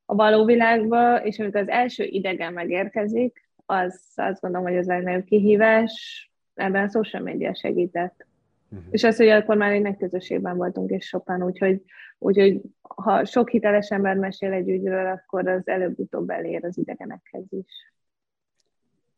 a 0.04 0.14
való 0.14 0.44
világba, 0.44 1.24
és 1.24 1.38
amikor 1.38 1.60
az 1.60 1.68
első 1.68 2.04
idegen 2.04 2.52
megérkezik, 2.52 3.50
az 3.66 4.12
azt 4.14 4.40
gondolom, 4.40 4.66
hogy 4.66 4.76
az 4.76 4.86
legnagyobb 4.86 5.24
kihívás, 5.24 6.30
ebben 6.54 6.84
a 6.84 6.90
social 6.90 7.22
media 7.22 7.54
segített. 7.54 8.26
Uh-huh. 8.70 8.88
És 8.90 9.04
az, 9.04 9.16
hogy 9.16 9.28
akkor 9.28 9.56
már 9.56 9.72
egy 9.72 9.82
nagy 9.82 9.96
közösségben 9.96 10.56
voltunk, 10.56 10.90
és 10.90 11.06
sokan, 11.06 11.42
úgyhogy, 11.42 11.82
úgyhogy 12.18 12.60
ha 12.80 13.24
sok 13.24 13.48
hiteles 13.48 13.90
ember 13.90 14.16
mesél 14.16 14.52
egy 14.52 14.68
ügyről, 14.68 15.06
akkor 15.06 15.48
az 15.48 15.68
előbb-utóbb 15.68 16.30
elér 16.30 16.64
az 16.64 16.78
idegenekhez 16.78 17.44
is. 17.50 17.92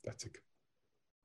Tetszik. 0.00 0.42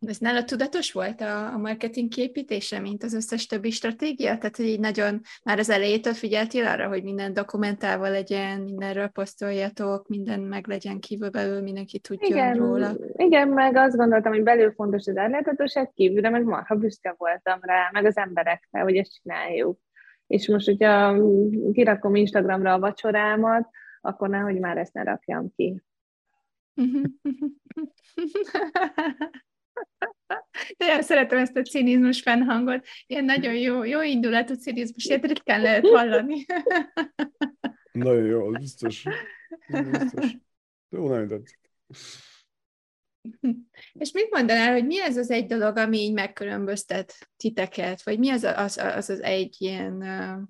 Ez 0.08 0.18
nála 0.18 0.43
tudatos 0.43 0.91
volt 0.91 1.22
a, 1.22 1.53
a 1.53 1.58
marketing 1.58 2.10
képítése, 2.10 2.80
mint 2.80 3.03
az 3.03 3.14
összes 3.14 3.45
többi 3.45 3.70
stratégia? 3.70 4.38
Tehát, 4.38 4.56
hogy 4.56 4.66
így 4.66 4.80
nagyon 4.80 5.22
már 5.43 5.60
az 5.60 5.70
elejétől 5.70 6.14
figyeltél 6.14 6.66
arra, 6.66 6.88
hogy 6.88 7.03
minden 7.03 7.34
dokumentálva 7.34 8.10
legyen, 8.10 8.62
mindenről 8.62 9.08
posztoljatok, 9.08 10.08
minden 10.08 10.39
meg 10.39 10.68
legyen 10.68 10.99
kívül 10.99 11.30
belül, 11.30 11.62
mindenki 11.62 11.99
tudjon 11.99 12.32
igen, 12.32 12.53
róla. 12.53 12.95
Igen, 13.16 13.47
meg 13.47 13.76
azt 13.76 13.95
gondoltam, 13.95 14.34
hogy 14.34 14.43
belül 14.43 14.72
fontos 14.72 15.08
az 15.08 15.18
átláthatóság, 15.18 15.91
kívülre 15.93 16.30
meg 16.30 16.43
marha 16.43 16.76
büszke 16.76 17.16
voltam 17.18 17.60
rá, 17.62 17.89
meg 17.91 18.06
az 18.06 18.18
emberekre, 18.18 18.80
hogy 18.80 18.95
ezt 18.95 19.22
csináljuk. 19.22 19.80
És 20.28 20.47
most, 20.47 20.66
hogyha 20.66 21.22
kirakom 21.72 22.16
Instagramra 22.16 22.74
a 22.74 22.80
vacsorámat, 22.80 23.70
akkor 24.01 24.30
nehogy 24.30 24.60
már 24.60 24.78
ezt 24.78 24.93
ne 24.93 25.03
rakjam 25.03 25.53
ki. 25.56 25.82
Nagyon 30.78 31.01
szeretem 31.01 31.38
ezt 31.38 31.55
a 31.55 31.61
cinizmus 31.61 32.21
fennhangot. 32.21 32.86
Ilyen 33.07 33.26
nagyon 33.26 33.53
jó, 33.53 33.84
jó 33.84 34.01
indulatú 34.01 34.53
cinizmus, 34.53 35.05
ilyet 35.05 35.26
ritkán 35.26 35.61
lehet 35.61 35.88
hallani. 35.95 36.45
Nagyon 37.91 38.26
jó, 38.26 38.49
biztos. 38.49 39.03
biztos. 39.67 40.36
Jó, 40.89 41.07
nagyon 41.07 41.28
tetszik. 41.38 41.59
És 43.93 44.11
mit 44.11 44.30
mondanál, 44.30 44.71
hogy 44.71 44.86
mi 44.86 44.99
az 44.99 45.15
az 45.15 45.32
egy 45.32 45.45
dolog, 45.45 45.78
ami 45.78 45.97
így 45.97 46.13
megkülönböztet 46.13 47.30
titeket, 47.38 48.03
vagy 48.03 48.19
mi 48.19 48.30
az 48.30 48.43
az, 48.43 48.78
az, 48.78 49.09
az 49.09 49.21
egy 49.21 49.55
ilyen 49.57 49.93
uh, 49.93 50.47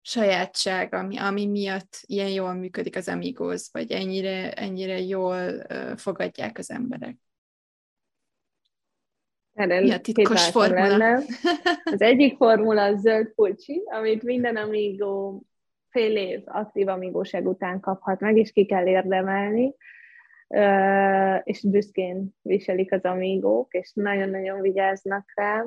sajátság, 0.00 0.94
ami, 0.94 1.16
ami 1.16 1.46
miatt 1.46 2.00
ilyen 2.00 2.30
jól 2.30 2.54
működik 2.54 2.96
az 2.96 3.08
Amigos, 3.08 3.68
vagy 3.72 3.90
ennyire, 3.90 4.52
ennyire 4.52 5.00
jól 5.00 5.64
uh, 5.70 5.96
fogadják 5.96 6.58
az 6.58 6.70
emberek? 6.70 7.16
Erre 9.54 9.80
Mi 9.80 9.92
a 9.92 10.00
titkos 10.00 10.50
formula? 10.50 10.96
Lenne. 10.96 11.22
Az 11.94 12.00
egyik 12.00 12.36
formula 12.36 12.82
a 12.82 12.96
zöld 12.96 13.28
pulcsi, 13.34 13.82
amit 13.84 14.22
minden 14.22 14.56
amigo 14.56 15.40
fél 15.90 16.16
év 16.16 16.42
aktív 16.44 16.88
amigóság 16.88 17.46
után 17.46 17.80
kaphat 17.80 18.20
meg, 18.20 18.36
és 18.36 18.52
ki 18.52 18.66
kell 18.66 18.86
érdemelni, 18.86 19.74
és 21.42 21.62
büszkén 21.62 22.34
viselik 22.42 22.92
az 22.92 23.02
amigók, 23.02 23.74
és 23.74 23.92
nagyon-nagyon 23.94 24.60
vigyáznak 24.60 25.32
rá, 25.34 25.64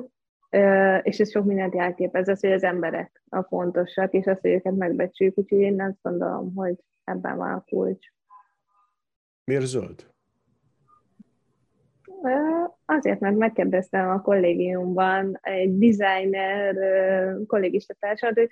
és 1.02 1.18
ez 1.18 1.30
sok 1.30 1.44
mindent 1.44 1.74
jelképez, 1.74 2.28
az, 2.28 2.40
hogy 2.40 2.52
az 2.52 2.62
emberek 2.62 3.22
a 3.28 3.42
fontosak, 3.42 4.12
és 4.12 4.26
az, 4.26 4.40
hogy 4.40 4.50
őket 4.50 4.76
megbecsüljük, 4.76 5.38
úgyhogy 5.38 5.58
én 5.58 5.82
azt 5.82 5.98
gondolom, 6.02 6.54
hogy 6.54 6.74
ebben 7.04 7.36
van 7.36 7.52
a 7.52 7.64
kulcs. 7.68 8.06
Miért 9.44 9.64
zöld? 9.64 10.16
Azért, 12.84 13.20
mert 13.20 13.36
megkérdeztem 13.36 14.08
a 14.08 14.20
kollégiumban 14.20 15.38
egy 15.42 15.78
designer 15.78 16.74
kollégista 17.46 17.94
társat, 17.94 18.34
hogy 18.34 18.48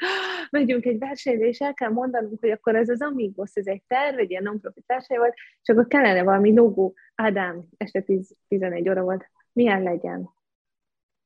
megyünk 0.51 0.85
egy 0.85 0.99
versenyre, 0.99 1.47
és 1.47 1.61
el 1.61 1.75
kell 1.75 1.91
mondanunk, 1.91 2.41
hogy 2.41 2.51
akkor 2.51 2.77
ez 2.77 2.89
az 2.89 3.03
Amigos, 3.03 3.51
ez 3.55 3.67
egy 3.67 3.83
terv, 3.87 4.19
egy 4.19 4.31
ilyen 4.31 4.43
non-profit 4.43 4.85
verseny 4.87 5.19
volt, 5.19 5.35
és 5.63 5.69
akkor 5.69 5.87
kellene 5.87 6.23
valami 6.23 6.55
logó. 6.55 6.95
Ádám, 7.15 7.65
este 7.77 8.01
10, 8.01 8.37
11 8.49 8.89
óra 8.89 9.03
volt. 9.03 9.31
Milyen 9.53 9.83
legyen? 9.83 10.31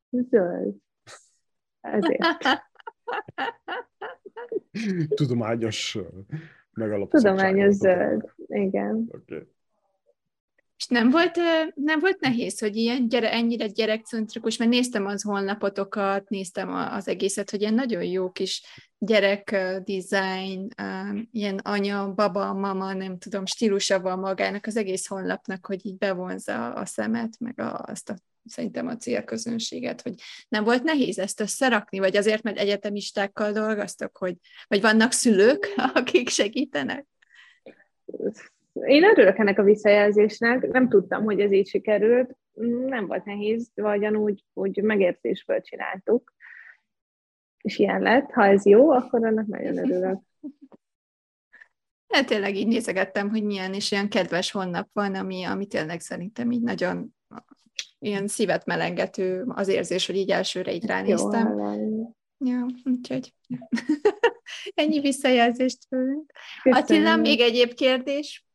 Zöld. 0.09 0.75
Ezért. 1.81 2.23
Tudományos 5.15 5.97
megalapozottság. 6.73 7.35
Tudományos 7.35 7.73
zöld, 7.73 8.33
igen. 8.47 9.09
Okay. 9.11 9.47
És 10.81 10.87
nem 10.87 11.09
volt, 11.09 11.37
nem 11.75 11.99
volt 11.99 12.19
nehéz, 12.19 12.59
hogy 12.59 12.75
ilyen 12.75 13.07
gyere, 13.07 13.31
ennyire 13.31 13.67
gyerekcentrikus, 13.67 14.57
mert 14.57 14.71
néztem 14.71 15.05
az 15.05 15.21
honlapotokat, 15.21 16.29
néztem 16.29 16.73
az 16.73 17.07
egészet, 17.07 17.49
hogy 17.49 17.61
ilyen 17.61 17.73
nagyon 17.73 18.03
jó 18.03 18.31
kis 18.31 18.63
gyerek 18.97 19.49
design, 19.85 20.67
ilyen 21.31 21.57
anya, 21.63 22.13
baba, 22.13 22.53
mama, 22.53 22.93
nem 22.93 23.17
tudom, 23.17 23.45
stílusa 23.45 23.99
van 23.99 24.19
magának 24.19 24.65
az 24.65 24.77
egész 24.77 25.07
honlapnak, 25.07 25.65
hogy 25.65 25.85
így 25.85 25.97
bevonza 25.97 26.73
a 26.73 26.85
szemet, 26.85 27.39
meg 27.39 27.59
a, 27.59 27.83
azt 27.87 28.09
a 28.09 28.15
szerintem 28.45 28.87
a 28.87 28.97
célközönséget, 28.97 30.01
hogy 30.01 30.13
nem 30.47 30.63
volt 30.63 30.83
nehéz 30.83 31.19
ezt 31.19 31.39
összerakni, 31.39 31.99
vagy 31.99 32.17
azért, 32.17 32.43
mert 32.43 32.57
egyetemistákkal 32.57 33.51
dolgoztok, 33.51 34.17
hogy, 34.17 34.35
vagy 34.67 34.81
vannak 34.81 35.11
szülők, 35.11 35.73
akik 35.93 36.29
segítenek? 36.29 37.05
Én 38.73 39.03
örülök 39.03 39.37
ennek 39.37 39.59
a 39.59 39.63
visszajelzésnek, 39.63 40.67
nem 40.67 40.89
tudtam, 40.89 41.23
hogy 41.23 41.39
ez 41.39 41.51
így 41.51 41.67
sikerült, 41.67 42.35
nem 42.85 43.07
volt 43.07 43.25
nehéz, 43.25 43.71
vagy 43.75 44.05
úgy, 44.05 44.43
úgy 44.53 44.81
megértésből 44.81 45.61
csináltuk, 45.61 46.33
és 47.61 47.77
ilyen 47.77 48.01
lett. 48.01 48.31
Ha 48.31 48.45
ez 48.45 48.65
jó, 48.65 48.89
akkor 48.89 49.25
annak 49.25 49.47
nagyon 49.47 49.77
örülök. 49.77 50.19
Hát 52.07 52.25
tényleg 52.25 52.55
így 52.55 52.67
nézegettem, 52.67 53.29
hogy 53.29 53.43
milyen 53.43 53.73
és 53.73 53.91
ilyen 53.91 54.09
kedves 54.09 54.51
honlap 54.51 54.89
van, 54.93 55.15
ami, 55.15 55.43
ami 55.43 55.65
tényleg 55.65 55.99
szerintem 55.99 56.51
így 56.51 56.61
nagyon 56.61 57.15
ilyen 57.99 58.27
szívet 58.27 58.65
melengető 58.65 59.43
az 59.47 59.67
érzés, 59.67 60.05
hogy 60.05 60.15
így 60.15 60.29
elsőre 60.29 60.73
így 60.73 60.85
ránéztem. 60.85 61.57
Jó, 61.57 62.15
ja, 62.37 62.65
úgyhogy 62.83 63.33
ennyi 64.75 64.99
visszajelzést 64.99 65.89
tőlünk. 65.89 66.31
Attila, 66.63 67.15
még 67.15 67.39
egyéb 67.39 67.73
kérdés? 67.73 68.45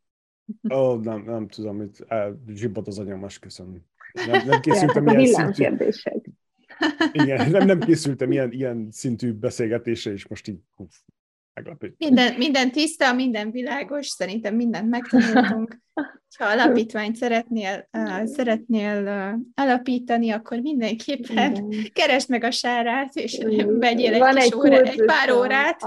Ó, 0.73 0.77
oh, 0.77 1.03
nem, 1.03 1.23
nem 1.23 1.49
tudom, 1.49 1.83
itt 1.83 2.07
zsibbad 2.49 2.87
az 2.87 2.99
agyam, 2.99 3.19
most 3.19 3.39
köszönöm. 3.41 3.85
Nem, 4.27 4.47
nem 4.47 4.61
készültem 4.61 5.09
ilyen 5.09 5.53
szintű... 5.53 5.89
Igen, 7.13 7.51
nem, 7.51 7.67
nem 7.67 7.81
készültem 7.81 8.33
ilyen, 8.33 8.53
ilyen 8.53 8.89
szintű 8.91 9.33
beszélgetésre, 9.33 10.13
és 10.13 10.27
most 10.27 10.49
így 10.49 10.59
hú, 10.77 10.87
Minden, 11.99 12.35
minden 12.35 12.73
tiszta, 12.73 13.13
minden 13.13 13.51
világos, 13.51 14.07
szerintem 14.07 14.55
mindent 14.55 14.89
megtanultunk. 14.89 15.79
Ha 16.39 16.45
alapítványt 16.45 17.17
szeretnél, 17.17 17.89
uh, 17.93 18.25
szeretnél 18.25 19.03
uh, 19.03 19.65
alapítani, 19.67 20.31
akkor 20.31 20.59
mindenképpen 20.61 21.55
Igen. 21.55 21.91
keresd 21.93 22.31
meg 22.31 22.45
a 22.45 22.51
sárát, 22.51 23.15
és 23.15 23.39
vegyél 23.67 24.13
egy, 24.13 24.19
van 24.19 24.37
egy, 24.37 24.55
óra, 24.55 24.81
egy 24.81 25.05
pár 25.05 25.33
órát. 25.33 25.81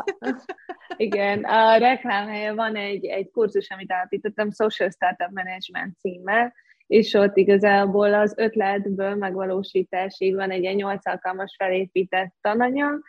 Igen, 0.98 1.44
a 1.44 1.78
reklámhelye 1.78 2.54
van 2.54 2.76
egy, 2.76 3.06
egy 3.06 3.30
kurzus, 3.32 3.70
amit 3.70 3.92
alapítottam, 3.92 4.52
Social 4.52 4.90
Startup 4.90 5.32
Management 5.32 5.98
címmel, 6.00 6.54
és 6.88 7.14
ott 7.14 7.38
igazából 7.38 8.14
az 8.14 8.34
ötletből 8.38 9.16
megvalósításig 9.16 10.36
van 10.36 10.50
egy 10.50 10.62
ilyen 10.62 10.76
nyolc 10.76 11.08
alkalmas 11.08 11.56
felépített 11.58 12.36
tananyag, 12.42 13.04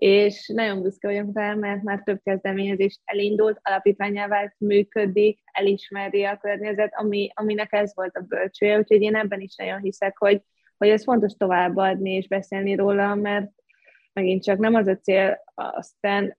és 0.00 0.50
nagyon 0.54 0.82
büszke 0.82 1.08
vagyok 1.08 1.30
rá, 1.34 1.54
mert 1.54 1.82
már 1.82 2.02
több 2.04 2.20
kezdeményezés 2.22 3.00
elindult, 3.04 3.58
alapítványá 3.62 4.28
vált, 4.28 4.54
működik, 4.58 5.40
elismeri 5.44 6.24
a 6.24 6.36
környezet, 6.36 6.92
ami, 6.96 7.30
aminek 7.34 7.72
ez 7.72 7.92
volt 7.94 8.16
a 8.16 8.20
bölcsője, 8.28 8.78
úgyhogy 8.78 9.02
én 9.02 9.16
ebben 9.16 9.40
is 9.40 9.56
nagyon 9.56 9.80
hiszek, 9.80 10.18
hogy, 10.18 10.42
hogy 10.76 10.88
ez 10.88 11.02
fontos 11.02 11.32
továbbadni 11.32 12.10
és 12.10 12.28
beszélni 12.28 12.74
róla, 12.74 13.14
mert 13.14 13.50
megint 14.12 14.44
csak 14.44 14.58
nem 14.58 14.74
az 14.74 14.86
a 14.86 14.96
cél, 14.96 15.42
aztán 15.54 16.36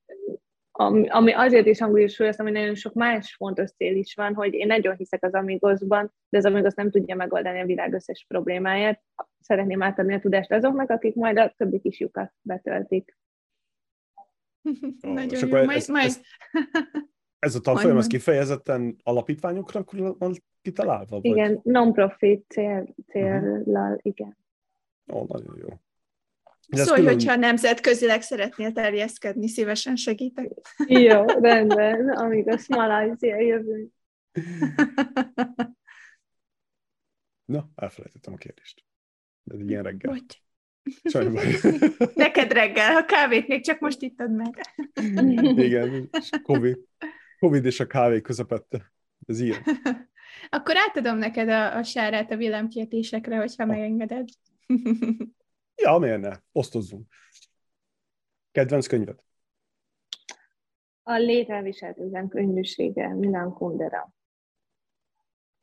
ami, 0.80 1.08
ami 1.08 1.32
azért 1.32 1.66
is 1.66 1.80
hangsúlyos, 1.80 2.38
ami 2.38 2.52
nagyon 2.52 2.76
sok 2.76 2.94
más 2.94 3.36
fontos 3.36 3.72
cél 3.72 3.96
is 3.96 4.14
van, 4.16 4.34
hogy 4.34 4.54
én 4.54 4.68
nagyon 4.68 4.96
hiszek 4.96 5.24
az 5.24 5.34
Amigosban, 5.34 6.14
de 6.30 6.38
az 6.38 6.46
Amigos 6.46 6.74
nem 6.74 6.92
tudja 6.92 7.16
megoldani 7.16 7.60
a 7.60 7.66
világ 7.66 7.94
összes 7.94 8.26
problémáját. 8.28 9.02
Szeretném 9.40 9.82
átadni 9.82 10.14
a 10.14 10.20
tudást 10.20 10.52
azoknak, 10.52 10.90
akik 10.90 11.16
majd 11.16 11.38
a 11.38 11.54
többi 11.58 11.80
kis 11.80 12.00
lyukat 12.00 12.34
betöltik. 12.42 13.18
Nagyon 15.02 15.48
jó, 15.48 15.64
majd, 15.66 15.70
ez, 15.70 15.88
majd. 15.88 16.06
Ez, 16.06 16.22
ez 17.40 17.56
a 17.56 17.60
tanfolyam, 17.60 17.98
ez 17.98 18.08
kifejezetten 18.08 18.96
alapítványokra 19.04 19.84
van 20.18 20.36
kitalálva? 20.62 21.20
Vagy? 21.20 21.26
Igen, 21.26 21.60
non-profit 21.64 22.46
cél, 22.48 22.96
céllal, 23.08 23.64
uh-huh. 23.64 24.00
igen. 24.02 24.38
Ó, 25.14 25.26
nagyon 25.28 25.58
jó. 25.58 25.68
De 26.70 26.84
Szólj, 26.84 27.00
külön... 27.00 27.14
hogyha 27.14 27.36
nemzetközileg 27.36 28.22
szeretnél 28.22 28.72
terjeszkedni, 28.72 29.48
szívesen 29.48 29.96
segítek. 29.96 30.52
Jó, 30.88 31.26
rendben, 31.50 32.10
amíg 32.10 32.50
a 32.50 32.58
Malajzia 32.68 33.40
jövünk. 33.40 33.94
Na, 37.46 37.70
elfelejtettem 37.76 38.34
a 38.34 38.38
kérdést. 38.38 38.84
Ez 39.52 39.60
ilyen 39.60 39.84
reggel. 39.84 40.14
Bocs. 40.14 40.42
Neked 42.16 42.52
reggel, 42.52 42.96
a 42.96 43.06
kávét 43.06 43.48
még 43.48 43.64
csak 43.64 43.80
most 43.80 44.02
ittad 44.02 44.32
meg. 44.32 44.62
Igen, 45.58 46.10
és 46.12 46.30
COVID, 46.44 46.80
COVID 47.40 47.66
és 47.66 47.80
a 47.80 47.88
kávé 47.88 48.22
közepette. 48.22 48.92
Ez 49.26 49.40
ilyen. 49.40 49.64
Akkor 50.50 50.78
átadom 50.78 51.18
neked 51.18 51.50
a, 51.50 51.78
a 51.78 51.84
sárát 51.84 52.32
a 52.32 52.36
villámkértésekre, 52.36 53.38
hogyha 53.38 53.64
ah. 53.64 53.70
megengeded. 53.70 54.28
Ja, 55.76 55.98
miért 55.98 56.22
ne? 56.22 56.32
Osztozzunk. 56.52 57.08
Kedvenc 58.52 58.88
könyved? 58.88 59.20
A 61.04 61.14
lételviselhetetlen 61.14 62.28
könyvűsége, 62.28 63.14
Milan 63.14 63.54
Kundera. 63.54 64.14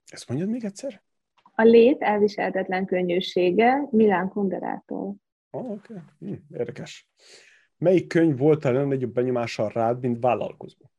Ezt 0.06 0.28
mondjad 0.28 0.50
még 0.50 0.64
egyszer? 0.64 1.03
A 1.56 1.62
lét 1.62 2.02
elviselhetetlen 2.02 2.86
könnyűsége 2.86 3.88
Milán 3.90 4.28
Kunderától. 4.28 5.14
Oh, 5.50 5.70
Oké, 5.70 5.92
okay. 5.92 6.02
hm, 6.18 6.56
érdekes. 6.56 7.08
Melyik 7.76 8.08
könyv 8.08 8.38
volt 8.38 8.64
a 8.64 8.72
legnagyobb 8.72 9.12
benyomással 9.12 9.68
rád, 9.68 10.00
mint 10.00 10.20
vállalkozó? 10.20 10.90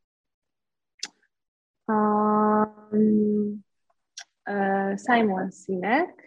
Um, 1.85 3.65
uh, 4.49 4.97
Simon 4.97 5.51
Sinek, 5.51 6.23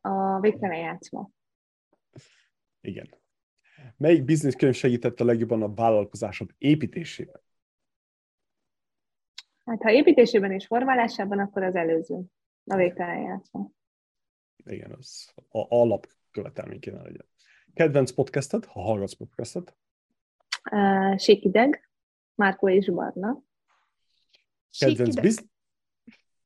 a 0.00 0.40
végtelen 0.40 0.78
játszma. 0.78 1.30
Igen. 2.80 3.08
Melyik 3.96 4.24
bizniszkönyv 4.24 4.74
segített 4.74 5.20
a 5.20 5.24
legjobban 5.24 5.62
a 5.62 5.74
vállalkozásod 5.74 6.50
építésében? 6.58 7.40
Hát 9.64 9.82
ha 9.82 9.90
építésében 9.90 10.52
és 10.52 10.66
formálásában, 10.66 11.38
akkor 11.38 11.62
az 11.62 11.74
előző, 11.74 12.22
a 12.64 12.76
végtelen 12.76 13.20
játszma. 13.20 13.70
Igen, 14.64 14.92
az 14.98 15.32
a 15.34 15.66
alapkövetelmény 15.68 16.80
kéne 16.80 17.02
legyen. 17.02 17.26
Kedvenc 17.74 18.10
podcasted, 18.10 18.64
ha 18.64 18.80
hallgatsz 18.80 19.14
podcastet? 19.14 19.76
Uh, 20.70 21.18
Sékideg, 21.18 21.90
Márko 22.34 22.68
és 22.68 22.90
Barna. 22.90 23.42
Kedvenc, 24.78 25.20
biz- 25.20 25.48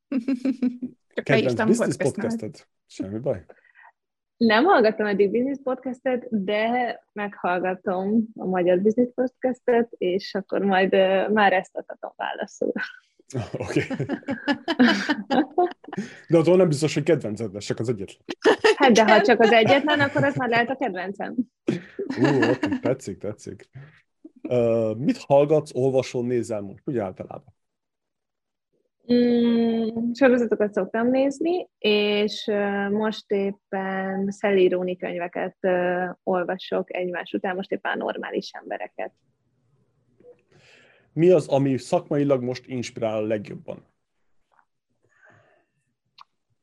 Kedvenc 1.23 1.65
business 1.65 1.97
podcasted? 1.97 2.67
Semmi 2.87 3.19
baj. 3.19 3.45
Nem 4.37 4.65
hallgattam 4.65 5.07
eddig 5.07 5.31
business 5.31 5.59
podcastet, 5.63 6.27
de 6.45 7.01
meghallgatom 7.13 8.25
a 8.35 8.45
magyar 8.45 8.81
business 8.81 9.11
podcastet, 9.15 9.93
és 9.93 10.35
akkor 10.35 10.61
majd 10.61 10.95
uh, 10.95 11.33
már 11.33 11.53
ezt 11.53 11.77
adhatom 11.77 12.13
válaszul. 12.17 12.73
Oké. 13.69 13.83
Okay. 13.91 14.07
De 16.29 16.39
attól 16.39 16.57
nem 16.57 16.69
biztos, 16.69 16.95
hogy 16.95 17.03
kedvenced 17.03 17.53
lesz, 17.53 17.65
csak 17.65 17.79
az 17.79 17.89
egyetlen. 17.89 18.25
Hát 18.77 18.93
de 18.93 19.05
ha 19.05 19.21
csak 19.21 19.41
az 19.41 19.53
egyetlen, 19.53 20.01
akkor 20.01 20.25
az 20.25 20.37
már 20.37 20.49
lehet 20.49 20.71
a 20.71 20.77
kedvencem. 20.77 21.35
Ú, 22.19 22.23
uh, 22.23 22.51
okay. 22.51 22.79
tetszik, 22.81 23.19
tetszik. 23.19 23.69
Uh, 24.43 24.97
mit 24.97 25.19
hallgatsz, 25.19 25.75
olvasol, 25.75 26.27
nézel 26.27 26.61
most, 26.61 26.83
ugye 26.85 27.03
általában? 27.03 27.55
Mm, 29.13 30.13
sorozatokat 30.13 30.73
szoktam 30.73 31.11
nézni, 31.11 31.69
és 31.79 32.47
uh, 32.47 32.91
most 32.91 33.31
éppen 33.31 34.31
Szelíróni 34.31 34.97
könyveket 34.97 35.57
uh, 35.61 36.09
olvasok 36.23 36.95
egymás 36.95 37.33
után, 37.33 37.57
most 37.57 37.73
éppen 37.73 37.99
normális 37.99 38.51
embereket. 38.53 39.13
Mi 41.17 41.31
az, 41.31 41.49
ami 41.49 41.77
szakmailag 41.77 42.43
most 42.43 42.67
inspirál 42.67 43.17
a 43.17 43.27
legjobban? 43.27 43.87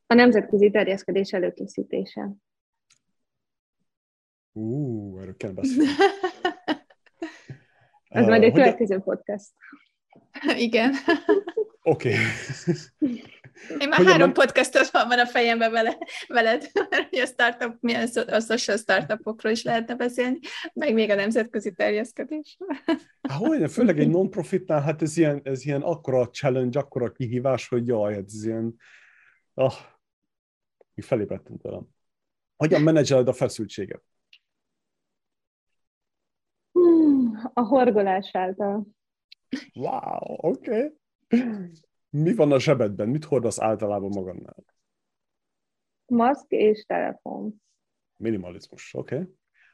A 0.06 0.14
nemzetközi 0.14 0.70
terjeszkedés 0.70 1.32
előkészítése. 1.32 2.30
Ú, 4.52 5.18
erről 5.18 5.36
kell 5.36 5.50
beszélni. 5.50 5.90
Ez 8.08 8.22
uh, 8.22 8.28
majd 8.28 8.42
egy 8.42 8.52
következő 8.52 8.98
podcast. 8.98 9.52
Igen. 10.56 10.92
Oké. 11.82 12.12
Okay. 12.12 12.24
Én 13.78 13.88
már 13.88 14.04
három 14.04 14.18
men... 14.18 14.32
podcastot 14.32 14.90
van 14.90 15.18
a 15.18 15.26
fejemben 15.26 15.70
vele, 15.70 15.98
veled, 16.28 16.70
hogy 17.10 17.18
a 17.18 17.26
startup, 17.26 17.76
milyen 17.80 18.08
a 18.26 18.40
social 18.40 18.76
startupokról 18.76 19.52
is 19.52 19.62
lehetne 19.62 19.94
beszélni, 19.94 20.38
meg 20.72 20.94
még 20.94 21.10
a 21.10 21.14
nemzetközi 21.14 21.72
terjeszkedés. 21.72 22.56
Há, 23.28 23.34
hogy 23.34 23.70
főleg 23.70 23.98
egy 23.98 24.08
non-profitnál, 24.08 24.80
hát 24.80 25.02
ez 25.02 25.16
ilyen, 25.16 25.40
ez 25.44 25.64
ilyen 25.64 25.82
akkora 25.82 26.28
challenge, 26.28 26.78
akkora 26.78 27.12
kihívás, 27.12 27.68
hogy 27.68 27.86
jaj, 27.86 28.14
hát 28.14 28.24
ez 28.26 28.44
ilyen, 28.44 28.76
ah, 29.54 29.74
mi 30.94 31.02
felébredtünk 31.02 31.62
velem. 31.62 31.86
Hogyan 32.56 32.82
menedzseled 32.82 33.28
a 33.28 33.32
feszültséget? 33.32 34.02
Hmm, 36.72 37.50
a 37.52 37.60
horgolás 37.60 38.30
által. 38.32 38.86
Wow, 39.74 40.36
oké. 40.36 40.92
Okay. 41.28 41.70
Mi 42.16 42.34
van 42.34 42.52
a 42.52 42.60
zsebedben? 42.60 43.08
Mit 43.08 43.24
hordasz 43.24 43.60
általában 43.60 44.10
magadnál? 44.14 44.64
Maszk 46.06 46.44
és 46.48 46.84
telefon. 46.84 47.62
Minimalizmus, 48.16 48.94
oké. 48.94 49.14
Okay. 49.14 49.28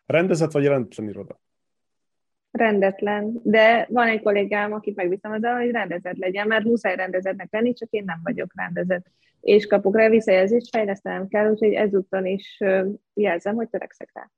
Rendezett 0.06 0.50
vagy 0.50 0.66
rendetlen 0.66 1.08
iroda? 1.08 1.40
Rendetlen, 2.50 3.40
de 3.42 3.86
van 3.90 4.08
egy 4.08 4.22
kollégám, 4.22 4.72
akit 4.72 4.96
megbíztam 4.96 5.32
azzal, 5.32 5.56
hogy 5.56 5.70
rendezett 5.70 6.16
legyen, 6.16 6.46
mert 6.46 6.64
muszáj 6.64 6.96
rendezettnek 6.96 7.52
lenni, 7.52 7.72
csak 7.72 7.90
én 7.90 8.04
nem 8.04 8.20
vagyok 8.22 8.52
rendezett. 8.54 9.10
És 9.40 9.66
kapok 9.66 9.96
rá 9.96 10.08
visszajelzést, 10.08 10.68
fejlesztenem 10.68 11.28
kell, 11.28 11.50
úgyhogy 11.50 11.72
ezúttal 11.72 12.24
is 12.24 12.62
jelzem, 13.14 13.54
hogy 13.54 13.68
törekszek 13.68 14.10
rá. 14.12 14.30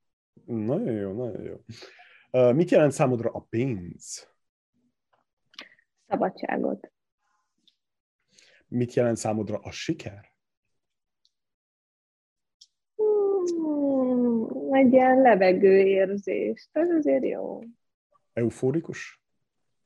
Nagyon 0.45 0.95
jó, 0.95 1.13
nagyon 1.13 1.43
jó. 1.43 2.53
Mit 2.53 2.71
jelent 2.71 2.93
számodra 2.93 3.31
a 3.31 3.41
pénz? 3.41 4.29
Szabadságot. 6.09 6.93
Mit 8.73 8.95
jelent 8.95 9.17
számodra 9.17 9.59
a 9.59 9.71
siker? 9.71 10.33
Hmm, 12.97 14.75
egy 14.75 14.93
ilyen 14.93 15.21
levegő 15.21 15.77
érzés. 15.77 16.69
Ez 16.73 16.91
azért 16.91 17.25
jó. 17.25 17.61
Eufórikus? 18.33 19.23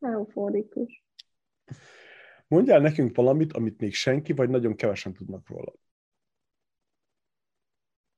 Eufórikus. 0.01 1.05
Mondjál 2.49 2.80
nekünk 2.80 3.16
valamit, 3.16 3.53
amit 3.53 3.80
még 3.80 3.95
senki, 3.95 4.32
vagy 4.32 4.49
nagyon 4.49 4.76
kevesen 4.76 5.12
tudnak 5.12 5.49
róla. 5.49 5.72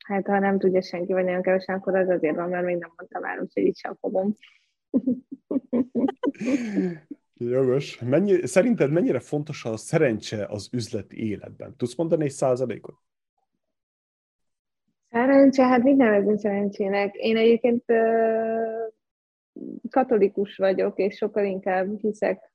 Hát 0.04 0.26
ha 0.26 0.38
nem 0.38 0.58
tudja 0.58 0.82
senki, 0.82 1.12
vagy 1.12 1.24
nagyon 1.24 1.42
kevesen, 1.42 1.74
akkor 1.74 1.96
az 1.96 2.08
azért 2.08 2.36
van, 2.36 2.48
mert 2.48 2.64
még 2.64 2.76
nem 2.76 2.92
mondtam 2.96 3.24
el, 3.24 3.38
úgyhogy 3.38 3.62
így 3.62 3.76
sem 3.76 3.94
fogom. 3.94 4.34
Jogos. 7.38 7.98
Mennyi, 7.98 8.46
szerinted 8.46 8.90
mennyire 8.90 9.20
fontos 9.20 9.64
a 9.64 9.76
szerencse 9.76 10.46
az 10.46 10.68
üzleti 10.72 11.28
életben? 11.28 11.76
Tudsz 11.76 11.96
mondani 11.96 12.24
egy 12.24 12.30
százalékot? 12.30 12.96
Szerencse, 15.10 15.66
hát 15.66 15.82
mit 15.82 15.96
nevezünk 15.96 16.38
szerencsének? 16.38 17.14
Én 17.14 17.36
egyébként 17.36 17.84
katolikus 19.90 20.56
vagyok, 20.56 20.98
és 20.98 21.16
sokkal 21.16 21.44
inkább 21.44 22.00
hiszek 22.00 22.52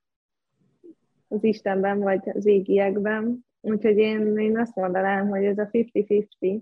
az 1.28 1.44
Istenben, 1.44 1.98
vagy 1.98 2.28
az 2.28 2.46
égiekben. 2.46 3.46
Úgyhogy 3.60 3.96
én, 3.96 4.38
én 4.38 4.58
azt 4.58 4.74
mondanám, 4.74 5.28
hogy 5.28 5.44
ez 5.44 5.58
a 5.58 5.68
50-50 5.72 6.60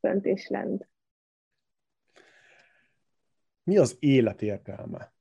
fönt 0.00 0.26
és 0.26 0.48
lent. 0.48 0.88
Mi 3.62 3.78
az 3.78 3.96
élet 4.00 4.42
értelme? 4.42 4.98
Hmm. 4.98 5.18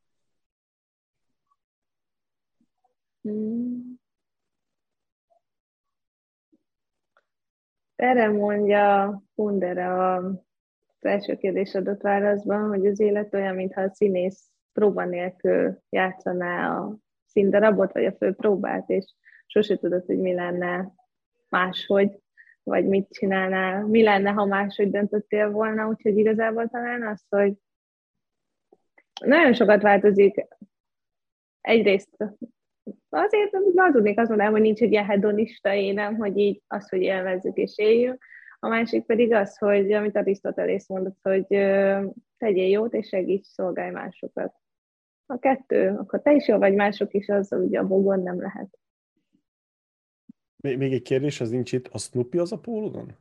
Erre 7.95 8.29
mondja 8.29 9.23
Fundera 9.33 10.15
az 10.15 10.35
első 10.99 11.37
kérdés 11.37 11.75
adott 11.75 12.01
válaszban, 12.01 12.67
hogy 12.67 12.87
az 12.87 12.99
élet 12.99 13.33
olyan, 13.33 13.55
mintha 13.55 13.81
a 13.81 13.93
színész 13.93 14.51
próba 14.73 15.05
nélkül 15.05 15.81
játszaná 15.89 16.77
a 16.77 16.97
színdarabot, 17.25 17.93
vagy 17.93 18.05
a 18.05 18.11
fő 18.11 18.33
próbát, 18.33 18.89
és 18.89 19.13
sose 19.45 19.77
tudod, 19.77 20.05
hogy 20.05 20.19
mi 20.19 20.33
lenne 20.33 20.93
máshogy, 21.49 22.19
vagy 22.63 22.87
mit 22.87 23.09
csinálnál, 23.09 23.85
mi 23.85 24.03
lenne, 24.03 24.31
ha 24.31 24.45
máshogy 24.45 24.91
döntöttél 24.91 25.51
volna, 25.51 25.87
úgyhogy 25.87 26.17
igazából 26.17 26.67
talán 26.67 27.07
az, 27.07 27.25
hogy 27.29 27.53
nagyon 29.21 29.53
sokat 29.53 29.81
változik 29.81 30.47
egyrészt 31.61 32.17
azért 33.09 33.51
hazudnék 33.75 34.19
azt 34.19 34.29
mondanám, 34.29 34.51
hogy 34.51 34.61
nincs 34.61 34.81
egy 34.81 34.91
ilyen 34.91 35.05
hedonista 35.05 35.73
énem, 35.73 36.15
hogy 36.15 36.37
így 36.37 36.61
az, 36.67 36.89
hogy 36.89 37.01
élvezzük 37.01 37.57
és 37.57 37.77
éljünk. 37.77 38.23
A 38.59 38.67
másik 38.67 39.05
pedig 39.05 39.33
az, 39.33 39.57
hogy 39.57 39.91
amit 39.91 40.15
Arisztotelész 40.15 40.87
mondott, 40.87 41.17
hogy 41.21 41.45
tegyél 42.37 42.69
jót 42.69 42.93
és 42.93 43.07
segíts, 43.07 43.45
szolgálj 43.45 43.91
másokat. 43.91 44.53
A 45.25 45.39
kettő, 45.39 45.95
akkor 45.97 46.21
te 46.21 46.33
is 46.33 46.47
jó 46.47 46.57
vagy, 46.57 46.73
mások 46.73 47.13
is, 47.13 47.27
az 47.27 47.51
ugye 47.51 47.79
a 47.79 47.87
bogon 47.87 48.19
nem 48.19 48.41
lehet. 48.41 48.77
Még, 50.63 50.77
még 50.77 50.93
egy 50.93 51.01
kérdés, 51.01 51.41
az 51.41 51.49
nincs 51.49 51.71
itt. 51.71 51.87
A 51.87 51.97
Snoopy 51.97 52.37
az 52.37 52.51
a 52.51 52.59
pólódon? 52.59 53.17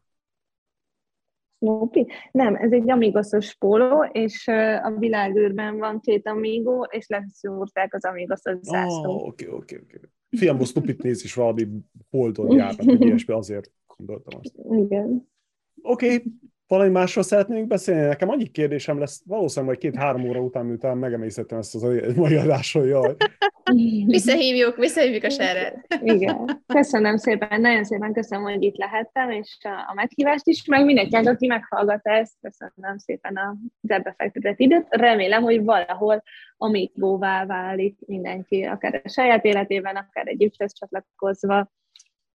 Snoopy? 1.58 2.06
Nem, 2.32 2.54
ez 2.54 2.72
egy 2.72 2.90
amigosos 2.90 3.54
póló, 3.54 4.08
és 4.12 4.48
a 4.82 4.94
világűrben 4.98 5.78
van 5.78 6.00
két 6.00 6.26
amigo, 6.26 6.82
és 6.82 7.06
leszúrták 7.06 7.94
az 7.94 8.04
amigosos 8.04 8.58
zászlót. 8.62 9.20
Oh, 9.20 9.26
oké, 9.26 9.48
oké, 9.48 9.80
oké. 9.82 10.00
Fiam, 10.30 10.60
a 10.60 10.64
Snoopy-t 10.64 11.02
néz 11.02 11.24
is 11.24 11.34
valami 11.34 11.66
holdon 12.10 12.56
járnak, 12.56 12.86
hogy 12.86 13.00
ilyesmi, 13.06 13.34
azért 13.34 13.72
gondoltam 13.96 14.40
azt. 14.40 14.54
Igen. 14.70 15.28
Oké, 15.82 16.14
okay 16.14 16.22
valami 16.68 16.90
másról 16.90 17.24
szeretnénk 17.24 17.66
beszélni. 17.66 18.06
Nekem 18.06 18.28
annyi 18.28 18.46
kérdésem 18.46 18.98
lesz, 18.98 19.22
valószínűleg 19.26 19.66
majd 19.66 19.92
két-három 19.92 20.28
óra 20.28 20.40
után, 20.40 20.66
miután 20.66 20.96
megemészítettem 20.98 21.58
ezt 21.58 21.74
az 21.74 21.82
mai 22.16 22.34
adásról, 22.34 22.86
jaj. 22.86 23.16
Visszahívjuk, 24.06 24.76
visszahívjuk 24.76 25.24
a 25.24 25.30
serret. 25.30 25.86
Igen. 26.02 26.62
Köszönöm 26.66 27.16
szépen, 27.16 27.60
nagyon 27.60 27.84
szépen 27.84 28.12
köszönöm, 28.12 28.44
hogy 28.44 28.62
itt 28.62 28.76
lehettem, 28.76 29.30
és 29.30 29.58
a 29.62 29.94
meghívást 29.94 30.46
is, 30.46 30.64
meg 30.64 30.84
mindenkinek, 30.84 31.26
aki 31.26 31.46
meghallgatta 31.46 32.10
ezt, 32.10 32.32
köszönöm 32.40 32.98
szépen 32.98 33.36
a 33.36 33.56
befektetett 33.80 34.58
időt. 34.58 34.86
Remélem, 34.88 35.42
hogy 35.42 35.64
valahol 35.64 36.22
amígóvá 36.56 37.46
válik 37.46 37.98
mindenki, 38.06 38.62
akár 38.62 39.00
a 39.04 39.08
saját 39.08 39.44
életében, 39.44 39.96
akár 39.96 40.26
egy 40.26 40.42
ügyhöz 40.42 40.72
csatlakozva, 40.72 41.72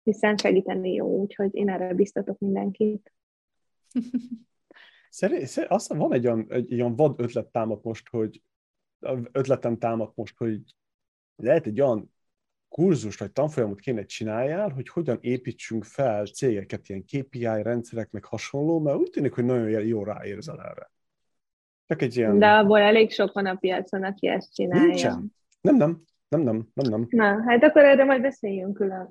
hiszen 0.04 0.38
segíteni 0.38 0.94
jó, 0.94 1.08
úgyhogy 1.08 1.56
én 1.56 1.70
erre 1.70 1.94
biztatok 1.94 2.40
mindenkit. 2.40 3.12
Szerint, 5.10 5.66
azt 5.68 5.94
van 5.94 6.14
egy 6.14 6.26
olyan, 6.26 6.46
egy 6.50 6.74
olyan 6.74 6.96
vad 6.96 7.20
ötlet 7.20 7.48
támad 7.48 7.80
most, 7.84 8.10
hogy 8.10 8.42
ötletem 9.32 9.78
támad 9.78 10.12
most, 10.16 10.38
hogy 10.38 10.62
lehet 11.36 11.66
egy 11.66 11.82
olyan 11.82 12.14
kurzus 12.70 13.18
vagy 13.18 13.32
tanfolyamot 13.32 13.80
kéne 13.80 14.06
csináljál, 14.06 14.70
hogy 14.70 14.90
hogyan 14.90 15.18
építsünk 15.22 15.84
fel 15.84 16.26
cégeket, 16.26 16.90
ilyen 16.90 17.06
KPI 17.06 17.44
rendszerek, 17.44 18.12
meg 18.12 18.26
hasonló, 18.26 18.80
mert 18.80 18.98
úgy 18.98 19.10
tűnik, 19.10 19.34
hogy 19.34 19.46
nagyon 19.46 19.86
jó 19.86 20.04
ráérzel 20.04 20.62
erre. 20.62 20.92
Csak 21.86 22.02
egy 22.02 22.16
ilyen... 22.16 22.40
De 22.40 22.48
abból 22.48 22.80
elég 22.80 23.12
sok 23.12 23.34
van 23.34 23.46
a 23.46 23.56
piacon, 23.56 24.04
aki 24.04 24.28
ezt 24.28 24.54
csinálja. 24.54 24.86
Nincsen. 24.86 25.36
Nem, 25.62 25.76
nem. 25.76 26.04
Nem, 26.28 26.42
nem, 26.42 26.70
nem, 26.74 26.90
nem. 26.90 27.06
Na, 27.10 27.44
hát 27.44 27.64
akkor 27.64 27.84
erre 27.84 28.04
majd 28.04 28.22
beszéljünk 28.22 28.74
külön. 28.74 29.08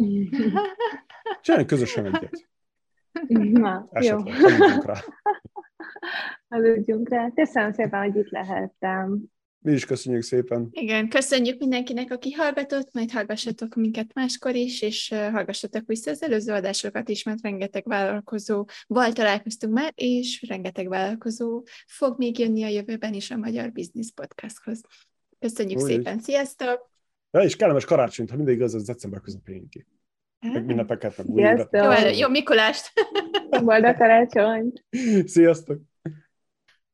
Csináljunk 1.40 1.70
közösen 1.70 2.06
egyet. 2.06 2.48
Na, 3.26 3.88
jó. 4.00 4.26
Esetleg, 4.26 4.82
rá. 4.84 4.94
Aludjunk 6.48 7.08
rá. 7.08 7.30
Köszönöm 7.34 7.72
szépen, 7.72 8.02
hogy 8.02 8.16
itt 8.16 8.30
lehettem. 8.30 9.22
Mi 9.60 9.72
is 9.72 9.84
köszönjük 9.84 10.22
szépen. 10.22 10.68
Igen, 10.70 11.08
köszönjük 11.08 11.58
mindenkinek, 11.58 12.10
aki 12.10 12.32
hallgatott, 12.32 12.92
majd 12.92 13.10
hallgassatok 13.10 13.74
minket 13.74 14.14
máskor 14.14 14.54
is, 14.54 14.82
és 14.82 15.08
hallgassatok 15.08 15.82
vissza 15.86 16.10
az 16.10 16.22
előző 16.22 16.52
adásokat 16.52 17.08
is, 17.08 17.22
mert 17.22 17.42
rengeteg 17.42 17.84
vállalkozóval 17.86 19.12
találkoztunk 19.12 19.74
már, 19.74 19.92
és 19.94 20.44
rengeteg 20.48 20.88
vállalkozó 20.88 21.64
fog 21.86 22.18
még 22.18 22.38
jönni 22.38 22.62
a 22.62 22.68
jövőben 22.68 23.14
is 23.14 23.30
a 23.30 23.36
Magyar 23.36 23.72
Business 23.72 24.10
Podcasthoz. 24.14 24.80
Köszönjük 25.38 25.80
Úgy. 25.80 25.86
szépen, 25.86 26.18
sziasztok! 26.18 26.90
Ja, 27.30 27.40
és 27.40 27.56
kellemes 27.56 27.84
karácsonyt, 27.84 28.30
ha 28.30 28.36
mindig 28.36 28.54
igaz, 28.54 28.74
ez 28.74 28.82
december 28.82 29.20
közepén 29.20 29.68
ki. 29.68 29.86
Meg 29.88 29.97
ünnepeket, 30.40 31.16
meg 31.16 31.26
új! 31.26 31.40
Jó, 31.40 31.48
évet. 31.48 31.74
elő, 31.74 32.10
jó 32.10 32.28
Mikulást! 32.28 32.92
Boldog 33.64 33.96
karácsonyt! 33.96 34.84
Sziasztok! 35.24 35.80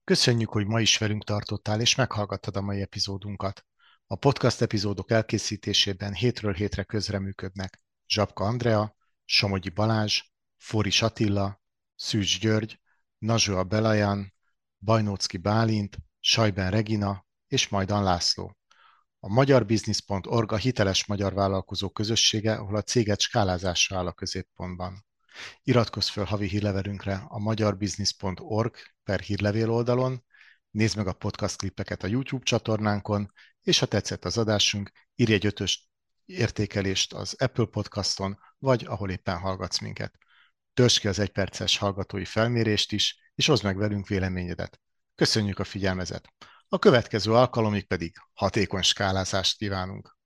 Köszönjük, 0.04 0.48
hogy 0.48 0.66
ma 0.66 0.80
is 0.80 0.98
velünk 0.98 1.24
tartottál, 1.24 1.80
és 1.80 1.94
meghallgattad 1.94 2.56
a 2.56 2.60
mai 2.60 2.80
epizódunkat. 2.80 3.64
A 4.06 4.16
podcast 4.16 4.60
epizódok 4.60 5.10
elkészítésében 5.10 6.14
hétről 6.14 6.52
hétre 6.52 6.82
közreműködnek 6.82 7.80
Zsapka 8.06 8.44
Andrea, 8.44 8.96
Somogyi 9.24 9.70
Balázs, 9.70 10.22
Foris 10.56 11.02
Attila, 11.02 11.60
Szűcs 11.94 12.40
György, 12.40 12.80
Nazsua 13.18 13.64
Belajan, 13.64 14.34
Bajnócki 14.78 15.36
Bálint, 15.36 15.96
Sajben 16.20 16.70
Regina 16.70 17.26
és 17.48 17.68
Majdan 17.68 18.02
László. 18.02 18.56
A 19.24 19.28
magyarbusiness.org 19.28 20.52
a 20.52 20.56
hiteles 20.56 21.06
magyar 21.06 21.34
vállalkozó 21.34 21.90
közössége, 21.90 22.54
ahol 22.54 22.76
a 22.76 22.82
céget 22.82 23.20
skálázása 23.20 23.96
áll 23.96 24.06
a 24.06 24.12
középpontban. 24.12 25.04
Iratkozz 25.62 26.08
fel 26.08 26.24
havi 26.24 26.48
hírlevelünkre 26.48 27.24
a 27.28 27.38
magyarbusiness.org 27.38 28.76
per 29.04 29.20
hírlevél 29.20 29.70
oldalon, 29.70 30.24
nézd 30.70 30.96
meg 30.96 31.06
a 31.06 31.12
podcast 31.12 31.56
klippeket 31.56 32.02
a 32.02 32.06
YouTube 32.06 32.44
csatornánkon, 32.44 33.32
és 33.62 33.78
ha 33.78 33.86
tetszett 33.86 34.24
az 34.24 34.38
adásunk, 34.38 34.90
írj 35.14 35.32
egy 35.32 35.46
ötös 35.46 35.90
értékelést 36.24 37.12
az 37.12 37.34
Apple 37.38 37.66
Podcaston, 37.66 38.38
vagy 38.58 38.84
ahol 38.84 39.10
éppen 39.10 39.38
hallgatsz 39.38 39.78
minket. 39.78 40.14
Törzs 40.74 40.98
ki 40.98 41.08
az 41.08 41.18
egyperces 41.18 41.76
hallgatói 41.76 42.24
felmérést 42.24 42.92
is, 42.92 43.18
és 43.34 43.46
hozd 43.46 43.64
meg 43.64 43.76
velünk 43.76 44.08
véleményedet. 44.08 44.80
Köszönjük 45.14 45.58
a 45.58 45.64
figyelmezet! 45.64 46.28
A 46.74 46.78
következő 46.78 47.32
alkalomig 47.32 47.86
pedig 47.86 48.16
hatékony 48.32 48.82
skálázást 48.82 49.56
kívánunk! 49.56 50.16